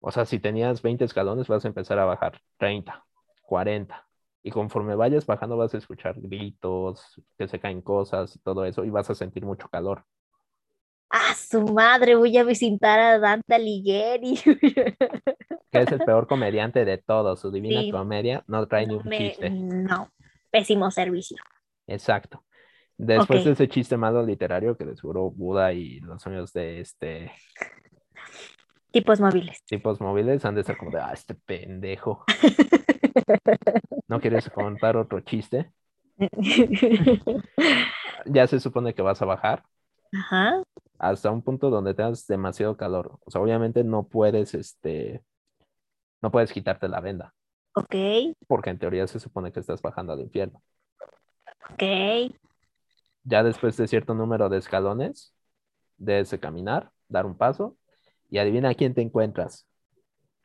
O 0.00 0.10
sea, 0.10 0.26
si 0.26 0.38
tenías 0.38 0.82
20 0.82 1.04
escalones, 1.04 1.48
vas 1.48 1.64
a 1.64 1.68
empezar 1.68 1.98
a 1.98 2.04
bajar 2.04 2.38
30, 2.58 3.04
40. 3.42 4.06
Y 4.46 4.50
conforme 4.50 4.94
vayas 4.94 5.24
bajando, 5.24 5.56
vas 5.56 5.74
a 5.74 5.78
escuchar 5.78 6.20
gritos, 6.20 7.20
que 7.38 7.48
se 7.48 7.58
caen 7.58 7.80
cosas 7.80 8.36
y 8.36 8.38
todo 8.40 8.66
eso, 8.66 8.84
y 8.84 8.90
vas 8.90 9.08
a 9.08 9.14
sentir 9.14 9.44
mucho 9.44 9.68
calor. 9.68 10.04
¡Ah, 11.08 11.34
su 11.34 11.62
madre! 11.62 12.14
Voy 12.14 12.36
a 12.36 12.44
visitar 12.44 12.98
a 13.00 13.18
Dante 13.18 13.54
Alighieri. 13.54 14.34
Que 15.70 15.80
es 15.80 15.90
el 15.90 15.98
peor 16.04 16.28
comediante 16.28 16.84
de 16.84 16.98
todos. 16.98 17.40
Su 17.40 17.50
divina 17.50 17.80
Sí. 17.80 17.90
comedia 17.90 18.44
no 18.46 18.64
trae 18.68 18.86
ni 18.86 18.94
un 18.94 19.02
Me- 19.08 19.18
chiste. 19.30 19.50
No, 19.50 20.08
pésimo 20.50 20.88
servicio. 20.92 21.36
Exacto. 21.88 22.44
Después 22.96 23.44
de 23.44 23.52
ese 23.52 23.66
chiste 23.68 23.96
malo 23.96 24.22
literario 24.24 24.76
que 24.76 24.84
de 24.84 24.94
seguro 24.96 25.30
Buda 25.32 25.72
y 25.72 25.98
los 25.98 26.24
amigos 26.28 26.52
de 26.52 26.78
este 26.80 27.32
Tipos 28.92 29.20
móviles. 29.20 29.64
tipos 29.64 30.00
móviles 30.00 30.44
han 30.44 30.54
de 30.54 30.60
estar 30.60 30.76
como 30.76 30.92
de, 30.92 30.98
ah, 31.00 31.10
este 31.12 31.34
pendejo. 31.34 32.22
¿No 34.08 34.20
quieres 34.20 34.48
contar 34.50 34.96
otro 34.96 35.20
chiste? 35.20 35.72
Ya 38.26 38.46
se 38.46 38.60
supone 38.60 38.94
que 38.94 39.02
vas 39.02 39.22
a 39.22 39.24
bajar 39.26 39.64
Ajá. 40.12 40.62
hasta 40.98 41.30
un 41.30 41.40
punto 41.42 41.70
donde 41.70 41.94
tengas 41.94 42.26
demasiado 42.26 42.76
calor. 42.76 43.18
O 43.24 43.30
sea, 43.30 43.40
obviamente 43.40 43.84
no 43.84 44.08
puedes, 44.08 44.54
este, 44.54 45.22
no 46.22 46.30
puedes 46.32 46.52
quitarte 46.52 46.88
la 46.88 47.00
venda, 47.00 47.34
Ok, 47.76 47.94
porque 48.46 48.70
en 48.70 48.78
teoría 48.78 49.06
se 49.06 49.20
supone 49.20 49.52
que 49.52 49.60
estás 49.60 49.82
bajando 49.82 50.12
al 50.12 50.20
infierno. 50.20 50.62
ok. 51.70 51.82
Ya 53.24 53.42
después 53.42 53.76
de 53.76 53.88
cierto 53.88 54.14
número 54.14 54.48
de 54.48 54.58
escalones, 54.58 55.34
debes 55.98 56.30
de 56.30 56.40
caminar, 56.40 56.92
dar 57.08 57.26
un 57.26 57.36
paso, 57.36 57.78
y 58.30 58.38
adivina 58.38 58.70
a 58.70 58.74
quién 58.74 58.94
te 58.94 59.02
encuentras. 59.02 59.66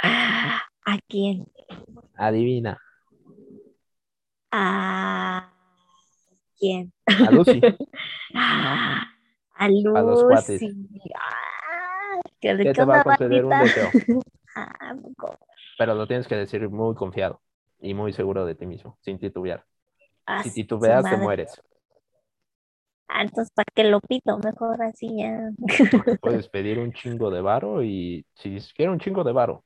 Ah, 0.04 0.62
¿A 0.86 1.00
quién? 1.08 1.46
Adivina, 2.26 2.74
¿A 4.52 5.50
quién? 6.60 6.92
a 7.24 7.32
Lucy. 7.32 7.62
Ah, 8.36 9.08
a 9.94 10.02
los 10.04 10.24
cuates. 10.24 10.62
Lucy. 10.62 10.78
Ah, 11.16 12.20
qué 12.40 12.54
que 12.54 12.58
rico 12.58 12.74
te 12.74 12.86
va 12.86 12.98
a 12.98 13.04
conceder 13.04 13.46
un 13.46 13.60
deseo, 13.60 13.92
Ah, 14.56 14.94
pero 15.78 15.96
lo 15.96 16.08
tienes 16.08 16.28
que 16.28 16.36
decir 16.36 16.70
muy 16.70 16.96
confiado 16.96 17.42
y 17.82 17.94
muy 17.94 18.14
seguro 18.14 18.46
de 18.46 18.56
ti 18.56 18.66
mismo, 18.66 18.98
sin 19.02 19.18
titubear. 19.20 19.66
Ah, 20.26 20.44
Si 20.44 20.52
titubeas, 20.52 21.04
te 21.10 21.18
mueres. 21.18 21.62
Ah, 23.08 23.24
entonces, 23.24 23.52
¿para 23.54 23.66
qué 23.74 23.84
lo 23.84 24.00
pido? 24.02 24.38
Mejor 24.38 24.82
así 24.84 25.10
ya. 25.18 25.50
Puedes 26.22 26.48
pedir 26.50 26.80
un 26.80 26.94
chingo 26.94 27.32
de 27.32 27.42
varo 27.42 27.84
y 27.84 28.26
si 28.36 28.58
quieres 28.76 28.94
un 28.94 29.00
chingo 29.00 29.24
de 29.24 29.32
varo, 29.34 29.64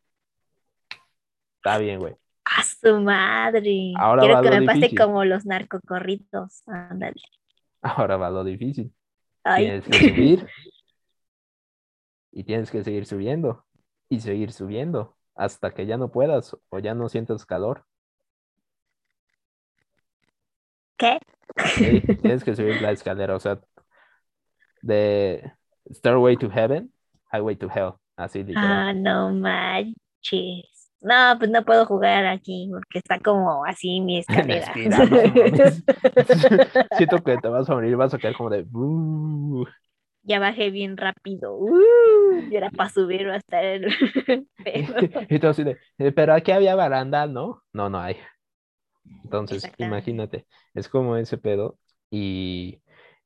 está 1.58 1.78
bien, 1.80 1.99
güey. 1.99 2.16
A 2.45 2.63
su 2.63 2.99
madre. 3.01 3.93
Ahora 3.97 4.21
Quiero 4.21 4.35
va 4.35 4.41
que 4.41 4.49
lo 4.49 4.59
me 4.59 4.65
pase 4.65 4.95
como 4.95 5.25
los 5.25 5.45
narcocorritos. 5.45 6.67
Ándale. 6.67 7.21
Ahora 7.81 8.17
va 8.17 8.29
lo 8.29 8.43
difícil. 8.43 8.93
Ay. 9.43 9.65
Tienes 9.65 9.85
que 9.85 10.09
subir 10.09 10.47
y 12.31 12.43
tienes 12.43 12.71
que 12.71 12.83
seguir 12.83 13.05
subiendo 13.05 13.65
y 14.09 14.19
seguir 14.19 14.51
subiendo 14.51 15.15
hasta 15.35 15.73
que 15.73 15.85
ya 15.85 15.97
no 15.97 16.11
puedas 16.11 16.57
o 16.69 16.79
ya 16.79 16.93
no 16.93 17.09
sientas 17.09 17.45
calor. 17.45 17.85
¿Qué? 20.97 21.19
Sí, 21.75 22.01
tienes 22.21 22.43
que 22.43 22.55
subir 22.55 22.81
la 22.81 22.91
escalera, 22.91 23.35
o 23.35 23.39
sea, 23.39 23.59
de 24.81 25.53
Stairway 25.91 26.37
to 26.37 26.49
Heaven, 26.49 26.91
Highway 27.31 27.55
to 27.55 27.69
Hell, 27.69 27.93
así 28.15 28.43
literal. 28.43 28.71
Ah, 28.71 28.93
no 28.93 29.31
manches. 29.31 30.72
No, 31.04 31.36
pues 31.38 31.51
no 31.51 31.64
puedo 31.66 31.86
jugar 31.86 32.26
aquí 32.26 32.70
porque 32.72 32.99
está 32.99 33.20
como 33.20 33.66
así 33.66 33.99
mi 34.01 34.20
escalera. 34.20 34.82
no. 34.86 35.06
Siento 36.91 37.24
que 37.24 37.38
te 37.38 37.47
vas 37.49 37.70
a 37.70 37.74
morir, 37.76 37.95
vas 37.97 38.14
a 38.14 38.20
quedar 38.20 38.36
como 38.36 38.49
de... 38.49 38.66
"Uh". 38.74 39.66
ya 40.24 40.39
bajé 40.39 40.70
bien 40.70 40.97
rápido. 40.97 41.56
Uh, 41.56 42.45
y 42.49 42.56
era 42.56 42.70
para 42.72 42.89
subir 42.89 43.28
hasta 43.30 43.62
el 43.64 43.88
y 45.30 45.39
todo 45.39 45.51
así 45.51 45.64
de, 45.64 45.78
"Eh, 45.97 46.12
pero 46.12 46.34
aquí 46.34 46.51
había 46.51 46.76
baranda, 46.76 47.28
¿no? 47.28 47.64
No, 47.74 47.89
no 47.89 47.99
hay. 47.99 48.18
Entonces, 49.24 49.72
imagínate, 49.78 50.47
es 50.74 50.89
como 50.89 51.18
ese 51.18 51.38
pedo 51.38 51.80
y, 52.12 52.82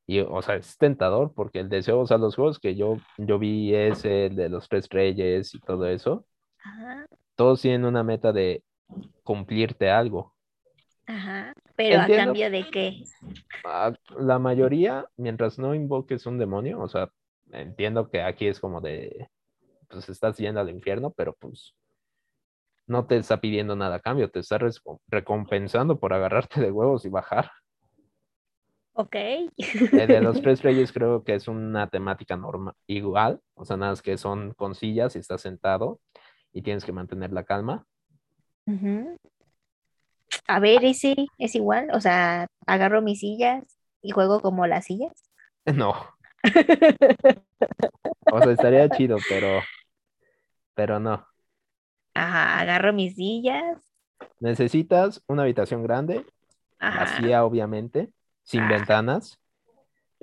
y, 0.06 0.20
o 0.22 0.42
sea, 0.42 0.56
es 0.56 0.78
tentador 0.78 1.34
porque 1.34 1.60
el 1.60 1.70
deseo, 1.70 2.00
o 2.02 2.08
sea, 2.08 2.18
los 2.18 2.36
juegos 2.36 2.60
que 2.60 2.76
yo, 2.76 2.98
yo 3.18 3.40
vi 3.40 3.74
es 3.76 4.06
el 4.06 4.36
de 4.36 4.50
los 4.50 4.70
tres 4.70 4.88
reyes 4.90 5.54
y 5.56 5.60
todo 5.60 5.88
eso, 5.88 6.26
Ajá, 6.64 7.08
todos 7.38 7.62
tienen 7.62 7.86
una 7.86 8.04
meta 8.04 8.34
de 8.34 8.64
cumplirte 9.24 9.90
algo. 9.90 10.36
ajá. 11.06 11.54
Pero 11.76 12.00
Entiendo. 12.02 12.24
a 12.24 12.26
cambio 12.26 12.50
de 12.52 12.70
qué? 12.72 13.04
Ah, 13.64 13.94
La 14.18 14.40
mayoría, 14.40 15.06
mientras 15.16 15.60
no 15.60 15.76
invoques 15.76 16.26
un 16.26 16.40
demonio, 16.40 16.80
o 16.82 16.88
sea, 16.90 17.10
entiendo 17.52 18.10
que 18.10 18.24
aquí 18.24 18.48
es 18.48 18.60
como 18.60 18.82
de, 18.82 19.30
pues 19.88 20.10
estás 20.10 20.38
yendo 20.38 20.60
al 20.60 20.72
infierno, 20.72 21.12
pero 21.16 21.36
pues 21.36 21.76
no 22.88 23.06
te 23.06 23.18
está 23.18 23.40
pidiendo 23.40 23.76
nada 23.76 23.98
a 23.98 24.00
cambio, 24.00 24.32
te 24.32 24.40
está 24.40 24.58
recompensando 25.08 26.00
por 26.00 26.14
agarrarte 26.14 26.62
de 26.62 26.72
huevos 26.72 27.06
y 27.06 27.10
bajar. 27.10 27.52
Ok. 28.94 29.16
El 29.16 30.08
de 30.08 30.22
los 30.22 30.42
tres 30.42 30.64
reyes 30.64 30.92
creo 30.92 31.24
que 31.24 31.36
es 31.36 31.48
una 31.48 31.88
temática 31.90 32.36
normal, 32.36 32.74
igual, 32.88 33.40
o 33.54 33.66
sea, 33.66 33.78
nada 33.78 33.92
más 33.92 34.02
que 34.02 34.18
son 34.18 34.56
con 34.56 34.74
sillas 34.74 35.16
y 35.16 35.20
estás 35.20 35.42
sentado 35.42 36.00
y 36.54 36.62
tienes 36.62 36.86
que 36.86 36.92
mantener 36.92 37.32
la 37.34 37.44
calma. 37.44 37.86
A 40.48 40.60
ver, 40.60 40.84
ese 40.86 41.16
es 41.38 41.56
igual. 41.56 41.88
O 41.94 42.02
sea, 42.02 42.48
agarro 42.66 43.02
mis 43.02 43.20
sillas 43.20 43.64
y 44.02 44.12
juego 44.12 44.42
como 44.42 44.68
las 44.68 44.86
sillas. 44.86 45.14
No, 45.76 45.94
o 48.32 48.42
sea, 48.42 48.52
estaría 48.52 48.90
chido, 48.90 49.20
pero, 49.28 49.62
pero 50.76 51.00
no. 51.00 51.26
Ajá, 52.14 52.60
agarro 52.60 52.94
mis 52.94 53.16
sillas. 53.16 53.78
Necesitas 54.40 55.24
una 55.28 55.44
habitación 55.44 55.84
grande, 55.84 56.26
Ajá. 56.80 57.00
vacía 57.00 57.44
obviamente, 57.46 58.12
sin 58.44 58.64
Ah. 58.64 58.70
ventanas. 58.70 59.40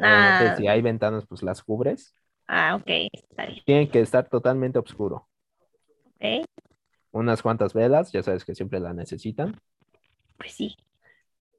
Ah, 0.00 0.54
si 0.56 0.66
hay 0.66 0.82
ventanas, 0.82 1.24
pues 1.26 1.42
las 1.42 1.62
cubres. 1.62 2.14
Ah, 2.46 2.76
ok, 2.76 2.88
está 3.12 3.46
bien. 3.46 3.62
Tiene 3.64 3.88
que 3.90 4.00
estar 4.00 4.28
totalmente 4.28 4.78
oscuro. 4.78 5.28
Ok, 6.24 6.46
Unas 7.12 7.42
cuantas 7.42 7.74
velas, 7.74 8.10
ya 8.12 8.22
sabes 8.22 8.44
que 8.44 8.54
siempre 8.54 8.80
la 8.80 8.92
necesitan. 8.94 9.60
pues 10.38 10.52
sí. 10.52 10.76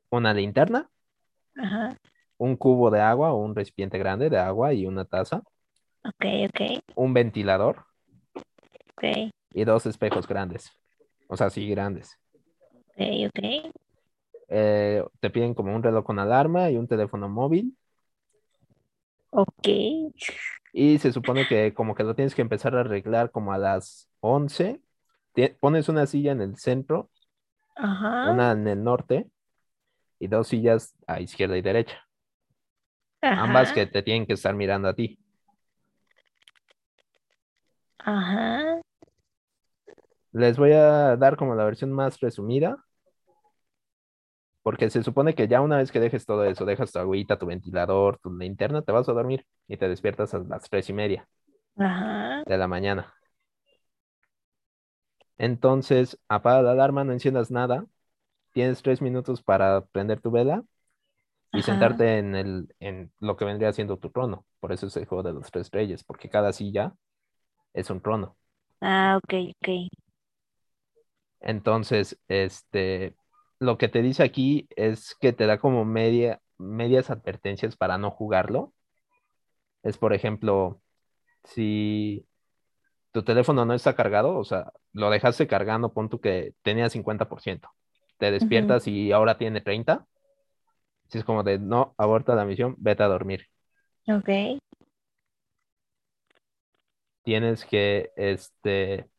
Una 0.10 0.34
linterna, 0.34 0.90
Ajá. 1.56 1.96
un 2.38 2.56
cubo 2.58 2.90
de 2.90 3.00
agua 3.02 3.32
o 3.32 3.38
un 3.38 3.56
recipiente 3.56 3.98
grande 3.98 4.30
de 4.30 4.38
agua 4.38 4.74
y 4.74 4.86
una 4.88 5.06
taza, 5.06 5.44
Ok, 6.04 6.26
ok, 6.50 6.80
un 6.96 7.14
ventilador 7.14 7.86
ok, 8.96 9.32
y 9.54 9.64
dos 9.66 9.86
espejos 9.86 10.28
grandes. 10.28 10.72
O 11.28 11.38
sea, 11.38 11.50
sí, 11.50 11.68
grandes. 11.70 12.18
ok, 12.74 13.02
ok. 13.28 13.72
Eh, 14.50 15.04
te 15.20 15.30
piden 15.32 15.54
como 15.54 15.76
un 15.76 15.82
reloj 15.84 16.06
con 16.06 16.20
alarma 16.20 16.70
y 16.70 16.78
un 16.78 16.88
teléfono 16.88 17.28
móvil. 17.30 17.76
Ok. 19.32 19.68
Y 20.78 21.00
se 21.00 21.14
supone 21.14 21.48
que 21.48 21.74
como 21.74 21.96
que 21.96 22.04
lo 22.04 22.16
tienes 22.16 22.36
que 22.36 22.42
empezar 22.42 22.76
a 22.76 22.82
arreglar 22.82 23.32
como 23.32 23.54
a 23.54 23.58
las 23.58 24.10
11. 24.20 24.82
Tie- 25.34 25.58
Pones 25.58 25.88
una 25.88 26.06
silla 26.06 26.34
en 26.34 26.42
el 26.42 26.58
centro, 26.58 27.10
Ajá. 27.78 28.30
una 28.32 28.52
en 28.52 28.68
el 28.68 28.84
norte 28.84 29.30
y 30.20 30.28
dos 30.28 30.50
sillas 30.50 30.94
a 31.08 31.22
izquierda 31.22 31.58
y 31.58 31.62
derecha. 31.62 32.06
Ambas 33.22 33.72
que 33.72 33.86
te 33.88 34.04
tienen 34.04 34.26
que 34.28 34.34
estar 34.34 34.54
mirando 34.54 34.90
a 34.90 34.94
ti. 34.94 35.18
Ajá. 38.00 38.82
Les 40.34 40.58
voy 40.58 40.74
a 40.74 41.16
dar 41.18 41.38
como 41.38 41.56
la 41.56 41.64
versión 41.64 41.92
más 41.92 42.20
resumida, 42.20 42.84
porque 44.66 44.92
se 44.92 45.04
supone 45.04 45.36
que 45.36 45.48
ya 45.50 45.62
una 45.62 45.78
vez 45.80 45.94
que 45.94 46.02
dejes 46.02 46.28
todo 46.28 46.46
eso, 46.46 46.66
dejas 46.66 46.92
tu 46.94 47.00
agüita, 47.00 47.40
tu 47.40 47.48
ventilador, 47.48 48.20
tu 48.20 48.34
linterna, 48.36 48.84
te 48.84 48.94
vas 48.94 49.10
a 49.10 49.14
dormir 49.14 49.48
y 49.70 49.78
te 49.78 49.90
despiertas 49.90 50.36
a 50.36 50.40
las 50.40 50.70
tres 50.70 50.90
y 50.92 50.94
media 50.94 51.30
Ajá. 51.78 52.44
de 52.46 52.58
la 52.58 52.68
mañana. 52.68 53.14
Entonces, 55.38 56.18
apaga 56.30 56.62
la 56.62 56.72
alarma, 56.72 57.04
no 57.04 57.12
enciendas 57.14 57.52
nada, 57.52 57.86
tienes 58.54 58.82
tres 58.84 59.02
minutos 59.02 59.44
para 59.44 59.86
prender 59.88 60.22
tu 60.22 60.32
vela 60.32 60.64
y 61.54 61.64
Ajá. 61.64 61.64
sentarte 61.64 62.20
en, 62.20 62.36
el, 62.36 62.76
en 62.80 63.14
lo 63.20 63.38
que 63.38 63.46
vendría 63.46 63.74
siendo 63.74 63.98
tu 63.98 64.12
trono. 64.12 64.46
Por 64.60 64.72
eso 64.74 64.88
es 64.88 64.98
el 64.98 65.06
juego 65.08 65.24
de 65.24 65.34
los 65.34 65.52
tres 65.52 65.72
reyes, 65.72 66.04
porque 66.04 66.30
cada 66.30 66.54
silla 66.54 66.96
es 67.74 67.90
un 67.92 68.02
trono. 68.02 68.38
Ah, 68.82 69.18
ok, 69.18 69.34
ok. 69.52 69.68
Entonces, 71.40 72.18
este, 72.28 73.16
lo 73.60 73.78
que 73.78 73.88
te 73.88 74.02
dice 74.02 74.24
aquí 74.24 74.68
es 74.76 75.16
que 75.16 75.34
te 75.34 75.46
da 75.46 75.60
como 75.60 75.86
media, 75.86 76.42
medias 76.58 77.10
advertencias 77.10 77.76
para 77.76 77.98
no 77.98 78.12
jugarlo. 78.12 78.74
Es, 79.84 79.98
por 79.98 80.14
ejemplo, 80.14 80.82
si 81.44 82.26
tu 83.12 83.24
teléfono 83.24 83.66
no 83.66 83.74
está 83.74 83.96
cargado, 83.96 84.38
o 84.38 84.44
sea, 84.44 84.72
lo 84.94 85.10
dejaste 85.10 85.48
cargando, 85.48 85.94
pon 85.94 86.10
tú 86.10 86.20
que 86.20 86.54
tenía 86.64 86.90
50%. 86.90 87.70
Te 88.18 88.32
despiertas 88.32 88.88
y 88.88 89.12
ahora 89.12 89.38
tiene 89.38 89.62
30. 89.62 90.06
Si 91.08 91.20
es 91.20 91.24
como 91.24 91.44
de, 91.44 91.60
no, 91.60 91.94
aborta 91.98 92.36
la 92.36 92.46
misión, 92.46 92.76
vete 92.78 93.04
a 93.04 93.08
dormir. 93.08 93.48
Ok. 94.08 94.60
Tienes 97.24 97.66
que, 97.66 98.12
este, 98.16 99.10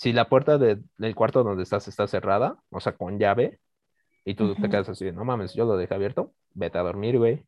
si 0.00 0.14
la 0.14 0.30
puerta 0.30 0.56
de- 0.56 0.78
del 0.96 1.14
cuarto 1.14 1.44
donde 1.44 1.62
estás 1.62 1.86
está 1.86 2.06
cerrada, 2.06 2.56
o 2.70 2.80
sea, 2.80 2.92
con 2.96 3.18
llave, 3.18 3.60
y 4.24 4.34
tú 4.34 4.54
te 4.54 4.70
quedas 4.70 4.88
así, 4.88 5.12
no 5.12 5.26
mames, 5.26 5.52
yo 5.52 5.66
lo 5.66 5.76
dejé 5.76 5.92
abierto, 5.92 6.32
vete 6.54 6.78
a 6.78 6.82
dormir, 6.82 7.18
güey. 7.18 7.44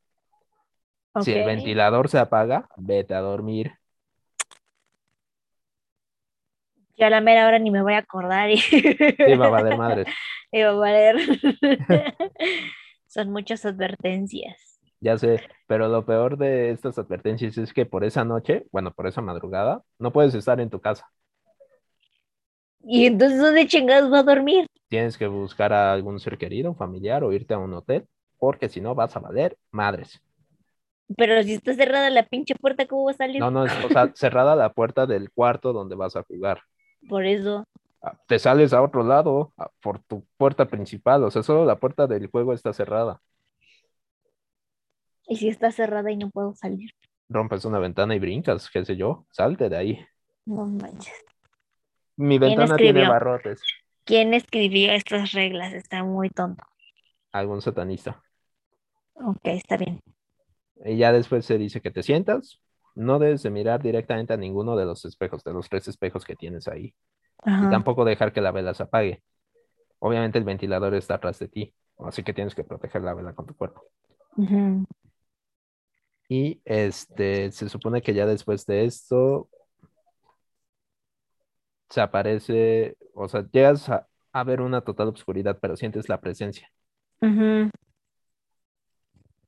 Si 1.22 1.32
el 1.32 1.46
ventilador 1.46 2.10
se 2.10 2.18
apaga, 2.18 2.68
vete 2.76 3.14
a 3.14 3.20
dormir. 3.20 3.72
Yo 6.98 7.06
a 7.06 7.10
la 7.10 7.22
mera 7.22 7.46
hora 7.46 7.58
ni 7.58 7.70
me 7.70 7.80
voy 7.80 7.94
a 7.94 7.98
acordar 7.98 8.50
y 8.50 8.58
Sí, 8.58 8.82
va 9.40 9.46
a 9.46 9.48
valer 9.48 9.78
madres. 9.78 10.06
y 10.52 10.60
va 10.60 10.70
a 10.70 10.74
valer. 10.74 11.16
Son 13.06 13.30
muchas 13.30 13.64
advertencias. 13.64 14.78
Ya 15.00 15.16
sé, 15.16 15.40
pero 15.66 15.88
lo 15.88 16.04
peor 16.04 16.36
de 16.36 16.70
estas 16.70 16.98
advertencias 16.98 17.56
es 17.56 17.72
que 17.72 17.86
por 17.86 18.04
esa 18.04 18.26
noche, 18.26 18.66
bueno, 18.72 18.92
por 18.92 19.06
esa 19.06 19.22
madrugada, 19.22 19.82
no 19.98 20.12
puedes 20.12 20.34
estar 20.34 20.60
en 20.60 20.68
tu 20.68 20.82
casa. 20.82 21.10
¿Y 22.84 23.06
entonces 23.06 23.38
dónde 23.40 23.66
chingados 23.66 24.12
va 24.12 24.20
a 24.20 24.22
dormir? 24.22 24.66
Tienes 24.88 25.16
que 25.16 25.26
buscar 25.26 25.72
a 25.72 25.92
algún 25.92 26.20
ser 26.20 26.36
querido, 26.38 26.74
familiar 26.74 27.24
o 27.24 27.32
irte 27.32 27.54
a 27.54 27.58
un 27.58 27.72
hotel, 27.74 28.06
porque 28.38 28.68
si 28.68 28.80
no 28.80 28.94
vas 28.94 29.16
a 29.16 29.20
valer 29.20 29.56
madres. 29.70 30.20
Pero 31.16 31.42
si 31.42 31.54
está 31.54 31.74
cerrada 31.74 32.10
la 32.10 32.24
pinche 32.26 32.54
puerta, 32.54 32.86
¿cómo 32.86 33.04
va 33.04 33.12
a 33.12 33.14
salir? 33.14 33.40
No, 33.40 33.50
no, 33.50 33.66
es, 33.66 33.72
o 33.84 33.88
sea, 33.88 34.10
cerrada 34.14 34.56
la 34.56 34.72
puerta 34.72 35.06
del 35.06 35.30
cuarto 35.30 35.72
donde 35.72 35.94
vas 35.96 36.16
a 36.16 36.22
jugar. 36.22 36.60
Por 37.08 37.24
eso. 37.26 37.64
Ah, 38.02 38.16
Te 38.26 38.38
sales 38.38 38.72
a 38.72 38.82
otro 38.82 39.02
lado, 39.04 39.52
por 39.80 40.00
tu 40.00 40.24
puerta 40.36 40.66
principal, 40.66 41.22
o 41.24 41.30
sea, 41.30 41.42
solo 41.42 41.64
la 41.64 41.78
puerta 41.78 42.06
del 42.06 42.26
juego 42.28 42.52
está 42.52 42.72
cerrada. 42.72 43.20
¿Y 45.26 45.36
si 45.36 45.48
está 45.48 45.72
cerrada 45.72 46.12
y 46.12 46.16
no 46.16 46.30
puedo 46.30 46.54
salir? 46.54 46.90
Rompes 47.28 47.64
una 47.64 47.80
ventana 47.80 48.14
y 48.14 48.20
brincas, 48.20 48.70
qué 48.70 48.84
sé 48.84 48.96
yo, 48.96 49.26
salte 49.32 49.68
de 49.68 49.76
ahí. 49.76 50.06
No 50.46 50.66
manches. 50.66 51.24
Mi 52.16 52.38
¿Quién 52.38 52.56
ventana 52.56 52.76
tiene 52.76 53.08
barrotes. 53.08 53.62
¿Quién 54.04 54.34
escribió 54.34 54.92
estas 54.92 55.32
reglas? 55.32 55.72
Está 55.72 56.02
muy 56.04 56.28
tonto. 56.30 56.64
Algún 57.32 57.62
satanista. 57.62 58.22
Ok, 59.14 59.40
está 59.44 59.76
bien. 59.76 60.00
Y 60.84 60.96
ya 60.96 61.12
después 61.12 61.46
se 61.46 61.58
dice 61.58 61.80
que 61.80 61.90
te 61.90 62.02
sientas, 62.02 62.60
no 62.94 63.18
debes 63.18 63.42
de 63.42 63.50
mirar 63.50 63.82
directamente 63.82 64.32
a 64.32 64.36
ninguno 64.36 64.76
de 64.76 64.84
los 64.84 65.04
espejos, 65.04 65.44
de 65.44 65.52
los 65.52 65.68
tres 65.68 65.88
espejos 65.88 66.24
que 66.24 66.36
tienes 66.36 66.68
ahí. 66.68 66.94
Y 67.44 67.70
tampoco 67.70 68.04
dejar 68.04 68.32
que 68.32 68.40
la 68.40 68.52
vela 68.52 68.74
se 68.74 68.84
apague. 68.84 69.22
Obviamente 69.98 70.38
el 70.38 70.44
ventilador 70.44 70.94
está 70.94 71.14
atrás 71.14 71.38
de 71.38 71.48
ti, 71.48 71.74
así 71.98 72.22
que 72.22 72.32
tienes 72.32 72.54
que 72.54 72.64
proteger 72.64 73.02
la 73.02 73.14
vela 73.14 73.34
con 73.34 73.46
tu 73.46 73.54
cuerpo. 73.56 73.84
Y 76.28 76.60
este, 76.64 77.52
se 77.52 77.68
supone 77.68 78.02
que 78.02 78.14
ya 78.14 78.26
después 78.26 78.66
de 78.66 78.84
esto 78.84 79.48
se 81.92 82.02
aparece, 82.02 82.98
o 83.14 83.28
sea, 83.28 83.46
llegas 83.52 83.88
a, 83.90 84.08
a 84.32 84.44
ver 84.44 84.62
una 84.62 84.82
total 84.82 85.10
oscuridad, 85.10 85.58
pero 85.62 85.76
sientes 85.76 86.10
la 86.10 86.20
presencia. 86.20 86.70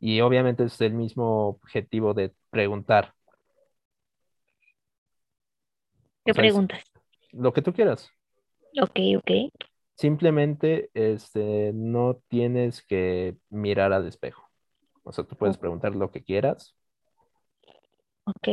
Y 0.01 0.21
obviamente 0.21 0.65
es 0.65 0.81
el 0.81 0.95
mismo 0.95 1.49
objetivo 1.49 2.15
de 2.15 2.33
preguntar. 2.51 3.15
¿Qué 6.25 6.33
O 6.33 6.35
sea, 6.35 6.45
es 6.45 6.53
preguntas? 6.53 6.83
lo 7.33 7.53
que 7.53 7.63
tú 7.63 7.73
quieras. 7.75 8.11
Ok, 8.81 8.99
ok. 9.19 9.31
Simplemente 9.97 10.91
este, 10.95 11.73
no 11.75 12.21
tienes 12.29 12.83
que 12.85 13.37
mirar 13.51 13.93
al 13.93 14.07
espejo. 14.07 14.51
O 15.05 15.13
sea, 15.13 15.25
tú 15.25 15.37
puedes 15.37 15.59
preguntar 15.59 15.95
lo 15.97 16.11
que 16.11 16.25
quieras 16.25 16.77
Ok. 18.27 18.49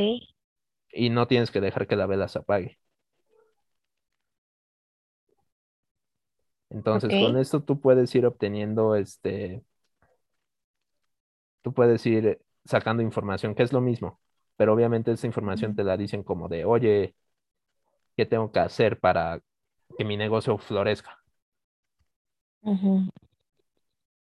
y 0.93 1.09
no 1.09 1.27
tienes 1.27 1.51
que 1.51 1.61
dejar 1.61 1.87
que 1.87 1.95
la 1.95 2.05
vela 2.07 2.27
se 2.27 2.39
apague. 2.39 2.79
Entonces, 6.71 7.11
con 7.11 7.37
esto 7.37 7.61
tú 7.61 7.79
puedes 7.79 8.13
ir 8.15 8.25
obteniendo, 8.25 8.95
este, 8.95 9.63
tú 11.61 11.73
puedes 11.73 12.05
ir 12.05 12.41
sacando 12.65 13.03
información, 13.03 13.55
que 13.55 13.63
es 13.63 13.73
lo 13.73 13.81
mismo, 13.81 14.19
pero 14.55 14.73
obviamente 14.73 15.11
esa 15.11 15.27
información 15.27 15.75
te 15.75 15.83
la 15.83 15.97
dicen 15.97 16.23
como 16.23 16.47
de, 16.47 16.65
oye, 16.65 17.15
¿qué 18.15 18.25
tengo 18.25 18.51
que 18.51 18.59
hacer 18.59 18.99
para 18.99 19.41
que 19.97 20.05
mi 20.05 20.17
negocio 20.17 20.57
florezca? 20.57 21.19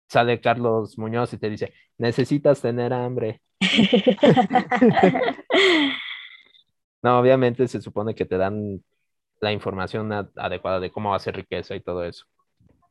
Sale 0.08 0.42
Carlos 0.42 0.98
Muñoz 0.98 1.34
y 1.34 1.38
te 1.38 1.50
dice, 1.50 1.74
necesitas 1.98 2.62
tener 2.62 2.94
hambre. 2.94 3.42
No, 7.02 7.20
obviamente 7.20 7.68
se 7.68 7.82
supone 7.82 8.14
que 8.14 8.26
te 8.26 8.38
dan 8.38 8.84
la 9.40 9.52
información 9.52 10.12
adecuada 10.36 10.80
de 10.80 10.92
cómo 10.92 11.14
hacer 11.14 11.36
riqueza 11.36 11.76
y 11.76 11.82
todo 11.82 12.04
eso, 12.04 12.26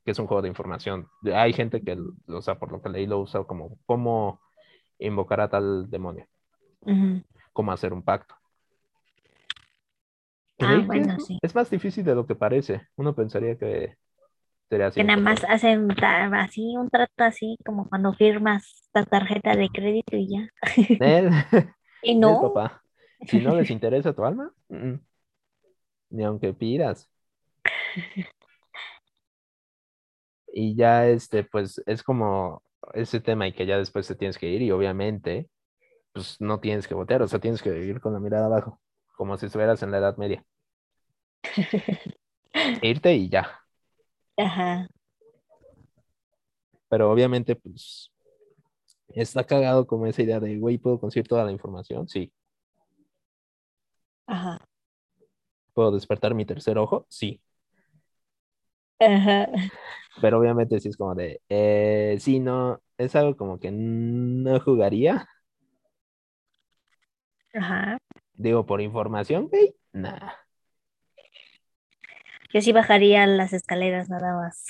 que 0.04 0.12
es 0.12 0.18
un 0.18 0.26
juego 0.26 0.42
de 0.42 0.48
información. 0.48 1.08
Hay 1.34 1.52
gente 1.52 1.82
que, 1.82 1.98
o 2.28 2.42
sea, 2.42 2.58
por 2.58 2.72
lo 2.72 2.80
que 2.80 2.88
leí, 2.88 3.06
lo 3.06 3.20
usa 3.20 3.44
como 3.44 3.78
cómo 3.86 4.40
invocar 4.98 5.40
a 5.40 5.48
tal 5.48 5.90
demonio, 5.90 6.26
cómo 7.52 7.72
hacer 7.72 7.92
un 7.92 8.02
pacto. 8.02 8.34
Ah, 10.60 10.82
bueno, 10.84 11.14
es, 11.18 11.26
sí. 11.26 11.38
es 11.40 11.54
más 11.54 11.70
difícil 11.70 12.04
de 12.04 12.14
lo 12.14 12.26
que 12.26 12.34
parece. 12.34 12.88
Uno 12.96 13.14
pensaría 13.14 13.56
que 13.56 13.94
sería 14.68 14.88
así. 14.88 15.00
Que 15.00 15.04
nada 15.06 15.20
más 15.20 15.44
hacen 15.44 15.88
así 16.02 16.76
un 16.76 16.90
trato 16.90 17.24
así 17.24 17.56
como 17.64 17.88
cuando 17.88 18.12
firmas 18.12 18.88
la 18.92 19.04
tarjeta 19.04 19.54
de 19.54 19.68
crédito 19.68 20.16
y 20.16 20.28
ya. 20.28 20.48
Y 22.02 22.14
no. 22.18 22.40
papá. 22.40 22.82
Si 23.26 23.40
no 23.40 23.54
les 23.54 23.70
interesa 23.70 24.12
tu 24.12 24.24
alma, 24.24 24.52
mm, 24.68 24.94
ni 26.10 26.24
aunque 26.24 26.54
pidas. 26.54 27.08
Y 30.52 30.74
ya 30.76 31.06
este, 31.08 31.44
pues 31.44 31.82
es 31.86 32.02
como 32.02 32.62
ese 32.94 33.20
tema 33.20 33.46
y 33.46 33.52
que 33.52 33.66
ya 33.66 33.78
después 33.78 34.06
te 34.08 34.14
tienes 34.14 34.38
que 34.38 34.48
ir 34.48 34.62
y 34.62 34.70
obviamente 34.70 35.48
pues 36.12 36.40
no 36.40 36.60
tienes 36.60 36.88
que 36.88 36.94
voltear, 36.94 37.22
o 37.22 37.28
sea, 37.28 37.38
tienes 37.38 37.62
que 37.62 37.70
ir 37.70 38.00
con 38.00 38.12
la 38.12 38.20
mirada 38.20 38.46
abajo, 38.46 38.80
como 39.16 39.36
si 39.36 39.46
estuvieras 39.46 39.82
en 39.82 39.90
la 39.92 39.98
Edad 39.98 40.16
Media. 40.16 40.44
Irte 42.82 43.14
y 43.14 43.28
ya. 43.28 43.60
Ajá. 44.36 44.88
Pero 46.88 47.10
obviamente, 47.10 47.54
pues, 47.54 48.10
está 49.08 49.44
cagado 49.44 49.86
como 49.86 50.06
esa 50.06 50.22
idea 50.22 50.40
de, 50.40 50.58
güey, 50.58 50.78
¿puedo 50.78 50.98
conseguir 51.00 51.28
toda 51.28 51.44
la 51.44 51.52
información? 51.52 52.08
Sí. 52.08 52.32
Ajá. 54.26 54.67
¿Puedo 55.78 55.92
despertar 55.92 56.34
mi 56.34 56.44
tercer 56.44 56.76
ojo? 56.76 57.06
Sí. 57.08 57.40
Ajá. 59.00 59.46
Pero 60.20 60.38
obviamente 60.38 60.80
sí 60.80 60.88
es 60.88 60.96
como 60.96 61.14
de, 61.14 61.40
eh, 61.48 62.16
sí, 62.20 62.40
no, 62.40 62.80
es 62.98 63.14
algo 63.16 63.36
como 63.36 63.60
que 63.60 63.70
no 63.70 64.58
jugaría. 64.60 65.28
Ajá. 67.54 67.98
Digo, 68.34 68.64
por 68.66 68.80
información, 68.80 69.48
güey, 69.48 69.74
nada. 69.92 70.34
Yo 72.52 72.60
sí 72.62 72.72
bajaría 72.72 73.26
las 73.26 73.52
escaleras 73.52 74.08
nada 74.08 74.34
más. 74.34 74.64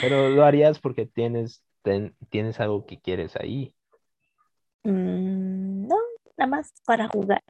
Pero 0.00 0.28
lo 0.30 0.44
harías 0.44 0.78
porque 0.80 1.06
tienes, 1.06 1.62
ten- 1.82 2.16
tienes 2.30 2.60
algo 2.60 2.86
que 2.86 3.00
quieres 3.00 3.36
ahí. 3.36 3.74
Mm, 4.84 5.86
no, 5.88 5.96
nada 6.36 6.50
más 6.50 6.72
para 6.86 7.08
jugar. 7.08 7.42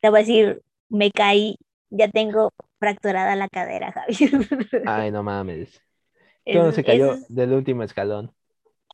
Te 0.00 0.10
voy 0.10 0.18
a 0.20 0.22
decir, 0.22 0.62
me 0.88 1.10
caí, 1.10 1.56
ya 1.90 2.08
tengo 2.10 2.52
fracturada 2.78 3.36
la 3.36 3.48
cadera, 3.48 3.92
Javi. 3.92 4.16
Ay, 4.84 5.10
no 5.10 5.22
mames. 5.22 5.82
¿Cómo 6.50 6.72
Eso- 6.72 6.72
se 6.72 6.84
cayó 6.84 7.18
es- 7.18 7.26
del 7.28 7.52
último 7.54 7.82
escalón? 7.84 8.34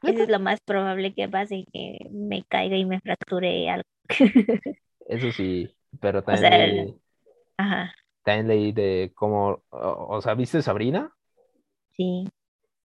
Eso 0.02 0.22
es 0.22 0.28
lo 0.28 0.40
más 0.40 0.60
probable 0.60 1.14
que 1.14 1.28
pase, 1.28 1.64
que 1.72 1.98
me 2.10 2.42
caiga 2.44 2.76
y 2.76 2.84
me 2.84 3.00
fracture 3.00 3.68
algo. 3.70 3.84
Eso 5.06 5.30
sí, 5.32 5.76
pero 6.00 6.22
O 6.30 6.36
también, 6.36 6.36
sea, 6.36 6.50
leí, 6.56 7.00
Ajá, 7.58 7.94
también 8.22 8.48
leí 8.48 8.72
de 8.72 9.12
cómo, 9.14 9.62
o, 9.70 10.06
o 10.16 10.20
sea, 10.22 10.34
¿viste 10.34 10.62
Sabrina? 10.62 11.14
sí, 11.96 12.26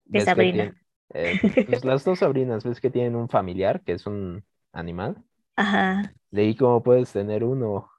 de 0.05 0.19
¿Ves 0.19 0.33
que 0.33 0.45
Sabrina. 0.45 0.47
tiene- 0.47 0.75
eh, 1.13 1.39
pues 1.65 1.83
las 1.85 2.03
dos 2.03 2.19
Sabrinas, 2.19 2.63
¿ves 2.63 2.81
que 2.81 2.89
tienen 2.89 3.15
un 3.15 3.29
familiar 3.29 3.83
que 3.83 3.93
es 3.93 4.05
un 4.07 4.45
animal? 4.71 5.23
Ajá. 5.55 6.13
Leí 6.31 6.55
cómo 6.55 6.81
puedes 6.83 7.11
tener 7.11 7.43
uno. 7.43 7.89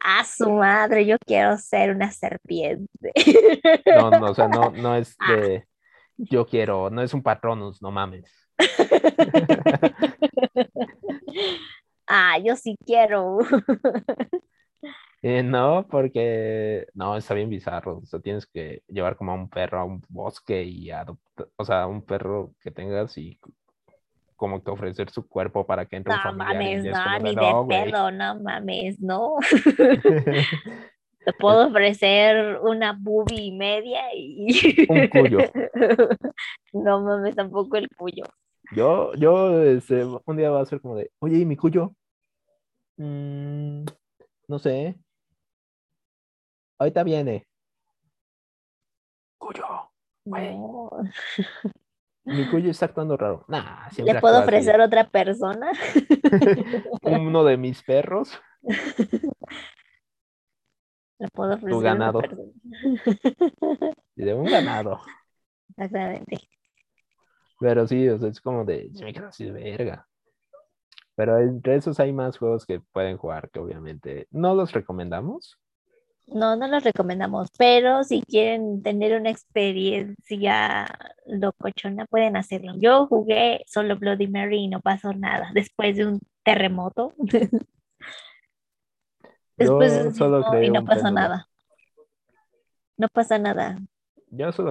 A 0.00 0.24
su 0.24 0.50
madre, 0.50 1.06
yo 1.06 1.16
quiero 1.18 1.56
ser 1.58 1.90
una 1.90 2.10
serpiente. 2.10 3.12
No, 3.86 4.10
no, 4.10 4.30
o 4.30 4.34
sea, 4.34 4.48
no, 4.48 4.70
no 4.76 4.96
es 4.96 5.16
de 5.28 5.66
yo 6.16 6.46
quiero, 6.46 6.90
no 6.90 7.02
es 7.02 7.14
un 7.14 7.22
patronus, 7.22 7.82
no 7.82 7.90
mames. 7.90 8.32
Ah, 12.10 12.38
yo 12.38 12.56
sí 12.56 12.74
quiero. 12.86 13.36
Eh, 15.20 15.42
no, 15.42 15.86
porque 15.90 16.86
no, 16.94 17.16
está 17.16 17.34
bien 17.34 17.50
bizarro. 17.50 17.98
O 17.98 18.06
sea, 18.06 18.20
tienes 18.20 18.46
que 18.46 18.82
llevar 18.88 19.16
como 19.16 19.32
a 19.32 19.34
un 19.34 19.48
perro 19.50 19.80
a 19.80 19.84
un 19.84 20.02
bosque 20.08 20.62
y 20.62 20.90
adoptar, 20.90 21.48
o 21.56 21.64
sea, 21.64 21.86
un 21.86 22.02
perro 22.02 22.54
que 22.60 22.70
tengas 22.70 23.18
y 23.18 23.40
como 24.38 24.62
que 24.62 24.70
ofrecer 24.70 25.10
su 25.10 25.26
cuerpo 25.28 25.66
para 25.66 25.84
que 25.84 25.96
entre 25.96 26.12
un 26.14 26.16
No 26.18 26.22
familiar. 26.22 26.52
y 26.54 26.54
mames, 26.54 26.84
es 26.86 26.92
no, 26.96 27.04
como 27.04 27.18
ni 27.18 27.34
de 27.34 27.42
"No, 27.42 27.64
güey". 27.64 27.84
pedo, 27.90 28.10
no 28.12 28.40
mames, 28.40 29.00
no. 29.00 29.36
Te 31.24 31.32
puedo 31.34 31.66
ofrecer 31.68 32.58
una 32.62 32.92
boobie 32.98 33.42
y 33.42 33.52
media 33.52 34.00
y... 34.14 34.86
Un 34.88 35.08
cuyo. 35.08 35.38
No 36.72 37.00
mames, 37.02 37.34
tampoco 37.34 37.76
el 37.76 37.88
cuyo. 37.96 38.24
Yo, 38.76 39.12
yo, 39.14 39.62
este, 39.64 40.04
un 40.04 40.36
día 40.36 40.50
va 40.50 40.60
a 40.60 40.66
ser 40.66 40.80
como 40.80 40.94
de, 40.96 41.10
oye, 41.18 41.38
¿y 41.38 41.44
mi 41.44 41.56
cuyo? 41.56 41.92
"Mm, 42.96 43.84
no 44.46 44.58
sé. 44.58 44.94
Ahorita 46.78 47.02
viene. 47.02 47.44
Cuyo. 49.38 49.64
No. 50.26 50.90
Mi 52.28 52.46
cuyo 52.46 52.70
está 52.70 52.86
actuando 52.86 53.16
raro. 53.16 53.44
Nah, 53.48 53.88
¿Le 53.96 54.14
puedo 54.16 54.38
actúa 54.38 54.44
así. 54.44 54.58
ofrecer 54.58 54.80
otra 54.80 55.08
persona? 55.08 55.70
Uno 57.02 57.44
de 57.44 57.56
mis 57.56 57.82
perros. 57.82 58.38
Le 61.18 61.28
puedo 61.28 61.54
ofrecer 61.54 61.90
otra 61.90 61.90
ganado. 61.94 62.20
de 64.16 64.34
un 64.34 64.44
ganado. 64.44 65.00
Exactamente. 65.70 66.48
Pero 67.60 67.86
sí, 67.88 68.08
o 68.08 68.18
sea, 68.18 68.28
es 68.28 68.40
como 68.40 68.64
de, 68.64 68.90
me 69.02 69.12
queda 69.12 69.28
así 69.28 69.44
de 69.44 69.52
verga. 69.52 70.06
Pero 71.16 71.38
entre 71.38 71.76
esos 71.76 71.98
hay 71.98 72.12
más 72.12 72.38
juegos 72.38 72.64
que 72.66 72.80
pueden 72.80 73.16
jugar, 73.16 73.50
que 73.50 73.58
obviamente 73.58 74.28
no 74.30 74.54
los 74.54 74.72
recomendamos. 74.72 75.58
No, 76.30 76.56
no 76.56 76.68
los 76.68 76.84
recomendamos, 76.84 77.48
pero 77.56 78.04
si 78.04 78.20
quieren 78.22 78.82
tener 78.82 79.18
una 79.18 79.30
experiencia 79.30 80.86
locochona, 81.26 82.04
pueden 82.06 82.36
hacerlo. 82.36 82.74
Yo 82.76 83.06
jugué 83.06 83.64
solo 83.66 83.96
Bloody 83.96 84.28
Mary 84.28 84.58
y 84.64 84.68
no 84.68 84.80
pasó 84.80 85.12
nada 85.14 85.50
después 85.54 85.96
de 85.96 86.06
un 86.06 86.20
terremoto. 86.42 87.14
Después 89.56 89.92
de 89.92 90.06
un 90.08 90.14
solo 90.14 90.44
creé 90.44 90.66
y 90.66 90.70
no 90.70 90.84
pasó 90.84 91.02
péndulo. 91.02 91.20
nada. 91.20 91.48
No 92.96 93.08
pasa 93.08 93.38
nada. 93.38 93.76
Yo 94.30 94.52
solo. 94.52 94.70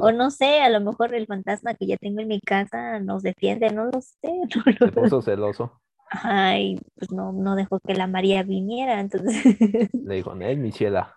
O 0.00 0.12
no 0.12 0.30
sé, 0.30 0.60
a 0.60 0.68
lo 0.70 0.80
mejor 0.80 1.12
el 1.14 1.26
fantasma 1.26 1.74
que 1.74 1.86
ya 1.88 1.96
tengo 1.96 2.20
en 2.20 2.28
mi 2.28 2.40
casa 2.40 3.00
nos 3.00 3.24
defiende, 3.24 3.70
no 3.70 3.86
lo 3.86 4.00
sé. 4.00 4.18
no 4.54 4.62
lo- 4.78 4.86
Se 4.86 4.92
puso 4.92 5.22
celoso. 5.22 5.81
Ay, 6.22 6.78
pues 6.96 7.10
no, 7.10 7.32
no 7.32 7.56
dejó 7.56 7.80
que 7.80 7.94
la 7.94 8.06
María 8.06 8.42
viniera, 8.42 9.00
entonces 9.00 9.44
Le 9.92 10.14
dijo, 10.16 10.34
Nel, 10.34 10.58
mi 10.58 10.72
ciela. 10.72 11.16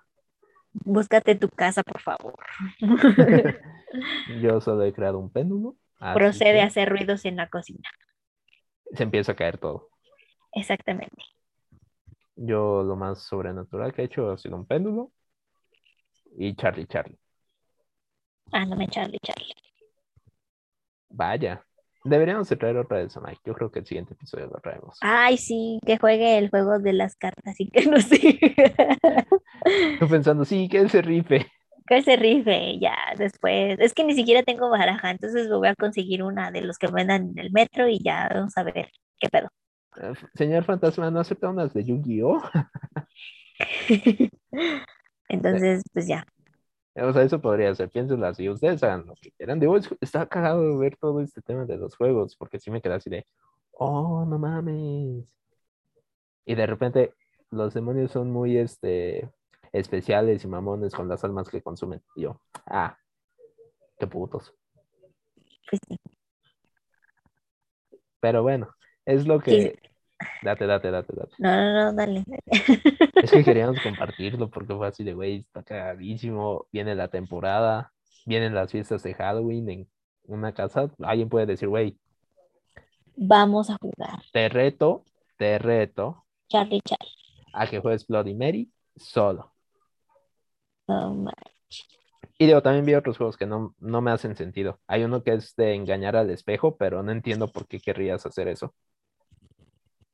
búscate 0.73 1.35
tu 1.35 1.49
casa, 1.49 1.83
por 1.83 2.01
favor. 2.01 2.35
Yo 4.41 4.61
solo 4.61 4.83
he 4.83 4.93
creado 4.93 5.19
un 5.19 5.29
péndulo. 5.31 5.75
Procede 6.13 6.53
que 6.53 6.61
a 6.61 6.65
hacer 6.65 6.89
ruidos 6.89 7.25
en 7.25 7.37
la 7.37 7.49
cocina. 7.49 7.89
Se 8.93 9.03
empieza 9.03 9.31
a 9.31 9.35
caer 9.35 9.57
todo. 9.57 9.89
Exactamente. 10.53 11.23
Yo 12.35 12.83
lo 12.83 12.95
más 12.95 13.23
sobrenatural 13.23 13.93
que 13.93 14.01
he 14.01 14.05
hecho 14.05 14.29
ha 14.29 14.37
sido 14.37 14.55
un 14.55 14.65
péndulo. 14.65 15.11
Y 16.37 16.53
Charlie 16.55 16.85
Charlie. 16.85 17.17
Ándame, 18.51 18.87
Charlie, 18.87 19.19
Charlie. 19.19 19.53
Vaya. 21.09 21.65
Deberíamos 22.05 22.47
de 22.47 22.55
traer 22.55 22.77
otra 22.77 22.99
de 22.99 23.07
Mike. 23.19 23.41
Yo 23.43 23.53
creo 23.53 23.71
que 23.71 23.79
el 23.79 23.85
siguiente 23.85 24.13
episodio 24.13 24.45
lo 24.45 24.59
traemos. 24.61 24.97
Ay, 25.01 25.37
sí, 25.37 25.79
que 25.85 25.97
juegue 25.97 26.37
el 26.37 26.51
juego 26.51 26.77
de 26.77 26.93
las 26.93 27.15
cartas 27.15 27.59
y 27.59 27.67
que 27.69 27.87
no 27.87 27.99
sé. 27.99 28.39
Estoy 29.65 30.07
pensando, 30.07 30.45
sí, 30.45 30.69
que 30.69 30.77
él 30.77 30.89
se 30.91 31.01
rife. 31.01 31.47
que 31.87 32.03
se 32.03 32.15
rife 32.15 32.77
ya 32.79 32.95
después. 33.17 33.79
Es 33.79 33.93
que 33.93 34.03
ni 34.03 34.13
siquiera 34.13 34.43
tengo 34.43 34.69
baraja, 34.69 35.09
entonces 35.09 35.49
voy 35.49 35.67
a 35.67 35.75
conseguir 35.75 36.21
una 36.21 36.51
de 36.51 36.61
los 36.61 36.77
que 36.77 36.87
vendan 36.87 37.29
en 37.31 37.39
el 37.39 37.51
metro 37.51 37.87
y 37.87 37.99
ya 38.03 38.29
vamos 38.31 38.55
a 38.55 38.63
ver 38.63 38.91
qué 39.19 39.27
pedo. 39.29 39.49
Eh, 39.97 40.13
Señor 40.35 40.63
Fantasma, 40.63 41.09
¿no 41.09 41.19
acepta 41.19 41.49
unas 41.49 41.73
de 41.73 41.85
Yu-Gi-Oh? 41.85 42.41
Entonces, 45.27 45.83
pues 45.91 46.07
ya. 46.07 46.25
O 46.97 47.11
sea, 47.13 47.23
eso 47.23 47.41
podría 47.41 47.75
ser, 47.75 47.89
piénsenlo 47.89 48.25
así, 48.25 48.47
ustedes 48.49 48.81
hagan 48.83 49.05
lo 49.05 49.15
que 49.15 49.31
quieran. 49.31 49.59
Digo, 49.59 49.75
es- 49.75 49.89
está 49.99 50.25
cagado 50.27 50.61
de 50.69 50.77
ver 50.77 50.95
todo 50.97 51.19
este 51.21 51.41
tema 51.41 51.65
de 51.65 51.77
los 51.77 51.95
juegos, 51.95 52.35
porque 52.37 52.59
sí 52.59 52.71
me 52.71 52.81
quedé 52.81 52.93
así 52.93 53.09
de, 53.09 53.25
oh, 53.73 54.25
no 54.25 54.39
mames. 54.39 55.25
Y 56.45 56.55
de 56.55 56.65
repente, 56.65 57.13
los 57.51 57.73
demonios 57.73 58.11
son 58.11 58.31
muy, 58.31 58.57
este, 58.57 59.29
especiales 59.73 60.43
y 60.45 60.47
mamones 60.47 60.93
con 60.95 61.09
las 61.09 61.23
almas 61.23 61.49
que 61.49 61.61
consumen. 61.61 62.01
Y 62.15 62.21
yo, 62.21 62.39
ah, 62.65 62.97
qué 63.99 64.07
putos. 64.07 64.53
Pero 68.21 68.41
bueno, 68.41 68.69
es 69.05 69.27
lo 69.27 69.41
Sí. 69.41 69.73
Date, 70.41 70.65
date, 70.65 70.91
date, 70.91 71.13
date. 71.15 71.33
No, 71.39 71.49
no, 71.55 71.73
no, 71.73 71.93
dale. 71.93 72.23
Es 73.23 73.31
que 73.31 73.43
queríamos 73.43 73.79
compartirlo 73.83 74.49
porque 74.49 74.73
fue 74.75 74.87
así 74.87 75.03
de, 75.03 75.13
güey, 75.13 75.37
está 75.39 75.63
cagadísimo. 75.63 76.67
Viene 76.71 76.95
la 76.95 77.07
temporada, 77.07 77.91
vienen 78.25 78.53
las 78.53 78.71
fiestas 78.71 79.03
de 79.03 79.13
Halloween 79.13 79.69
en 79.69 79.87
una 80.23 80.53
casa. 80.53 80.89
Alguien 81.03 81.29
puede 81.29 81.45
decir, 81.45 81.67
güey, 81.67 81.97
Vamos 83.17 83.69
a 83.69 83.77
jugar. 83.77 84.21
te 84.33 84.49
reto, 84.49 85.05
te 85.37 85.57
reto 85.57 86.25
Charlie, 86.49 86.81
Charlie. 86.81 87.11
a 87.53 87.65
que 87.67 87.79
juegues 87.79 88.05
Bloody 88.05 88.33
Mary 88.35 88.69
solo. 88.97 89.53
Ma- 90.87 91.31
Y 92.37 92.45
digo, 92.45 92.61
también 92.61 92.85
vi 92.85 92.93
otros 92.93 93.17
juegos 93.17 93.37
que 93.37 93.45
no, 93.45 93.73
no 93.79 94.01
me 94.01 94.11
hacen 94.11 94.35
sentido. 94.35 94.79
Hay 94.87 95.03
uno 95.03 95.23
que 95.23 95.33
es 95.33 95.55
de 95.55 95.73
engañar 95.73 96.15
al 96.17 96.29
espejo, 96.29 96.75
pero 96.77 97.01
no 97.03 97.11
entiendo 97.11 97.47
por 97.47 97.67
qué 97.67 97.79
querrías 97.79 98.25
hacer 98.25 98.47
eso. 98.49 98.73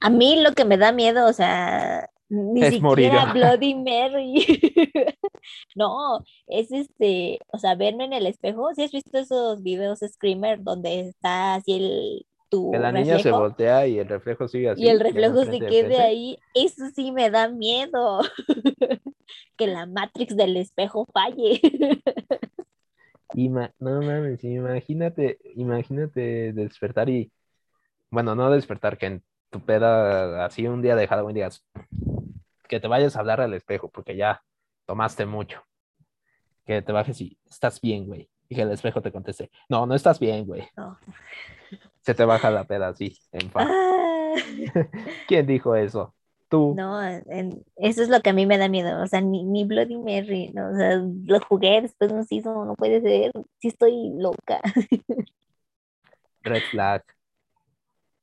A 0.01 0.09
mí 0.09 0.41
lo 0.41 0.53
que 0.53 0.65
me 0.65 0.77
da 0.77 0.91
miedo, 0.91 1.27
o 1.27 1.33
sea, 1.33 2.09
ni 2.29 2.63
Es 2.63 2.81
morir. 2.81 3.05
siquiera 3.11 3.33
Bloody 3.33 3.75
Mary. 3.75 4.45
No, 5.75 6.19
es 6.45 6.71
este, 6.71 7.39
o 7.51 7.57
sea, 7.57 7.73
verme 7.73 8.05
en 8.05 8.13
el 8.13 8.27
espejo. 8.27 8.73
¿Sí 8.75 8.83
has 8.83 8.91
visto 8.91 9.17
esos 9.17 9.63
videos 9.63 9.99
Screamer 10.07 10.61
donde 10.61 10.99
está 10.99 11.55
así 11.55 11.73
el, 11.73 12.25
tu 12.49 12.71
Que 12.71 12.77
la 12.77 12.91
niña 12.91 13.17
se 13.17 13.31
voltea 13.31 13.87
y 13.87 13.97
el 13.97 14.07
reflejo 14.07 14.47
sigue 14.47 14.69
así. 14.69 14.83
y 14.83 14.89
el 14.89 14.99
reflejo 14.99 15.43
se 15.43 15.59
quede 15.59 15.97
ahí, 15.97 16.37
eso 16.53 16.85
sí 16.93 17.11
me 17.11 17.31
da 17.31 17.47
miedo. 17.47 18.19
que 19.57 19.67
la 19.67 19.85
Matrix 19.87 20.35
del 20.35 20.57
espejo 20.57 21.07
falle. 21.11 21.59
Ima- 23.33 23.73
no 23.79 24.01
mames, 24.01 24.43
imagínate, 24.43 25.39
imagínate 25.55 26.51
despertar 26.53 27.09
y, 27.09 27.31
bueno, 28.09 28.35
no 28.35 28.51
despertar, 28.51 28.97
que 28.97 29.21
tu 29.51 29.59
peda 29.59 30.45
así 30.45 30.65
un 30.65 30.81
día 30.81 30.95
de 30.95 31.07
Halloween 31.07 31.35
digas 31.35 31.63
que 32.67 32.79
te 32.79 32.87
vayas 32.87 33.15
a 33.15 33.19
hablar 33.19 33.41
al 33.41 33.53
espejo 33.53 33.89
porque 33.89 34.15
ya 34.15 34.41
tomaste 34.85 35.25
mucho. 35.25 35.61
Que 36.65 36.81
te 36.81 36.91
bajes 36.91 37.19
y 37.21 37.37
estás 37.49 37.81
bien, 37.81 38.07
güey. 38.07 38.29
Y 38.47 38.55
que 38.55 38.61
el 38.63 38.71
espejo 38.71 39.01
te 39.01 39.11
conteste, 39.11 39.51
no, 39.69 39.85
no 39.85 39.93
estás 39.93 40.19
bien, 40.19 40.45
güey. 40.45 40.63
No. 40.75 40.97
Se 42.01 42.13
te 42.13 42.25
baja 42.25 42.49
la 42.49 42.63
peda 42.63 42.87
así, 42.89 43.17
en 43.31 43.49
paz. 43.49 43.67
Ah, 43.69 44.33
¿Quién 45.27 45.45
dijo 45.45 45.75
eso? 45.75 46.13
Tú. 46.49 46.73
no, 46.75 47.01
en- 47.01 47.63
eso 47.77 48.01
es 48.03 48.09
lo 48.09 48.19
que 48.21 48.29
a 48.31 48.33
mí 48.33 48.45
me 48.45 48.57
da 48.57 48.67
miedo. 48.67 49.01
O 49.01 49.07
sea, 49.07 49.21
ni, 49.21 49.43
ni 49.43 49.63
Bloody 49.63 49.97
Mary, 49.97 50.51
¿no? 50.53 50.69
O 50.69 50.75
sea, 50.75 50.97
lo 50.97 51.39
jugué, 51.41 51.81
después 51.81 52.11
nos 52.11 52.29
hizo, 52.29 52.65
no 52.65 52.75
puede 52.75 53.01
ser. 53.01 53.31
Sí 53.59 53.69
estoy 53.69 54.11
loca. 54.17 54.59
Red 56.43 56.63
flag. 56.71 57.03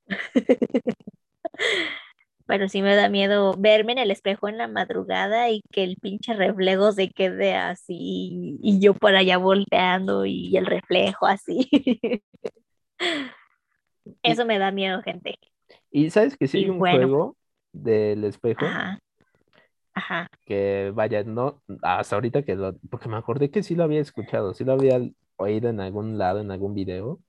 Pero 2.47 2.69
sí 2.69 2.81
me 2.81 2.97
da 2.97 3.11
miedo 3.11 3.55
verme 3.59 3.93
en 3.93 3.99
el 3.99 4.11
espejo 4.11 4.49
en 4.49 4.57
la 4.57 4.69
madrugada 4.69 5.51
y 5.51 5.61
que 5.71 5.85
el 5.85 5.97
pinche 5.97 6.33
reflejo 6.33 6.93
se 6.93 7.11
quede 7.11 7.55
así 7.55 8.59
y 8.63 8.81
yo 8.81 8.95
por 8.95 9.15
allá 9.15 9.37
volteando 9.37 10.25
y 10.25 10.57
el 10.57 10.65
reflejo 10.65 11.27
así. 11.27 11.69
Eso 14.23 14.47
me 14.47 14.59
da 14.59 14.71
miedo, 14.71 15.03
gente. 15.03 15.39
Y 15.91 16.11
sabes 16.11 16.37
que 16.37 16.49
sí 16.49 16.59
hay 16.59 16.71
un 16.71 16.79
bueno. 16.79 16.99
juego 16.99 17.37
del 17.73 18.25
espejo 18.25 18.65
Ajá. 18.65 18.99
Ajá. 19.95 20.29
que 20.45 20.91
vaya, 20.95 21.25
no, 21.25 21.63
hasta 21.83 22.17
ahorita 22.17 22.43
que 22.43 22.55
lo, 22.55 22.75
porque 22.91 23.09
me 23.09 23.17
acordé 23.17 23.51
que 23.51 23.63
sí 23.63 23.75
lo 23.75 23.85
había 23.85 24.01
escuchado, 24.01 24.55
sí 24.55 24.65
lo 24.65 24.73
había 24.73 25.01
oído 25.37 25.69
en 25.69 25.81
algún 25.81 26.19
lado, 26.19 26.41
en 26.41 26.51
algún 26.51 26.75
video, 26.75 27.21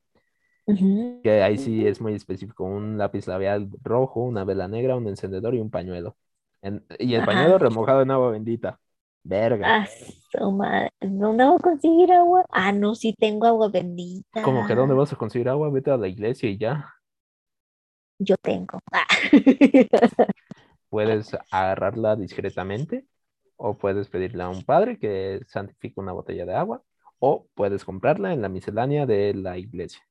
Que 1.23 1.43
ahí 1.43 1.57
sí 1.57 1.85
es 1.85 1.99
muy 2.01 2.13
específico, 2.13 2.63
un 2.63 2.97
lápiz 2.97 3.27
labial 3.27 3.69
rojo, 3.83 4.21
una 4.21 4.43
vela 4.45 4.67
negra, 4.67 4.95
un 4.95 5.07
encendedor 5.07 5.53
y 5.55 5.59
un 5.59 5.69
pañuelo. 5.69 6.17
En- 6.61 6.85
y 6.97 7.13
el 7.15 7.21
Ajá. 7.21 7.25
pañuelo 7.25 7.57
remojado 7.57 8.01
en 8.01 8.11
agua 8.11 8.31
bendita. 8.31 8.79
Verga. 9.23 9.67
Ah, 9.67 9.87
su 10.31 10.51
madre. 10.51 10.89
¿Dónde 11.01 11.45
voy 11.45 11.55
a 11.55 11.59
conseguir 11.59 12.11
agua? 12.11 12.45
Ah, 12.49 12.71
no, 12.71 12.95
sí 12.95 13.13
tengo 13.17 13.45
agua 13.47 13.69
bendita. 13.69 14.41
Como 14.41 14.65
que 14.65 14.75
¿dónde 14.75 14.95
vas 14.95 15.13
a 15.13 15.15
conseguir 15.17 15.47
agua? 15.49 15.69
Vete 15.69 15.91
a 15.91 15.97
la 15.97 16.07
iglesia 16.09 16.49
y 16.49 16.57
ya. 16.57 16.93
Yo 18.19 18.35
tengo. 18.37 18.79
Ah. 18.91 19.07
Puedes 20.89 21.35
agarrarla 21.51 22.15
discretamente 22.15 23.05
o 23.57 23.77
puedes 23.77 24.09
pedirle 24.09 24.43
a 24.43 24.49
un 24.49 24.63
padre 24.63 24.97
que 24.99 25.41
santifique 25.47 25.99
una 25.99 26.13
botella 26.13 26.45
de 26.45 26.55
agua 26.55 26.83
o 27.19 27.47
puedes 27.55 27.85
comprarla 27.85 28.33
en 28.33 28.41
la 28.41 28.49
miscelánea 28.49 29.05
de 29.05 29.33
la 29.35 29.57
iglesia. 29.57 30.01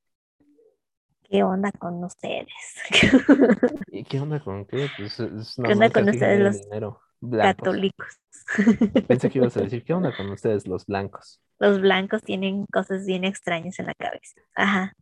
¿Qué 1.28 1.42
onda 1.42 1.70
con 1.72 2.02
ustedes? 2.04 2.48
¿Y 3.92 4.04
qué 4.04 4.20
onda 4.20 4.40
con 4.40 4.64
qué? 4.64 4.88
Pues 4.96 5.20
es 5.20 5.56
¿Qué 5.62 5.72
onda 5.72 5.90
con 5.90 6.08
ustedes 6.08 6.40
los 6.40 6.60
dinero. 6.62 7.00
Católicos. 7.30 8.18
Pensé 9.08 9.28
que 9.28 9.38
ibas 9.38 9.56
a 9.56 9.62
decir, 9.62 9.84
¿qué 9.84 9.92
onda 9.92 10.16
con 10.16 10.30
ustedes 10.30 10.66
los 10.66 10.86
blancos? 10.86 11.40
Los 11.58 11.80
blancos 11.80 12.22
tienen 12.22 12.64
cosas 12.72 13.04
bien 13.04 13.24
extrañas 13.24 13.78
en 13.78 13.86
la 13.86 13.94
cabeza. 13.94 14.40
Ajá. 14.54 14.94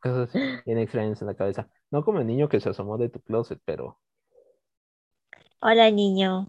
Cosas 0.00 0.32
bien 0.64 0.78
extrañas 0.78 1.20
en 1.22 1.28
la 1.28 1.34
cabeza. 1.34 1.68
No 1.90 2.04
como 2.04 2.20
el 2.20 2.26
niño 2.26 2.48
que 2.48 2.60
se 2.60 2.68
asomó 2.68 2.98
de 2.98 3.08
tu 3.08 3.20
closet, 3.20 3.58
pero 3.64 3.98
Hola, 5.60 5.90
niño. 5.90 6.46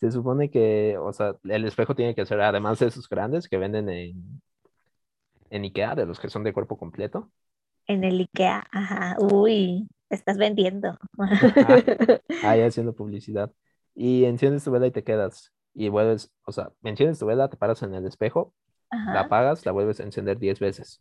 se 0.00 0.10
supone 0.12 0.50
que, 0.50 0.98
o 0.98 1.12
sea, 1.12 1.34
el 1.44 1.64
espejo 1.64 1.94
tiene 1.94 2.14
que 2.14 2.26
ser, 2.26 2.40
además 2.42 2.78
de 2.78 2.88
esos 2.88 3.08
grandes 3.08 3.48
que 3.48 3.56
venden 3.56 3.88
en, 3.88 4.42
en 5.50 5.64
Ikea, 5.64 5.94
de 5.94 6.06
los 6.06 6.20
que 6.20 6.30
son 6.30 6.44
de 6.44 6.52
cuerpo 6.52 6.78
completo. 6.78 7.30
En 7.86 8.04
el 8.04 8.20
IKEA. 8.20 8.64
Ajá. 8.70 9.16
Uy, 9.18 9.88
estás 10.10 10.38
vendiendo. 10.38 10.96
Ahí 12.42 12.60
haciendo 12.62 12.94
publicidad. 12.94 13.52
Y 13.94 14.24
enciendes 14.24 14.64
tu 14.64 14.70
vela 14.70 14.86
y 14.86 14.90
te 14.92 15.04
quedas. 15.04 15.52
Y 15.74 15.88
vuelves, 15.88 16.30
o 16.44 16.52
sea, 16.52 16.70
enciendes 16.82 17.18
tu 17.18 17.26
vela, 17.26 17.48
te 17.48 17.56
paras 17.56 17.82
en 17.82 17.94
el 17.94 18.06
espejo, 18.06 18.54
la 18.90 19.20
apagas, 19.20 19.64
la 19.66 19.72
vuelves 19.72 20.00
a 20.00 20.04
encender 20.04 20.38
10 20.38 20.58
veces. 20.58 21.00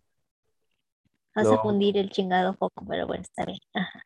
Vas 1.36 1.47
a 1.47 1.58
fundir 1.60 1.97
el 1.97 2.10
chingado 2.10 2.54
foco, 2.54 2.86
pero 2.88 3.08
bueno, 3.08 3.24
está 3.24 3.45
bien. 3.45 3.60
Ajá. 3.74 4.04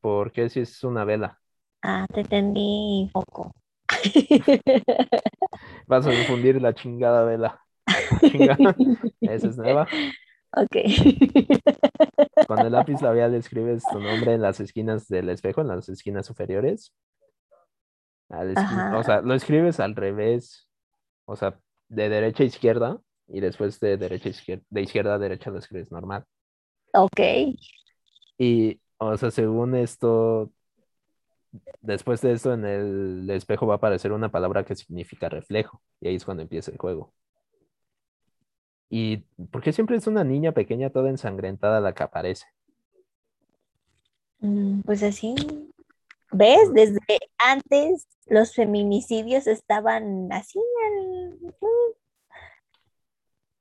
Porque 0.00 0.48
si 0.48 0.60
es 0.60 0.82
una 0.84 1.04
vela, 1.04 1.40
Ah, 1.82 2.06
te 2.12 2.20
entendí 2.20 3.10
foco. 3.12 3.52
vas 5.86 6.06
a 6.06 6.14
infundir 6.14 6.60
la 6.60 6.74
chingada 6.74 7.24
vela. 7.24 7.60
Esa 9.20 9.48
es 9.48 9.56
nueva. 9.56 9.86
Ok. 10.54 10.76
Con 12.46 12.58
el 12.60 12.72
lápiz 12.72 13.00
labial 13.00 13.34
escribes 13.34 13.84
tu 13.90 13.98
nombre 13.98 14.34
en 14.34 14.42
las 14.42 14.60
esquinas 14.60 15.08
del 15.08 15.30
espejo, 15.30 15.62
en 15.62 15.68
las 15.68 15.88
esquinas 15.88 16.26
superiores. 16.26 16.92
Esquina- 18.28 18.98
o 18.98 19.02
sea, 19.02 19.20
lo 19.20 19.34
escribes 19.34 19.80
al 19.80 19.94
revés, 19.94 20.68
o 21.26 21.36
sea, 21.36 21.58
de 21.88 22.08
derecha 22.08 22.42
a 22.42 22.46
izquierda, 22.46 22.98
y 23.28 23.40
después 23.40 23.78
de 23.80 23.96
derecha 23.96 24.28
a 24.28 24.30
izquierda, 24.30 24.64
de 24.70 24.82
izquierda 24.82 25.14
a 25.14 25.18
derecha 25.18 25.50
lo 25.50 25.58
escribes 25.58 25.92
normal. 25.92 26.24
Ok. 26.94 27.20
Y, 28.38 28.80
o 28.98 29.16
sea, 29.16 29.30
según 29.30 29.74
esto, 29.74 30.50
después 31.80 32.20
de 32.22 32.32
esto 32.32 32.54
en 32.54 32.64
el 32.64 33.30
espejo 33.30 33.66
va 33.66 33.74
a 33.74 33.76
aparecer 33.76 34.12
una 34.12 34.30
palabra 34.30 34.64
que 34.64 34.76
significa 34.76 35.28
reflejo, 35.28 35.82
y 36.00 36.08
ahí 36.08 36.16
es 36.16 36.24
cuando 36.24 36.42
empieza 36.42 36.70
el 36.70 36.78
juego. 36.78 37.12
¿Y 38.94 39.24
por 39.50 39.62
qué 39.62 39.72
siempre 39.72 39.96
es 39.96 40.06
una 40.06 40.22
niña 40.22 40.52
pequeña 40.52 40.90
toda 40.90 41.08
ensangrentada 41.08 41.80
la 41.80 41.94
que 41.94 42.02
aparece? 42.02 42.44
Mm, 44.40 44.82
Pues 44.82 45.02
así. 45.02 45.34
¿Ves? 46.30 46.70
Desde 46.74 47.00
antes 47.38 48.06
los 48.26 48.54
feminicidios 48.54 49.46
estaban 49.46 50.30
así. 50.30 50.58
al- 50.86 51.54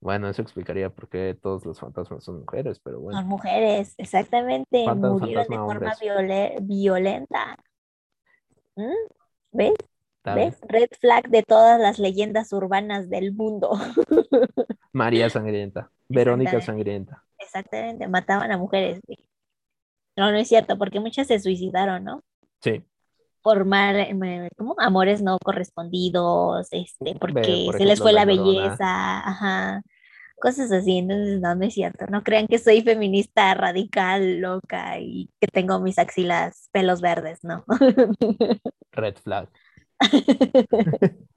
Bueno, 0.02 0.28
eso 0.28 0.42
explicaría 0.42 0.90
por 0.90 1.08
qué 1.08 1.38
todos 1.42 1.66
los 1.66 1.80
fantasmas 1.80 2.26
son 2.26 2.42
mujeres, 2.42 2.82
pero 2.82 3.00
bueno. 3.00 3.18
Son 3.22 3.30
mujeres, 3.30 3.94
exactamente. 3.98 4.84
Fantasma, 4.84 5.18
Murieron 5.18 5.48
de 5.48 5.56
forma 5.56 5.96
violenta. 6.62 7.58
¿Mm? 8.76 9.08
¿Ves? 9.54 9.74
¿Ves? 10.24 10.60
Red 10.62 10.90
flag 11.00 11.30
de 11.30 11.44
todas 11.44 11.80
las 11.80 12.00
leyendas 12.00 12.54
urbanas 12.54 13.10
del 13.10 13.34
mundo. 13.34 13.72
María 14.94 15.30
Sangrienta, 15.30 15.92
Verónica 16.08 16.58
Exactamente. 16.58 16.66
Sangrienta. 16.66 17.24
Exactamente, 17.40 18.08
mataban 18.08 18.52
a 18.52 18.58
mujeres. 18.58 19.02
No, 20.16 20.32
no 20.32 20.38
es 20.38 20.48
cierto, 20.48 20.78
porque 20.78 21.00
muchas 21.00 21.28
se 21.28 21.40
suicidaron, 21.40 22.04
¿no? 22.04 22.24
Sí, 22.62 22.84
Por 23.42 23.66
mal, 23.66 23.96
eh, 23.98 24.50
¿cómo? 24.58 24.76
Amores 24.78 25.22
no 25.22 25.38
correspondidos, 25.44 26.68
este, 26.72 27.16
porque 27.16 27.64
por 27.66 27.78
se 27.78 27.86
les 27.86 28.00
fue 28.00 28.14
La 28.14 28.26
belleza, 28.26 29.20
ajá, 29.28 29.82
cosas 30.40 30.72
así. 30.72 31.00
Entonces, 31.00 31.42
no, 31.42 31.56
no 31.56 31.66
es 31.66 31.74
cierto. 31.74 32.06
No 32.08 32.24
crean 32.24 32.48
que 32.48 32.60
soy 32.60 32.82
feminista 32.82 33.54
radical, 33.56 34.40
loca 34.42 35.00
y 35.00 35.30
que 35.40 35.48
tengo 35.48 35.80
mis 35.80 35.98
axilas 36.00 36.70
pelos 36.72 37.02
verdes, 37.02 37.40
no. 37.44 37.66
red 38.92 39.16
flag. 39.18 39.50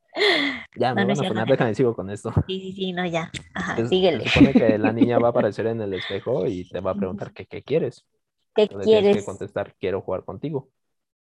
Ya, 0.74 0.94
No, 0.94 1.04
me 1.04 1.04
no 1.04 1.12
van 1.12 1.18
es 1.18 1.20
a 1.20 1.24
poner, 1.26 1.44
no. 1.46 1.74
sigo 1.74 1.94
con 1.94 2.10
esto. 2.10 2.32
Sí, 2.46 2.60
sí, 2.60 2.72
sí, 2.74 2.92
no, 2.92 3.06
ya. 3.06 3.30
Ajá, 3.54 3.76
Se, 3.76 3.88
síguele. 3.88 4.24
se 4.24 4.24
supone 4.24 4.54
que 4.54 4.78
la 4.78 4.92
niña 4.92 5.18
va 5.18 5.28
a 5.28 5.30
aparecer 5.30 5.66
en 5.66 5.80
el 5.80 5.94
espejo 5.94 6.46
y 6.46 6.64
te 6.66 6.80
va 6.80 6.92
a 6.92 6.96
preguntar 6.96 7.32
que 7.32 7.46
qué 7.46 7.62
quieres. 7.62 8.04
¿Qué 8.54 8.68
Tú 8.68 8.78
le 8.78 8.88
tienes 8.88 9.10
que 9.10 9.24
quieres? 9.24 9.24
contestar, 9.24 9.76
quiero 9.80 10.02
jugar 10.02 10.24
contigo. 10.24 10.70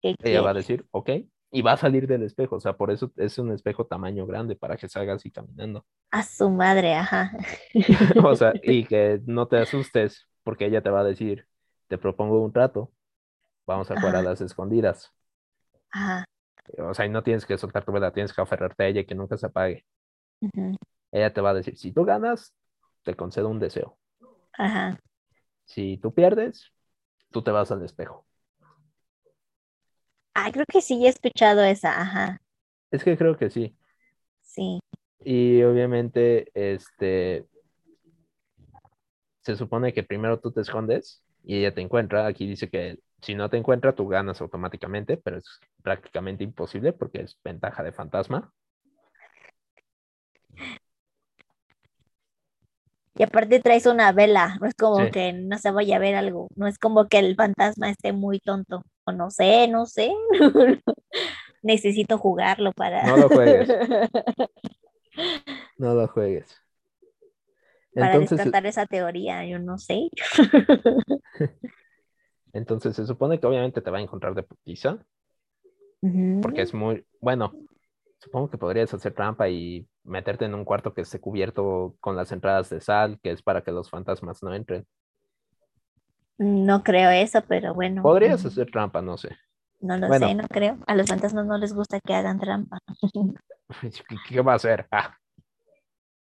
¿Qué 0.01 0.15
Ella 0.21 0.41
va 0.41 0.51
a 0.51 0.53
quieres? 0.53 0.55
decir, 0.55 0.85
ok, 0.91 1.11
y 1.51 1.61
va 1.63 1.73
a 1.73 1.77
salir 1.77 2.07
del 2.07 2.23
espejo. 2.23 2.57
O 2.57 2.59
sea, 2.61 2.77
por 2.77 2.91
eso 2.91 3.11
es 3.17 3.39
un 3.39 3.51
espejo 3.53 3.85
tamaño 3.87 4.25
grande 4.27 4.55
para 4.55 4.77
que 4.77 4.89
salga 4.89 5.13
así 5.15 5.31
caminando. 5.31 5.85
A 6.11 6.23
su 6.23 6.49
madre, 6.49 6.93
ajá. 6.95 7.31
O 8.23 8.35
sea, 8.35 8.57
y 8.61 8.85
que 8.87 9.21
no 9.25 9.47
te 9.47 9.57
asustes 9.57 10.27
porque 10.43 10.65
ella 10.65 10.81
te 10.81 10.89
va 10.89 11.01
a 11.01 11.03
decir, 11.03 11.47
te 11.87 11.97
propongo 11.97 12.41
un 12.43 12.51
trato, 12.53 12.91
vamos 13.67 13.91
a 13.91 13.97
jugar 13.97 14.17
a 14.17 14.21
Ajá. 14.21 14.23
las 14.23 14.41
escondidas. 14.41 15.13
Ajá. 15.91 16.25
O 16.77 16.93
sea, 16.93 17.05
y 17.05 17.09
no 17.09 17.23
tienes 17.23 17.45
que 17.45 17.57
soltar 17.57 17.83
tu 17.83 17.91
vela, 17.91 18.11
tienes 18.11 18.33
que 18.33 18.41
aferrarte 18.41 18.83
a 18.83 18.87
ella 18.87 19.01
y 19.01 19.05
que 19.05 19.15
nunca 19.15 19.37
se 19.37 19.47
apague. 19.47 19.85
Ella 21.11 21.33
te 21.33 21.41
va 21.41 21.51
a 21.51 21.53
decir, 21.53 21.77
si 21.77 21.91
tú 21.91 22.05
ganas, 22.05 22.53
te 23.03 23.15
concedo 23.15 23.49
un 23.49 23.59
deseo. 23.59 23.97
Ajá. 24.53 24.99
Si 25.65 25.97
tú 25.97 26.13
pierdes, 26.13 26.71
tú 27.31 27.41
te 27.41 27.51
vas 27.51 27.71
al 27.71 27.83
espejo. 27.83 28.25
Ah, 30.33 30.51
creo 30.51 30.65
que 30.71 30.81
sí 30.81 31.05
he 31.05 31.09
escuchado 31.09 31.63
esa, 31.63 31.99
ajá. 31.99 32.41
Es 32.91 33.03
que 33.03 33.17
creo 33.17 33.37
que 33.37 33.49
sí. 33.49 33.75
Sí. 34.41 34.79
Y 35.23 35.61
obviamente, 35.63 36.49
este, 36.53 37.45
se 39.41 39.55
supone 39.55 39.93
que 39.93 40.03
primero 40.03 40.39
tú 40.39 40.51
te 40.51 40.61
escondes 40.61 41.23
y 41.43 41.57
ella 41.57 41.73
te 41.73 41.81
encuentra. 41.81 42.25
Aquí 42.25 42.47
dice 42.47 42.69
que 42.69 42.99
si 43.21 43.35
no 43.35 43.49
te 43.49 43.57
encuentra, 43.57 43.95
tú 43.95 44.07
ganas 44.07 44.41
automáticamente, 44.41 45.17
pero 45.17 45.37
es 45.37 45.45
prácticamente 45.83 46.43
imposible 46.43 46.93
porque 46.93 47.21
es 47.21 47.37
ventaja 47.43 47.83
de 47.83 47.91
fantasma. 47.91 48.53
Y 53.15 53.23
aparte 53.23 53.59
traes 53.59 53.85
una 53.85 54.11
vela, 54.13 54.57
no 54.61 54.67
es 54.67 54.73
como 54.75 55.05
Sí. 55.05 55.11
que 55.11 55.33
no 55.33 55.57
se 55.57 55.71
vaya 55.71 55.97
a 55.97 55.99
ver 55.99 56.15
algo, 56.15 56.47
no 56.55 56.67
es 56.67 56.77
como 56.79 57.07
que 57.07 57.19
el 57.19 57.35
fantasma 57.35 57.89
esté 57.89 58.13
muy 58.13 58.39
tonto, 58.39 58.83
o 59.05 59.11
no 59.11 59.29
sé, 59.29 59.67
no 59.67 59.85
sé. 59.85 60.11
Necesito 61.63 62.17
jugarlo 62.17 62.71
para... 62.73 63.05
No 63.07 63.17
lo 63.17 63.27
juegues. 63.29 63.67
No 65.77 65.93
lo 65.95 66.07
juegues. 66.07 66.55
para 67.93 68.17
Entonces, 68.17 68.39
descartar 68.39 68.65
esa 68.65 68.85
teoría, 68.85 69.45
yo 69.45 69.59
no 69.59 69.77
sé. 69.77 70.09
entonces 72.53 72.95
se 72.95 73.05
supone 73.05 73.39
que 73.39 73.47
obviamente 73.47 73.81
te 73.81 73.91
va 73.91 73.99
a 73.99 74.01
encontrar 74.01 74.35
de 74.35 74.43
putiza, 74.43 74.99
porque 76.41 76.61
es 76.61 76.73
muy, 76.73 77.05
bueno, 77.21 77.53
supongo 78.19 78.49
que 78.49 78.57
podrías 78.57 78.93
hacer 78.93 79.13
trampa 79.13 79.49
y 79.49 79.87
meterte 80.03 80.45
en 80.45 80.55
un 80.55 80.65
cuarto 80.65 80.93
que 80.93 81.01
esté 81.01 81.19
cubierto 81.19 81.95
con 81.99 82.15
las 82.15 82.31
entradas 82.31 82.69
de 82.69 82.81
sal, 82.81 83.19
que 83.21 83.31
es 83.31 83.41
para 83.41 83.63
que 83.63 83.71
los 83.71 83.89
fantasmas 83.89 84.41
no 84.43 84.53
entren. 84.53 84.85
No 86.37 86.83
creo 86.83 87.09
eso, 87.09 87.41
pero 87.47 87.73
bueno. 87.73 88.01
Podrías 88.01 88.45
hacer 88.45 88.71
trampa, 88.71 89.01
no 89.01 89.17
sé. 89.17 89.35
No 89.81 89.97
lo 89.97 90.07
Bueno. 90.07 90.27
sé, 90.27 90.35
no 90.35 90.47
creo. 90.47 90.77
A 90.87 90.95
los 90.95 91.07
fantasmas 91.07 91.45
no 91.45 91.57
les 91.57 91.73
gusta 91.73 91.99
que 91.99 92.13
hagan 92.13 92.39
trampa. 92.39 92.79
¿Qué, 94.07 94.15
qué 94.27 94.41
va 94.41 94.53
a 94.53 94.55
hacer? 94.55 94.87
Ah, 94.91 95.15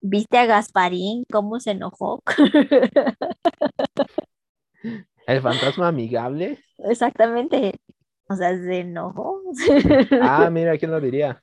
¿Viste 0.03 0.39
a 0.39 0.47
Gasparín 0.47 1.25
cómo 1.31 1.61
se 1.61 1.73
enojó? 1.73 2.23
el 5.31 5.43
fantasma 5.43 5.89
amigable. 5.89 6.59
Exactamente. 6.79 7.81
O 8.29 8.35
sea, 8.37 8.57
se 8.57 8.81
enojó. 8.81 9.41
Ah, 10.23 10.49
mira, 10.53 10.79
¿quién 10.79 10.91
lo 10.91 11.01
diría? 11.01 11.43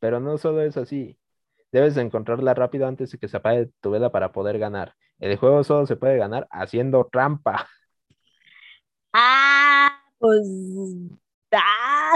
Pero 0.00 0.20
no 0.20 0.38
solo 0.38 0.62
es 0.62 0.76
así. 0.76 1.18
Debes 1.72 1.94
de 1.94 2.02
encontrarla 2.02 2.54
rápido 2.54 2.86
antes 2.86 3.10
de 3.10 3.18
que 3.18 3.28
se 3.28 3.36
apague 3.36 3.70
tu 3.80 3.90
vela 3.90 4.10
para 4.10 4.32
poder 4.32 4.58
ganar. 4.58 4.94
El 5.18 5.36
juego 5.36 5.64
solo 5.64 5.86
se 5.86 5.96
puede 5.96 6.16
ganar 6.18 6.46
haciendo 6.50 7.08
trampa. 7.10 7.68
Ah, 9.12 10.00
pues. 10.18 10.46
Ah. 11.52 12.14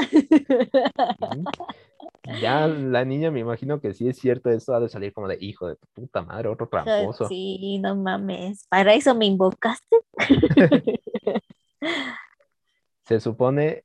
Ya 2.23 2.67
la 2.67 3.05
niña 3.05 3.31
me 3.31 3.41
imagino 3.41 3.81
que 3.81 3.95
sí 3.95 4.09
es 4.09 4.19
cierto 4.19 4.51
eso, 4.51 4.75
ha 4.75 4.81
de 4.81 4.89
salir 4.89 5.13
como 5.13 5.27
de 5.27 5.39
hijo 5.41 5.69
de 5.69 5.77
tu 5.77 5.87
puta 5.95 6.23
madre, 6.23 6.49
otro 6.49 6.69
tramposo. 6.69 7.27
Sí, 7.27 7.79
no 7.79 7.97
mames. 7.97 8.67
Para 8.69 8.95
eso 8.95 9.15
me 9.15 9.27
invocaste. 9.27 9.97
Se 13.05 13.21
supone. 13.21 13.85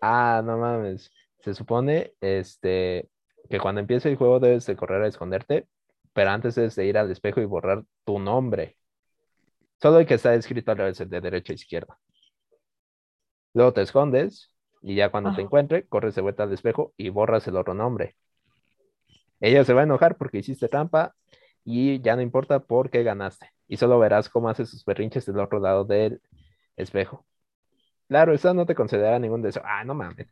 Ah, 0.00 0.42
no 0.44 0.56
mames. 0.56 1.10
Se 1.40 1.54
supone 1.54 2.14
este 2.20 3.10
que 3.48 3.58
cuando 3.58 3.80
empiece 3.80 4.08
el 4.08 4.16
juego 4.16 4.40
debes 4.40 4.64
de 4.66 4.76
correr 4.76 5.02
a 5.02 5.08
esconderte, 5.08 5.66
pero 6.12 6.30
antes 6.30 6.54
debes 6.54 6.76
de 6.76 6.86
ir 6.86 6.96
al 6.96 7.10
espejo 7.10 7.40
y 7.40 7.46
borrar 7.46 7.84
tu 8.04 8.18
nombre. 8.18 8.76
Solo 9.82 9.98
el 9.98 10.06
que 10.06 10.14
está 10.14 10.34
escrito 10.34 10.70
al 10.70 10.78
revés, 10.78 11.00
el 11.00 11.10
de 11.10 11.20
derecha 11.20 11.52
a 11.52 11.54
izquierda. 11.54 11.98
Luego 13.52 13.72
te 13.72 13.82
escondes 13.82 14.50
y 14.82 14.94
ya 14.94 15.10
cuando 15.10 15.32
te 15.32 15.42
encuentre, 15.42 15.86
corres 15.86 16.14
de 16.14 16.22
vuelta 16.22 16.44
al 16.44 16.52
espejo 16.52 16.92
y 16.96 17.08
borras 17.10 17.46
el 17.48 17.56
otro 17.56 17.74
nombre. 17.74 18.16
Ella 19.40 19.64
se 19.64 19.72
va 19.72 19.80
a 19.82 19.84
enojar 19.84 20.16
porque 20.16 20.38
hiciste 20.38 20.68
trampa 20.68 21.14
y 21.64 22.00
ya 22.00 22.16
no 22.16 22.22
importa 22.22 22.60
porque 22.60 23.02
ganaste. 23.02 23.50
Y 23.68 23.76
solo 23.76 23.98
verás 23.98 24.28
cómo 24.28 24.48
hace 24.48 24.66
sus 24.66 24.84
berrinches 24.84 25.26
del 25.26 25.38
otro 25.38 25.60
lado 25.60 25.84
del 25.84 26.20
espejo. 26.76 27.26
Claro, 28.08 28.34
eso 28.34 28.52
no 28.54 28.66
te 28.66 28.74
concederá 28.74 29.18
ningún 29.18 29.42
deseo. 29.42 29.62
Ah, 29.64 29.84
no 29.84 29.94
mames. 29.94 30.28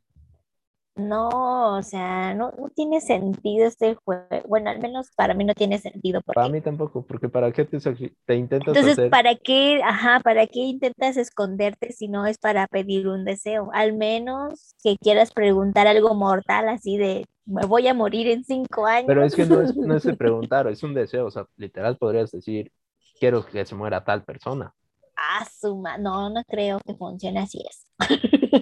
No, 0.99 1.76
o 1.78 1.82
sea, 1.82 2.34
no, 2.34 2.51
no 2.59 2.68
tiene 2.70 3.01
sentido 3.01 3.66
este 3.66 3.94
juego. 3.94 4.26
Bueno, 4.49 4.70
al 4.70 4.80
menos 4.80 5.11
para 5.16 5.34
mí 5.34 5.44
no 5.44 5.55
tiene 5.55 5.78
sentido. 5.78 6.20
Para 6.34 6.49
mí 6.49 6.61
tampoco, 6.61 7.05
porque 7.07 7.28
para 7.28 7.53
qué 7.53 7.64
te, 7.64 7.78
te 8.26 8.34
intentas 8.36 8.76
Entonces, 8.76 8.92
hacer. 8.92 9.11
¿para 9.11 9.34
qué, 9.36 9.80
ajá, 9.84 10.20
para 10.20 10.46
qué 10.46 10.61
intentas 10.61 11.16
esconderte 11.16 11.92
si 11.92 12.09
no 12.09 12.26
es 12.26 12.38
para 12.38 12.66
pedir 12.66 13.07
un 13.09 13.24
deseo? 13.24 13.70
Al 13.72 13.92
menos 13.94 14.74
que 14.82 14.96
quieras 14.99 15.32
preguntar 15.32 15.86
algo 15.86 16.14
mortal, 16.14 16.68
así 16.68 16.96
de, 16.96 17.24
me 17.46 17.64
voy 17.66 17.86
a 17.88 17.94
morir 17.94 18.26
en 18.28 18.44
cinco 18.44 18.86
años. 18.86 19.07
Pero 19.07 19.24
es 19.24 19.34
que 19.34 19.46
no 19.46 19.61
es, 19.62 19.74
no 19.82 19.96
es 19.96 20.05
de 20.05 20.14
preguntar, 20.14 20.66
es 20.68 20.82
un 20.82 20.94
deseo. 20.94 21.26
O 21.26 21.30
sea, 21.30 21.46
literal 21.57 21.96
podrías 21.99 22.30
decir, 22.30 22.72
quiero 23.18 23.44
que 23.46 23.64
se 23.64 23.74
muera 23.74 24.05
tal 24.05 24.24
persona. 24.24 24.74
Ah, 25.16 25.44
su 25.61 25.76
ma- 25.76 25.99
No, 25.99 26.30
no 26.30 26.42
creo 26.44 26.80
que 26.86 26.94
funcione 26.94 27.40
así 27.40 27.62
es. 27.68 27.86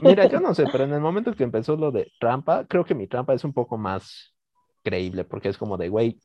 Mira, 0.02 0.26
yo 0.26 0.40
no 0.40 0.54
sé, 0.54 0.64
pero 0.70 0.84
en 0.84 0.92
el 0.92 1.00
momento 1.00 1.34
que 1.34 1.44
empezó 1.44 1.76
lo 1.76 1.90
de 1.90 2.10
trampa, 2.18 2.64
creo 2.66 2.84
que 2.84 2.94
mi 2.94 3.06
trampa 3.06 3.34
es 3.34 3.44
un 3.44 3.52
poco 3.52 3.76
más 3.76 4.34
creíble, 4.82 5.24
porque 5.24 5.48
es 5.48 5.58
como 5.58 5.76
de, 5.76 5.88
güey, 5.88 6.20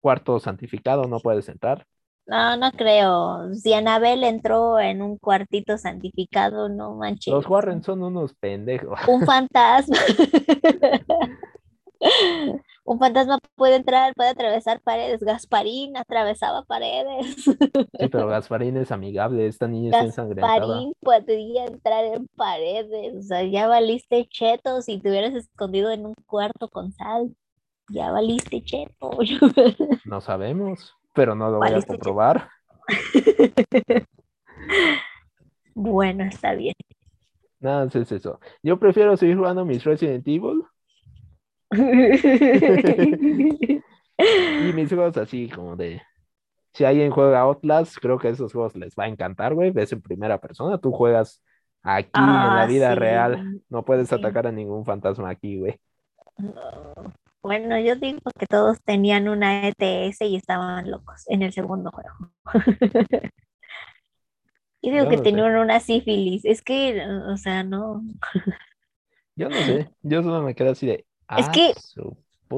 cuarto 0.00 0.38
santificado, 0.38 1.04
no 1.04 1.20
puedes 1.20 1.48
entrar. 1.48 1.86
No, 2.26 2.56
no 2.56 2.72
creo. 2.72 3.54
Si 3.54 3.72
Anabel 3.72 4.24
entró 4.24 4.80
en 4.80 5.00
un 5.00 5.16
cuartito 5.16 5.78
santificado, 5.78 6.68
no 6.68 6.96
manches. 6.96 7.32
Los 7.32 7.48
Warren 7.48 7.82
son 7.82 8.02
unos 8.02 8.34
pendejos. 8.34 8.98
Un 9.06 9.24
fantasma. 9.24 9.96
Un 12.86 13.00
fantasma 13.00 13.40
puede 13.56 13.74
entrar, 13.74 14.14
puede 14.14 14.30
atravesar 14.30 14.80
paredes. 14.80 15.20
Gasparín 15.20 15.96
atravesaba 15.96 16.62
paredes. 16.62 17.34
Sí, 17.44 18.08
pero 18.12 18.28
Gasparín 18.28 18.76
es 18.76 18.92
amigable, 18.92 19.48
esta 19.48 19.66
niña 19.66 19.90
está 19.90 20.04
ensangrentada. 20.04 20.58
Gasparín 20.60 20.92
podría 21.00 21.64
entrar 21.64 22.04
en 22.04 22.28
paredes. 22.36 23.16
O 23.16 23.22
sea, 23.22 23.42
ya 23.42 23.66
valiste 23.66 24.28
cheto 24.28 24.82
si 24.82 25.00
te 25.00 25.10
hubieras 25.10 25.34
escondido 25.34 25.90
en 25.90 26.06
un 26.06 26.14
cuarto 26.26 26.68
con 26.68 26.92
sal. 26.92 27.34
Ya 27.90 28.12
valiste 28.12 28.62
cheto. 28.62 29.10
No 30.04 30.20
sabemos, 30.20 30.94
pero 31.12 31.34
no 31.34 31.50
lo 31.50 31.58
voy 31.58 31.72
a 31.72 31.82
comprobar. 31.82 32.48
Bueno, 35.78 36.24
está 36.24 36.54
bien. 36.54 36.72
Nada, 37.60 37.84
es 37.84 38.10
eso. 38.10 38.40
Yo 38.62 38.78
prefiero 38.78 39.14
seguir 39.18 39.36
jugando 39.36 39.66
mis 39.66 39.84
Resident 39.84 40.26
Evil 40.26 40.62
y 41.70 41.76
mis 44.74 44.88
juegos 44.88 45.16
así 45.16 45.48
como 45.50 45.76
de... 45.76 46.02
Si 46.74 46.84
alguien 46.84 47.10
juega 47.10 47.40
Outlast, 47.40 47.96
creo 47.98 48.18
que 48.18 48.28
esos 48.30 48.52
juegos 48.52 48.76
les 48.76 48.94
va 48.94 49.04
a 49.04 49.08
encantar, 49.08 49.54
güey. 49.54 49.70
Ves 49.70 49.92
en 49.92 50.02
primera 50.02 50.38
persona, 50.40 50.78
tú 50.78 50.92
juegas 50.92 51.42
aquí 51.82 52.10
en 52.26 52.52
la 52.52 52.62
Ah, 52.62 52.66
vida 52.66 52.92
sí, 52.92 52.94
real. 52.94 53.60
No 53.68 53.84
puedes 53.84 54.08
sí. 54.10 54.14
atacar 54.14 54.46
a 54.46 54.52
ningún 54.52 54.84
fantasma 54.84 55.30
aquí, 55.30 55.58
güey. 55.58 55.80
Bueno, 57.42 57.78
yo 57.78 57.96
digo 57.96 58.18
que 58.38 58.46
todos 58.46 58.80
tenían 58.82 59.28
una 59.28 59.68
ETS 59.68 60.20
y 60.22 60.36
estaban 60.36 60.90
locos 60.90 61.24
en 61.28 61.42
el 61.42 61.52
segundo 61.52 61.90
juego. 61.92 62.32
Yo 64.82 64.92
digo 64.92 65.04
Yo 65.04 65.06
que 65.06 65.16
no 65.16 65.22
sé. 65.22 65.22
tenían 65.22 65.56
una 65.56 65.80
sífilis. 65.80 66.44
Es 66.44 66.62
que, 66.62 67.02
o 67.28 67.36
sea, 67.36 67.64
no. 67.64 68.02
Yo 69.34 69.48
no 69.50 69.56
sé, 69.62 69.90
yo 70.02 70.22
solo 70.22 70.42
me 70.42 70.54
quedo 70.54 70.70
así 70.72 70.86
de... 70.86 71.06
Es 71.36 71.46
"Ah, 71.48 71.52
que, 71.52 71.74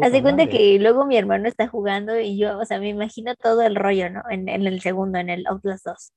Haz 0.03 0.13
de 0.13 0.23
cuenta 0.23 0.45
madre". 0.45 0.57
que 0.59 0.79
luego 0.79 1.07
mi 1.07 1.17
hermano 1.17 1.49
está 1.49 1.69
jugando 1.69 2.19
y 2.19 2.39
yo, 2.39 2.59
o 2.59 2.65
sea, 2.65 2.79
me 2.79 2.89
imagino 2.89 3.35
todo 3.37 3.63
el 3.63 3.75
rollo, 3.77 4.11
¿no? 4.11 4.23
En, 4.31 4.49
en 4.49 4.67
el 4.67 4.81
segundo, 4.81 5.19
en 5.19 5.31
el 5.31 5.47
Outlast 5.47 5.87
2. 5.87 6.13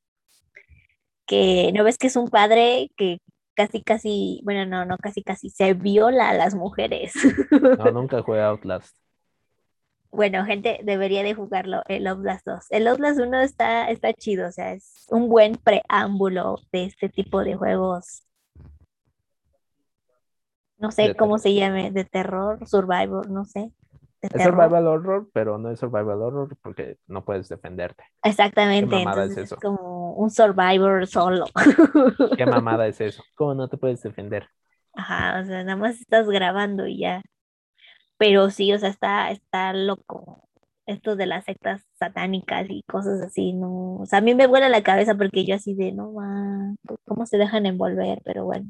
Que 1.25 1.71
no 1.73 1.83
ves 1.83 1.97
que 1.97 2.07
es 2.07 2.15
un 2.15 2.27
padre 2.29 2.89
que 2.97 3.19
casi, 3.53 3.81
casi, 3.81 4.41
bueno, 4.43 4.65
no, 4.65 4.85
no, 4.85 4.97
casi, 4.97 5.23
casi 5.23 5.49
se 5.49 5.73
viola 5.73 6.29
a 6.29 6.33
las 6.33 6.55
mujeres. 6.55 7.13
No, 7.51 7.91
nunca 7.91 8.21
jugué 8.21 8.41
Outlast. 8.41 8.95
Bueno, 10.09 10.43
gente, 10.43 10.81
debería 10.83 11.23
de 11.23 11.33
jugarlo, 11.33 11.83
el 11.87 12.05
Outlast 12.07 12.45
2. 12.45 12.65
El 12.71 12.87
Outlast 12.87 13.19
1 13.19 13.41
está, 13.41 13.89
está 13.89 14.11
chido, 14.13 14.49
o 14.49 14.51
sea, 14.51 14.73
es 14.73 15.05
un 15.09 15.29
buen 15.29 15.55
preámbulo 15.55 16.57
de 16.73 16.83
este 16.85 17.07
tipo 17.07 17.43
de 17.45 17.55
juegos. 17.55 18.23
No 20.81 20.91
sé 20.91 21.15
cómo 21.15 21.39
se 21.39 21.53
llame, 21.53 21.91
de 21.91 22.05
terror, 22.05 22.67
survivor, 22.67 23.29
no 23.29 23.45
sé. 23.45 23.71
Es 24.21 24.33
terror. 24.35 24.69
survival 24.69 24.87
horror, 24.87 25.29
pero 25.33 25.57
no 25.57 25.71
es 25.71 25.79
survival 25.79 26.21
horror 26.21 26.57
porque 26.61 26.97
no 27.07 27.23
puedes 27.25 27.47
defenderte. 27.49 28.03
Exactamente, 28.23 28.87
¿Qué 28.87 28.87
mamada 28.87 29.25
es 29.25 29.37
entonces 29.37 29.37
es 29.37 29.51
eso? 29.51 29.61
como 29.61 30.13
un 30.15 30.29
survivor 30.31 31.07
solo. 31.07 31.53
¿Qué 32.35 32.45
mamada 32.45 32.87
es 32.87 33.01
eso? 33.01 33.23
¿Cómo 33.35 33.53
no 33.55 33.69
te 33.69 33.77
puedes 33.77 34.01
defender? 34.03 34.47
Ajá, 34.93 35.39
o 35.41 35.45
sea, 35.45 35.63
nada 35.63 35.77
más 35.77 35.99
estás 36.01 36.27
grabando 36.29 36.87
y 36.87 36.99
ya. 36.99 37.21
Pero 38.17 38.49
sí, 38.51 38.73
o 38.73 38.79
sea, 38.79 38.89
está, 38.89 39.31
está 39.31 39.73
loco. 39.73 40.47
Esto 40.85 41.15
de 41.15 41.25
las 41.27 41.45
sectas 41.45 41.83
satánicas 41.99 42.67
y 42.69 42.83
cosas 42.83 43.21
así, 43.21 43.53
no. 43.53 43.97
O 43.97 44.05
sea, 44.05 44.19
a 44.19 44.21
mí 44.21 44.35
me 44.35 44.47
vuela 44.47 44.69
la 44.69 44.83
cabeza 44.83 45.15
porque 45.15 45.45
yo 45.45 45.55
así 45.55 45.75
de, 45.75 45.91
no, 45.93 46.11
ma, 46.13 46.75
¿cómo 47.05 47.25
se 47.25 47.37
dejan 47.37 47.65
envolver? 47.65 48.21
Pero 48.25 48.45
bueno. 48.45 48.69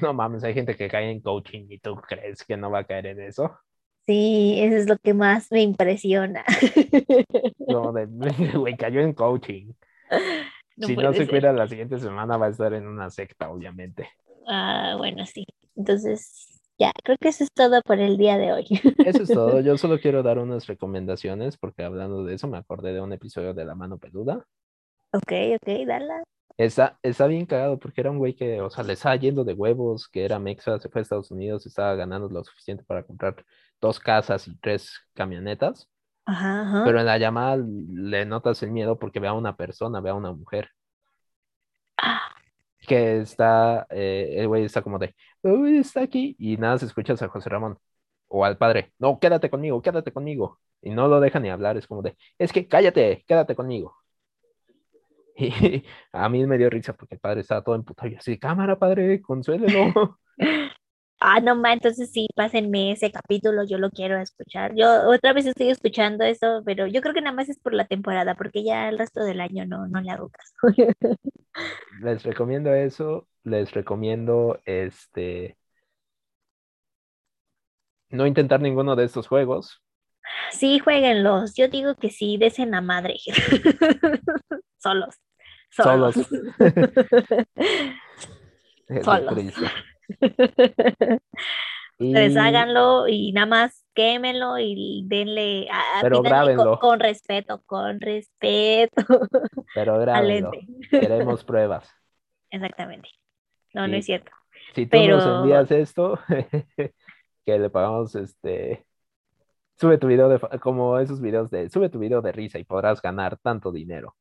No 0.00 0.14
mames, 0.14 0.42
hay 0.44 0.54
gente 0.54 0.76
que 0.76 0.88
cae 0.88 1.10
en 1.10 1.20
coaching 1.20 1.66
y 1.68 1.78
tú 1.78 1.96
crees 1.96 2.44
que 2.44 2.56
no 2.56 2.70
va 2.70 2.80
a 2.80 2.84
caer 2.84 3.06
en 3.06 3.20
eso. 3.20 3.58
Sí, 4.06 4.56
eso 4.58 4.76
es 4.76 4.88
lo 4.88 4.96
que 4.98 5.14
más 5.14 5.50
me 5.52 5.62
impresiona. 5.62 6.44
De, 7.58 8.06
güey, 8.58 8.76
cayó 8.76 9.00
en 9.00 9.12
coaching. 9.12 9.72
No 10.74 10.86
si 10.86 10.96
no 10.96 11.12
se 11.12 11.18
ser. 11.18 11.28
cuida 11.28 11.52
la 11.52 11.68
siguiente 11.68 11.98
semana 11.98 12.38
va 12.38 12.46
a 12.46 12.48
estar 12.48 12.72
en 12.72 12.86
una 12.86 13.10
secta, 13.10 13.50
obviamente. 13.50 14.08
Ah, 14.48 14.94
bueno, 14.96 15.26
sí. 15.26 15.44
Entonces, 15.76 16.60
ya, 16.78 16.92
creo 17.04 17.18
que 17.20 17.28
eso 17.28 17.44
es 17.44 17.52
todo 17.52 17.82
por 17.82 18.00
el 18.00 18.16
día 18.16 18.38
de 18.38 18.54
hoy. 18.54 18.66
Eso 19.04 19.22
es 19.22 19.28
todo. 19.28 19.60
Yo 19.60 19.76
solo 19.76 20.00
quiero 20.00 20.22
dar 20.22 20.38
unas 20.38 20.66
recomendaciones 20.66 21.58
porque 21.58 21.84
hablando 21.84 22.24
de 22.24 22.34
eso 22.34 22.48
me 22.48 22.56
acordé 22.56 22.94
de 22.94 23.02
un 23.02 23.12
episodio 23.12 23.52
de 23.52 23.66
La 23.66 23.74
Mano 23.74 23.98
Peluda. 23.98 24.44
Ok, 25.12 25.32
ok, 25.56 25.86
dala. 25.86 26.22
Está, 26.56 26.98
está 27.02 27.26
bien 27.26 27.46
cagado 27.46 27.78
porque 27.78 28.00
era 28.02 28.10
un 28.10 28.18
güey 28.18 28.34
que, 28.34 28.60
o 28.60 28.70
sea, 28.70 28.84
le 28.84 28.92
estaba 28.94 29.16
yendo 29.16 29.44
de 29.44 29.54
huevos, 29.54 30.08
que 30.08 30.24
era 30.24 30.38
mexa, 30.38 30.78
se 30.78 30.88
fue 30.88 31.00
a 31.00 31.02
Estados 31.02 31.30
Unidos, 31.30 31.66
estaba 31.66 31.94
ganando 31.94 32.28
lo 32.28 32.44
suficiente 32.44 32.84
para 32.84 33.02
comprar 33.04 33.44
dos 33.80 33.98
casas 34.00 34.46
y 34.48 34.56
tres 34.58 34.92
camionetas, 35.14 35.88
Ajá, 36.26 36.62
ajá. 36.62 36.84
pero 36.84 37.00
en 37.00 37.06
la 37.06 37.18
llamada 37.18 37.56
le 37.58 38.24
notas 38.26 38.62
el 38.62 38.72
miedo 38.72 38.98
porque 38.98 39.20
ve 39.20 39.28
a 39.28 39.34
una 39.34 39.56
persona, 39.56 40.00
ve 40.00 40.10
a 40.10 40.14
una 40.14 40.32
mujer 40.32 40.70
Ah, 41.96 42.34
que 42.80 43.20
está, 43.20 43.86
eh, 43.90 44.34
el 44.38 44.48
güey 44.48 44.64
está 44.64 44.82
como 44.82 44.98
de, 44.98 45.14
uy, 45.42 45.78
está 45.78 46.02
aquí, 46.02 46.34
y 46.38 46.56
nada, 46.56 46.78
se 46.78 46.86
escuchas 46.86 47.22
a 47.22 47.28
José 47.28 47.48
Ramón 47.50 47.78
o 48.28 48.44
al 48.44 48.58
padre, 48.58 48.92
no, 48.98 49.18
quédate 49.20 49.50
conmigo, 49.50 49.82
quédate 49.82 50.12
conmigo, 50.12 50.60
y 50.80 50.90
no 50.90 51.06
lo 51.08 51.20
deja 51.20 51.38
ni 51.40 51.50
hablar, 51.50 51.76
es 51.76 51.86
como 51.86 52.02
de, 52.02 52.16
es 52.38 52.52
que 52.52 52.66
cállate, 52.68 53.24
quédate 53.26 53.54
conmigo. 53.56 53.96
Y 55.36 55.50
a 56.12 56.28
mí 56.28 56.46
me 56.46 56.58
dio 56.58 56.70
risa 56.70 56.92
porque 56.94 57.14
el 57.14 57.20
padre 57.20 57.40
estaba 57.40 57.62
todo 57.62 57.74
emputado 57.74 58.08
y 58.08 58.16
así, 58.16 58.38
cámara, 58.38 58.78
padre, 58.78 59.20
consuélelo. 59.20 60.18
Ah, 61.24 61.38
no 61.38 61.54
ma, 61.54 61.72
entonces 61.72 62.10
sí, 62.10 62.26
pásenme 62.34 62.90
ese 62.90 63.12
capítulo, 63.12 63.62
yo 63.62 63.78
lo 63.78 63.90
quiero 63.90 64.18
escuchar. 64.18 64.74
Yo 64.74 65.08
otra 65.08 65.32
vez 65.32 65.46
estoy 65.46 65.68
escuchando 65.70 66.24
eso, 66.24 66.62
pero 66.64 66.88
yo 66.88 67.00
creo 67.00 67.14
que 67.14 67.20
nada 67.20 67.36
más 67.36 67.48
es 67.48 67.60
por 67.60 67.74
la 67.74 67.86
temporada, 67.86 68.34
porque 68.34 68.64
ya 68.64 68.88
el 68.88 68.98
resto 68.98 69.22
del 69.22 69.40
año 69.40 69.64
no, 69.64 69.86
no 69.86 70.00
le 70.00 70.10
hago 70.10 70.30
caso. 70.30 70.74
Les 72.00 72.24
recomiendo 72.24 72.74
eso, 72.74 73.28
les 73.44 73.70
recomiendo 73.72 74.60
este 74.64 75.56
no 78.10 78.26
intentar 78.26 78.60
ninguno 78.60 78.94
de 78.94 79.04
estos 79.04 79.26
juegos. 79.26 79.80
Sí, 80.50 80.78
jueguenlos. 80.78 81.54
Yo 81.54 81.68
digo 81.68 81.94
que 81.96 82.10
sí, 82.10 82.36
desen 82.36 82.70
la 82.70 82.80
madre. 82.80 83.16
Solos. 84.82 85.14
Solos. 85.70 86.14
Jesucristo. 88.88 89.62
Y- 91.98 92.08
Ustedes 92.08 92.36
háganlo 92.36 93.06
y 93.06 93.32
nada 93.32 93.46
más 93.46 93.86
quémenlo 93.94 94.58
y 94.58 95.04
denle, 95.06 95.68
a- 95.70 96.00
Pero 96.00 96.16
con, 96.16 96.24
grábenlo. 96.24 96.78
con 96.80 96.98
respeto, 96.98 97.62
con 97.64 98.00
respeto 98.00 99.04
Pero 99.74 99.98
grábenlo. 100.00 100.50
Queremos 100.90 101.44
pruebas. 101.44 101.88
Exactamente. 102.50 103.08
No, 103.72 103.86
no 103.86 103.96
es 103.96 104.04
cierto. 104.06 104.32
Si 104.74 104.86
tú 104.86 104.98
nos 105.06 105.24
envías 105.24 105.70
esto, 105.70 106.18
que 107.46 107.58
le 107.58 107.70
pagamos 107.70 108.14
este. 108.16 108.84
Sube 109.78 109.98
tu 109.98 110.08
video 110.08 110.28
de 110.28 110.40
como 110.58 110.98
esos 110.98 111.20
videos 111.20 111.50
de 111.50 111.68
sube 111.70 111.88
tu 111.88 111.98
video 111.98 112.20
de 112.20 112.32
risa 112.32 112.58
y 112.58 112.64
podrás 112.64 113.00
ganar 113.00 113.38
tanto 113.38 113.70
dinero. 113.70 114.16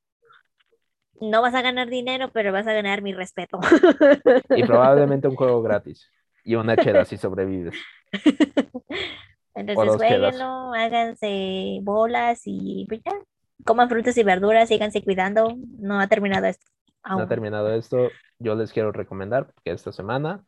No 1.22 1.42
vas 1.42 1.54
a 1.54 1.62
ganar 1.62 1.90
dinero, 1.90 2.30
pero 2.34 2.52
vas 2.52 2.68
a 2.68 2.74
ganar 2.74 3.02
mi 3.02 3.14
respeto. 3.14 3.60
Y 4.56 4.64
probablemente 4.64 5.28
un 5.28 5.36
juego 5.36 5.62
gratis. 5.62 6.10
Y 6.44 6.56
una 6.56 6.76
chela 6.76 7.06
si 7.06 7.18
sobrevives. 7.18 7.76
Entonces 9.54 9.96
jueguenlo, 9.96 10.74
háganse 10.74 11.80
bolas 11.84 12.42
y 12.46 12.86
pues 12.88 13.02
ya. 13.06 13.14
Coman 13.64 13.90
frutas 13.90 14.18
y 14.18 14.24
verduras, 14.24 14.70
síganse 14.70 15.04
cuidando. 15.04 15.56
No 15.78 16.00
ha 16.00 16.08
terminado 16.08 16.48
esto. 16.48 16.66
No 17.06 17.12
ha 17.12 17.20
aún. 17.20 17.28
terminado 17.28 17.74
esto. 17.74 18.10
Yo 18.40 18.56
les 18.56 18.74
quiero 18.74 18.92
recomendar 18.92 19.54
que 19.64 19.72
esta 19.72 19.92
semana, 19.92 20.44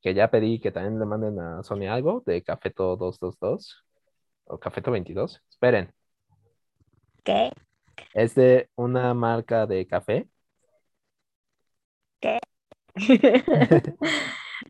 que 0.00 0.14
ya 0.14 0.30
pedí 0.30 0.60
que 0.60 0.70
también 0.70 1.00
le 1.00 1.06
manden 1.06 1.40
a 1.40 1.62
Sony 1.64 1.88
algo 1.88 2.22
de 2.24 2.42
Cafeto 2.42 2.96
222 2.96 3.84
o 4.44 4.58
Cafeto 4.58 4.92
22. 4.92 5.42
Esperen, 5.50 5.92
¿Qué? 7.24 7.50
Es 8.14 8.34
de 8.34 8.70
una 8.76 9.12
marca 9.14 9.66
de 9.66 9.86
café 9.86 10.28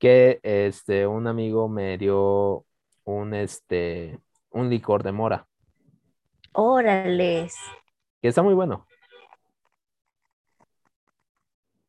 que 0.00 0.40
este, 0.42 1.06
un 1.06 1.26
amigo 1.26 1.68
me 1.68 1.98
dio 1.98 2.64
un, 3.04 3.34
este, 3.34 4.18
un 4.50 4.70
licor 4.70 5.02
de 5.02 5.12
mora, 5.12 5.46
Órales. 6.52 7.54
que 8.20 8.28
está 8.28 8.42
muy 8.42 8.54
bueno. 8.54 8.86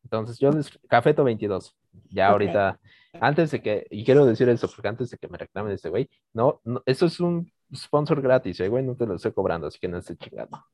Entonces, 0.04 0.38
yo 0.38 0.52
les, 0.52 0.78
Cafeto 0.88 1.24
22, 1.24 1.74
ya 2.10 2.28
ahorita, 2.28 2.78
antes 3.20 3.50
de 3.50 3.60
que, 3.60 3.86
y 3.90 4.04
quiero 4.04 4.24
decir 4.24 4.48
eso, 4.48 4.68
porque 4.68 4.86
antes 4.88 5.10
de 5.10 5.18
que 5.18 5.26
me 5.26 5.38
reclamen 5.38 5.72
este 5.72 5.88
güey, 5.88 6.08
no, 6.32 6.60
no, 6.64 6.80
esto 6.86 7.06
es 7.06 7.18
un 7.18 7.50
sponsor 7.74 8.22
gratis, 8.22 8.60
eh, 8.60 8.68
güey, 8.68 8.84
no 8.84 8.94
te 8.94 9.06
lo 9.06 9.16
estoy 9.16 9.32
cobrando, 9.32 9.66
así 9.66 9.78
que 9.80 9.88
no 9.88 9.98
estés 9.98 10.18
chingando. 10.18 10.64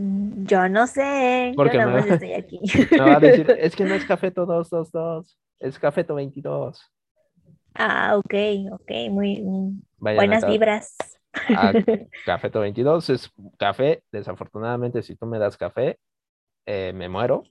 Yo 0.00 0.68
no 0.68 0.86
sé. 0.86 1.52
Porque 1.56 1.74
yo 1.74 1.80
nada 1.80 1.92
me- 1.92 2.00
más 2.00 2.10
estoy 2.10 2.32
aquí. 2.34 2.60
Me 2.92 2.98
va 2.98 3.16
a 3.16 3.20
decir, 3.20 3.50
es 3.58 3.74
que 3.74 3.84
no 3.84 3.94
es 3.94 4.04
Cafeto 4.04 4.46
222, 4.46 5.38
es 5.58 5.78
Cafeto 5.78 6.14
22. 6.14 6.80
Ah, 7.74 8.16
ok, 8.16 8.34
ok, 8.72 8.90
muy 9.10 9.42
Vayan 9.98 10.16
buenas 10.16 10.46
vibras. 10.46 10.96
Cafeto 12.24 12.60
22, 12.60 13.10
es 13.10 13.32
café, 13.58 14.02
desafortunadamente 14.12 15.02
si 15.02 15.16
tú 15.16 15.26
me 15.26 15.38
das 15.38 15.56
café, 15.56 15.98
eh, 16.66 16.92
me 16.94 17.08
muero. 17.08 17.42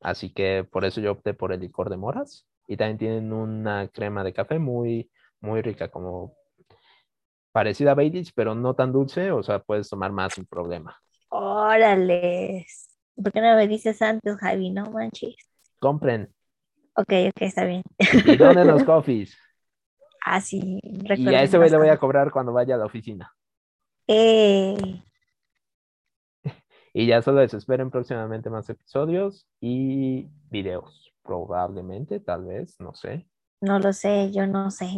Así 0.00 0.30
que 0.32 0.64
por 0.64 0.84
eso 0.84 1.00
yo 1.00 1.12
opté 1.12 1.34
por 1.34 1.52
el 1.52 1.60
licor 1.60 1.90
de 1.90 1.96
moras. 1.96 2.46
Y 2.66 2.76
también 2.76 2.98
tienen 2.98 3.32
una 3.32 3.88
crema 3.88 4.22
de 4.22 4.32
café 4.32 4.58
muy, 4.58 5.10
muy 5.40 5.62
rica, 5.62 5.88
como 5.88 6.34
parecida 7.52 7.92
a 7.92 7.94
Baileys, 7.94 8.32
pero 8.32 8.54
no 8.54 8.74
tan 8.74 8.92
dulce, 8.92 9.30
o 9.32 9.42
sea, 9.42 9.58
puedes 9.60 9.88
tomar 9.88 10.12
más 10.12 10.34
sin 10.34 10.46
problema. 10.46 10.96
Órales. 11.30 12.88
¿Por 13.16 13.32
qué 13.32 13.40
no 13.40 13.56
me 13.56 13.66
dices 13.68 14.00
antes, 14.02 14.36
Javi? 14.36 14.70
No 14.70 14.86
manches. 14.86 15.36
Compren 15.80 16.32
Ok, 16.94 17.12
ok, 17.28 17.42
está 17.42 17.64
bien. 17.64 17.82
y 17.98 18.36
donen 18.36 18.66
los 18.66 18.82
coffees. 18.84 19.36
Ah, 20.24 20.40
sí. 20.40 20.80
Y 20.82 21.34
a 21.34 21.42
ese 21.42 21.56
güey 21.58 21.70
le 21.70 21.78
voy 21.78 21.88
a 21.88 21.96
cobrar 21.98 22.30
cuando 22.32 22.52
vaya 22.52 22.74
a 22.74 22.78
la 22.78 22.86
oficina. 22.86 23.32
Eh, 24.08 25.02
Y 26.92 27.06
ya 27.06 27.22
solo 27.22 27.42
eso, 27.42 27.56
esperen 27.56 27.90
próximamente 27.90 28.50
más 28.50 28.68
episodios 28.70 29.46
y 29.60 30.26
videos. 30.50 31.12
Probablemente, 31.22 32.18
tal 32.20 32.46
vez, 32.46 32.74
no 32.80 32.94
sé. 32.94 33.28
no 33.60 33.78
lo 33.78 33.92
sé, 33.92 34.30
yo 34.32 34.46
no 34.46 34.70
sé. 34.70 34.96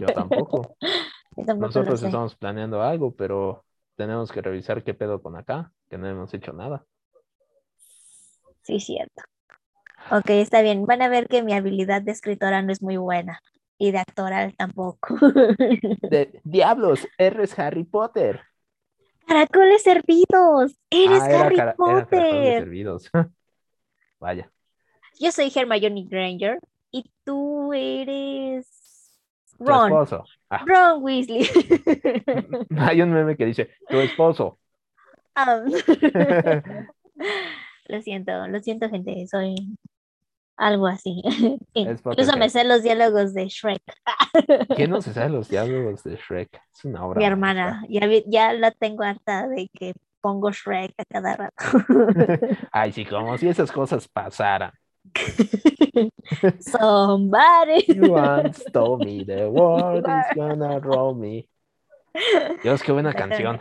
Yo 0.00 0.06
tampoco. 0.06 0.76
Nosotros 1.36 2.02
estamos 2.02 2.34
planeando 2.36 2.82
algo, 2.82 3.14
pero 3.14 3.64
tenemos 3.96 4.32
que 4.32 4.42
revisar 4.42 4.82
qué 4.82 4.94
pedo 4.94 5.22
con 5.22 5.36
acá, 5.36 5.72
que 5.88 5.98
no 5.98 6.08
hemos 6.08 6.32
hecho 6.34 6.52
nada. 6.52 6.84
Sí, 8.62 8.80
cierto. 8.80 9.22
Ok, 10.10 10.30
está 10.30 10.62
bien. 10.62 10.86
Van 10.86 11.02
a 11.02 11.08
ver 11.08 11.28
que 11.28 11.42
mi 11.42 11.52
habilidad 11.52 12.02
de 12.02 12.12
escritora 12.12 12.62
no 12.62 12.72
es 12.72 12.82
muy 12.82 12.96
buena. 12.96 13.40
Y 13.78 13.90
de 13.90 13.98
actoral 13.98 14.54
tampoco. 14.56 15.16
De, 16.10 16.40
diablos, 16.44 17.06
eres 17.18 17.58
Harry 17.58 17.84
Potter. 17.84 18.40
Caracoles 19.26 19.82
servidos. 19.82 20.72
Eres 20.88 21.22
Ah, 21.22 21.30
era 21.30 21.40
Harry 21.46 21.56
era 21.56 21.76
caracoles 21.76 22.06
Potter. 22.06 22.62
servidos. 22.62 23.10
Vaya. 24.20 24.50
Yo 25.20 25.32
soy 25.32 25.52
Hermione 25.54 26.06
Granger 26.08 26.58
y 26.90 27.04
tú 27.24 27.72
eres 27.72 28.66
Tu 29.58 29.64
Ron. 29.64 29.86
esposo. 29.86 30.24
Ah, 30.50 30.64
Ron 30.66 31.02
Weasley. 31.02 31.48
hay 32.78 33.02
un 33.02 33.12
meme 33.12 33.36
que 33.36 33.46
dice, 33.46 33.70
tu 33.88 33.96
esposo. 33.98 34.58
Ah. 35.34 35.62
Lo 37.88 38.02
siento, 38.02 38.46
lo 38.48 38.60
siento, 38.60 38.88
gente. 38.90 39.26
Soy 39.28 39.54
algo 40.56 40.86
así. 40.86 41.22
Incluso 41.74 42.36
me 42.36 42.48
sé 42.50 42.64
los 42.64 42.82
diálogos 42.82 43.32
de 43.32 43.46
Shrek. 43.48 43.82
¿Quién 44.74 44.90
no 44.90 45.00
se 45.00 45.12
sabe 45.12 45.30
los 45.30 45.48
diálogos 45.48 46.02
de 46.02 46.16
Shrek? 46.16 46.60
Es 46.74 46.84
una 46.84 47.04
obra. 47.06 47.18
Mi 47.18 47.24
hermana. 47.26 47.84
Ya, 47.88 48.06
vi- 48.06 48.24
ya 48.26 48.52
la 48.54 48.70
tengo 48.72 49.04
harta 49.04 49.46
de 49.46 49.68
que 49.72 49.92
pongo 50.20 50.50
Shrek 50.50 50.94
a 50.98 51.04
cada 51.04 51.36
rato. 51.36 51.64
Ay, 52.72 52.92
sí, 52.92 53.04
como 53.06 53.38
si 53.38 53.48
esas 53.48 53.70
cosas 53.70 54.08
pasaran. 54.08 54.72
Somebody. 56.60 57.84
You 57.88 58.12
once 58.12 58.64
told 58.72 59.04
me 59.04 59.24
the 59.24 59.48
world 59.50 60.06
is 60.06 60.26
gonna 60.34 60.78
roll 60.80 61.14
me. 61.14 61.48
Dios, 62.62 62.82
qué 62.82 62.92
buena 62.92 63.12
canción. 63.12 63.60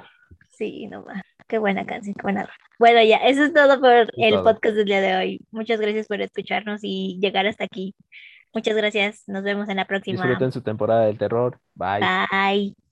Sí, 0.49 0.87
no 0.87 1.03
más. 1.03 1.21
Qué 1.47 1.57
buena 1.59 1.85
canción, 1.85 2.15
qué 2.15 2.23
buena. 2.23 2.49
Bueno, 2.79 3.03
ya, 3.03 3.17
eso 3.17 3.43
es 3.43 3.53
todo 3.53 3.79
por 3.79 4.09
el 4.17 4.33
todo. 4.33 4.43
podcast 4.43 4.75
del 4.75 4.85
día 4.85 5.01
de 5.01 5.15
hoy. 5.15 5.41
Muchas 5.51 5.79
gracias 5.79 6.07
por 6.07 6.21
escucharnos 6.21 6.79
y 6.83 7.19
llegar 7.21 7.45
hasta 7.45 7.65
aquí. 7.65 7.93
Muchas 8.53 8.75
gracias. 8.75 9.23
Nos 9.27 9.43
vemos 9.43 9.67
en 9.69 9.77
la 9.77 9.85
próxima. 9.85 10.21
Disfruten 10.21 10.51
su 10.51 10.61
temporada 10.61 11.05
del 11.05 11.17
terror. 11.17 11.59
Bye. 11.75 11.99
Bye. 12.31 12.84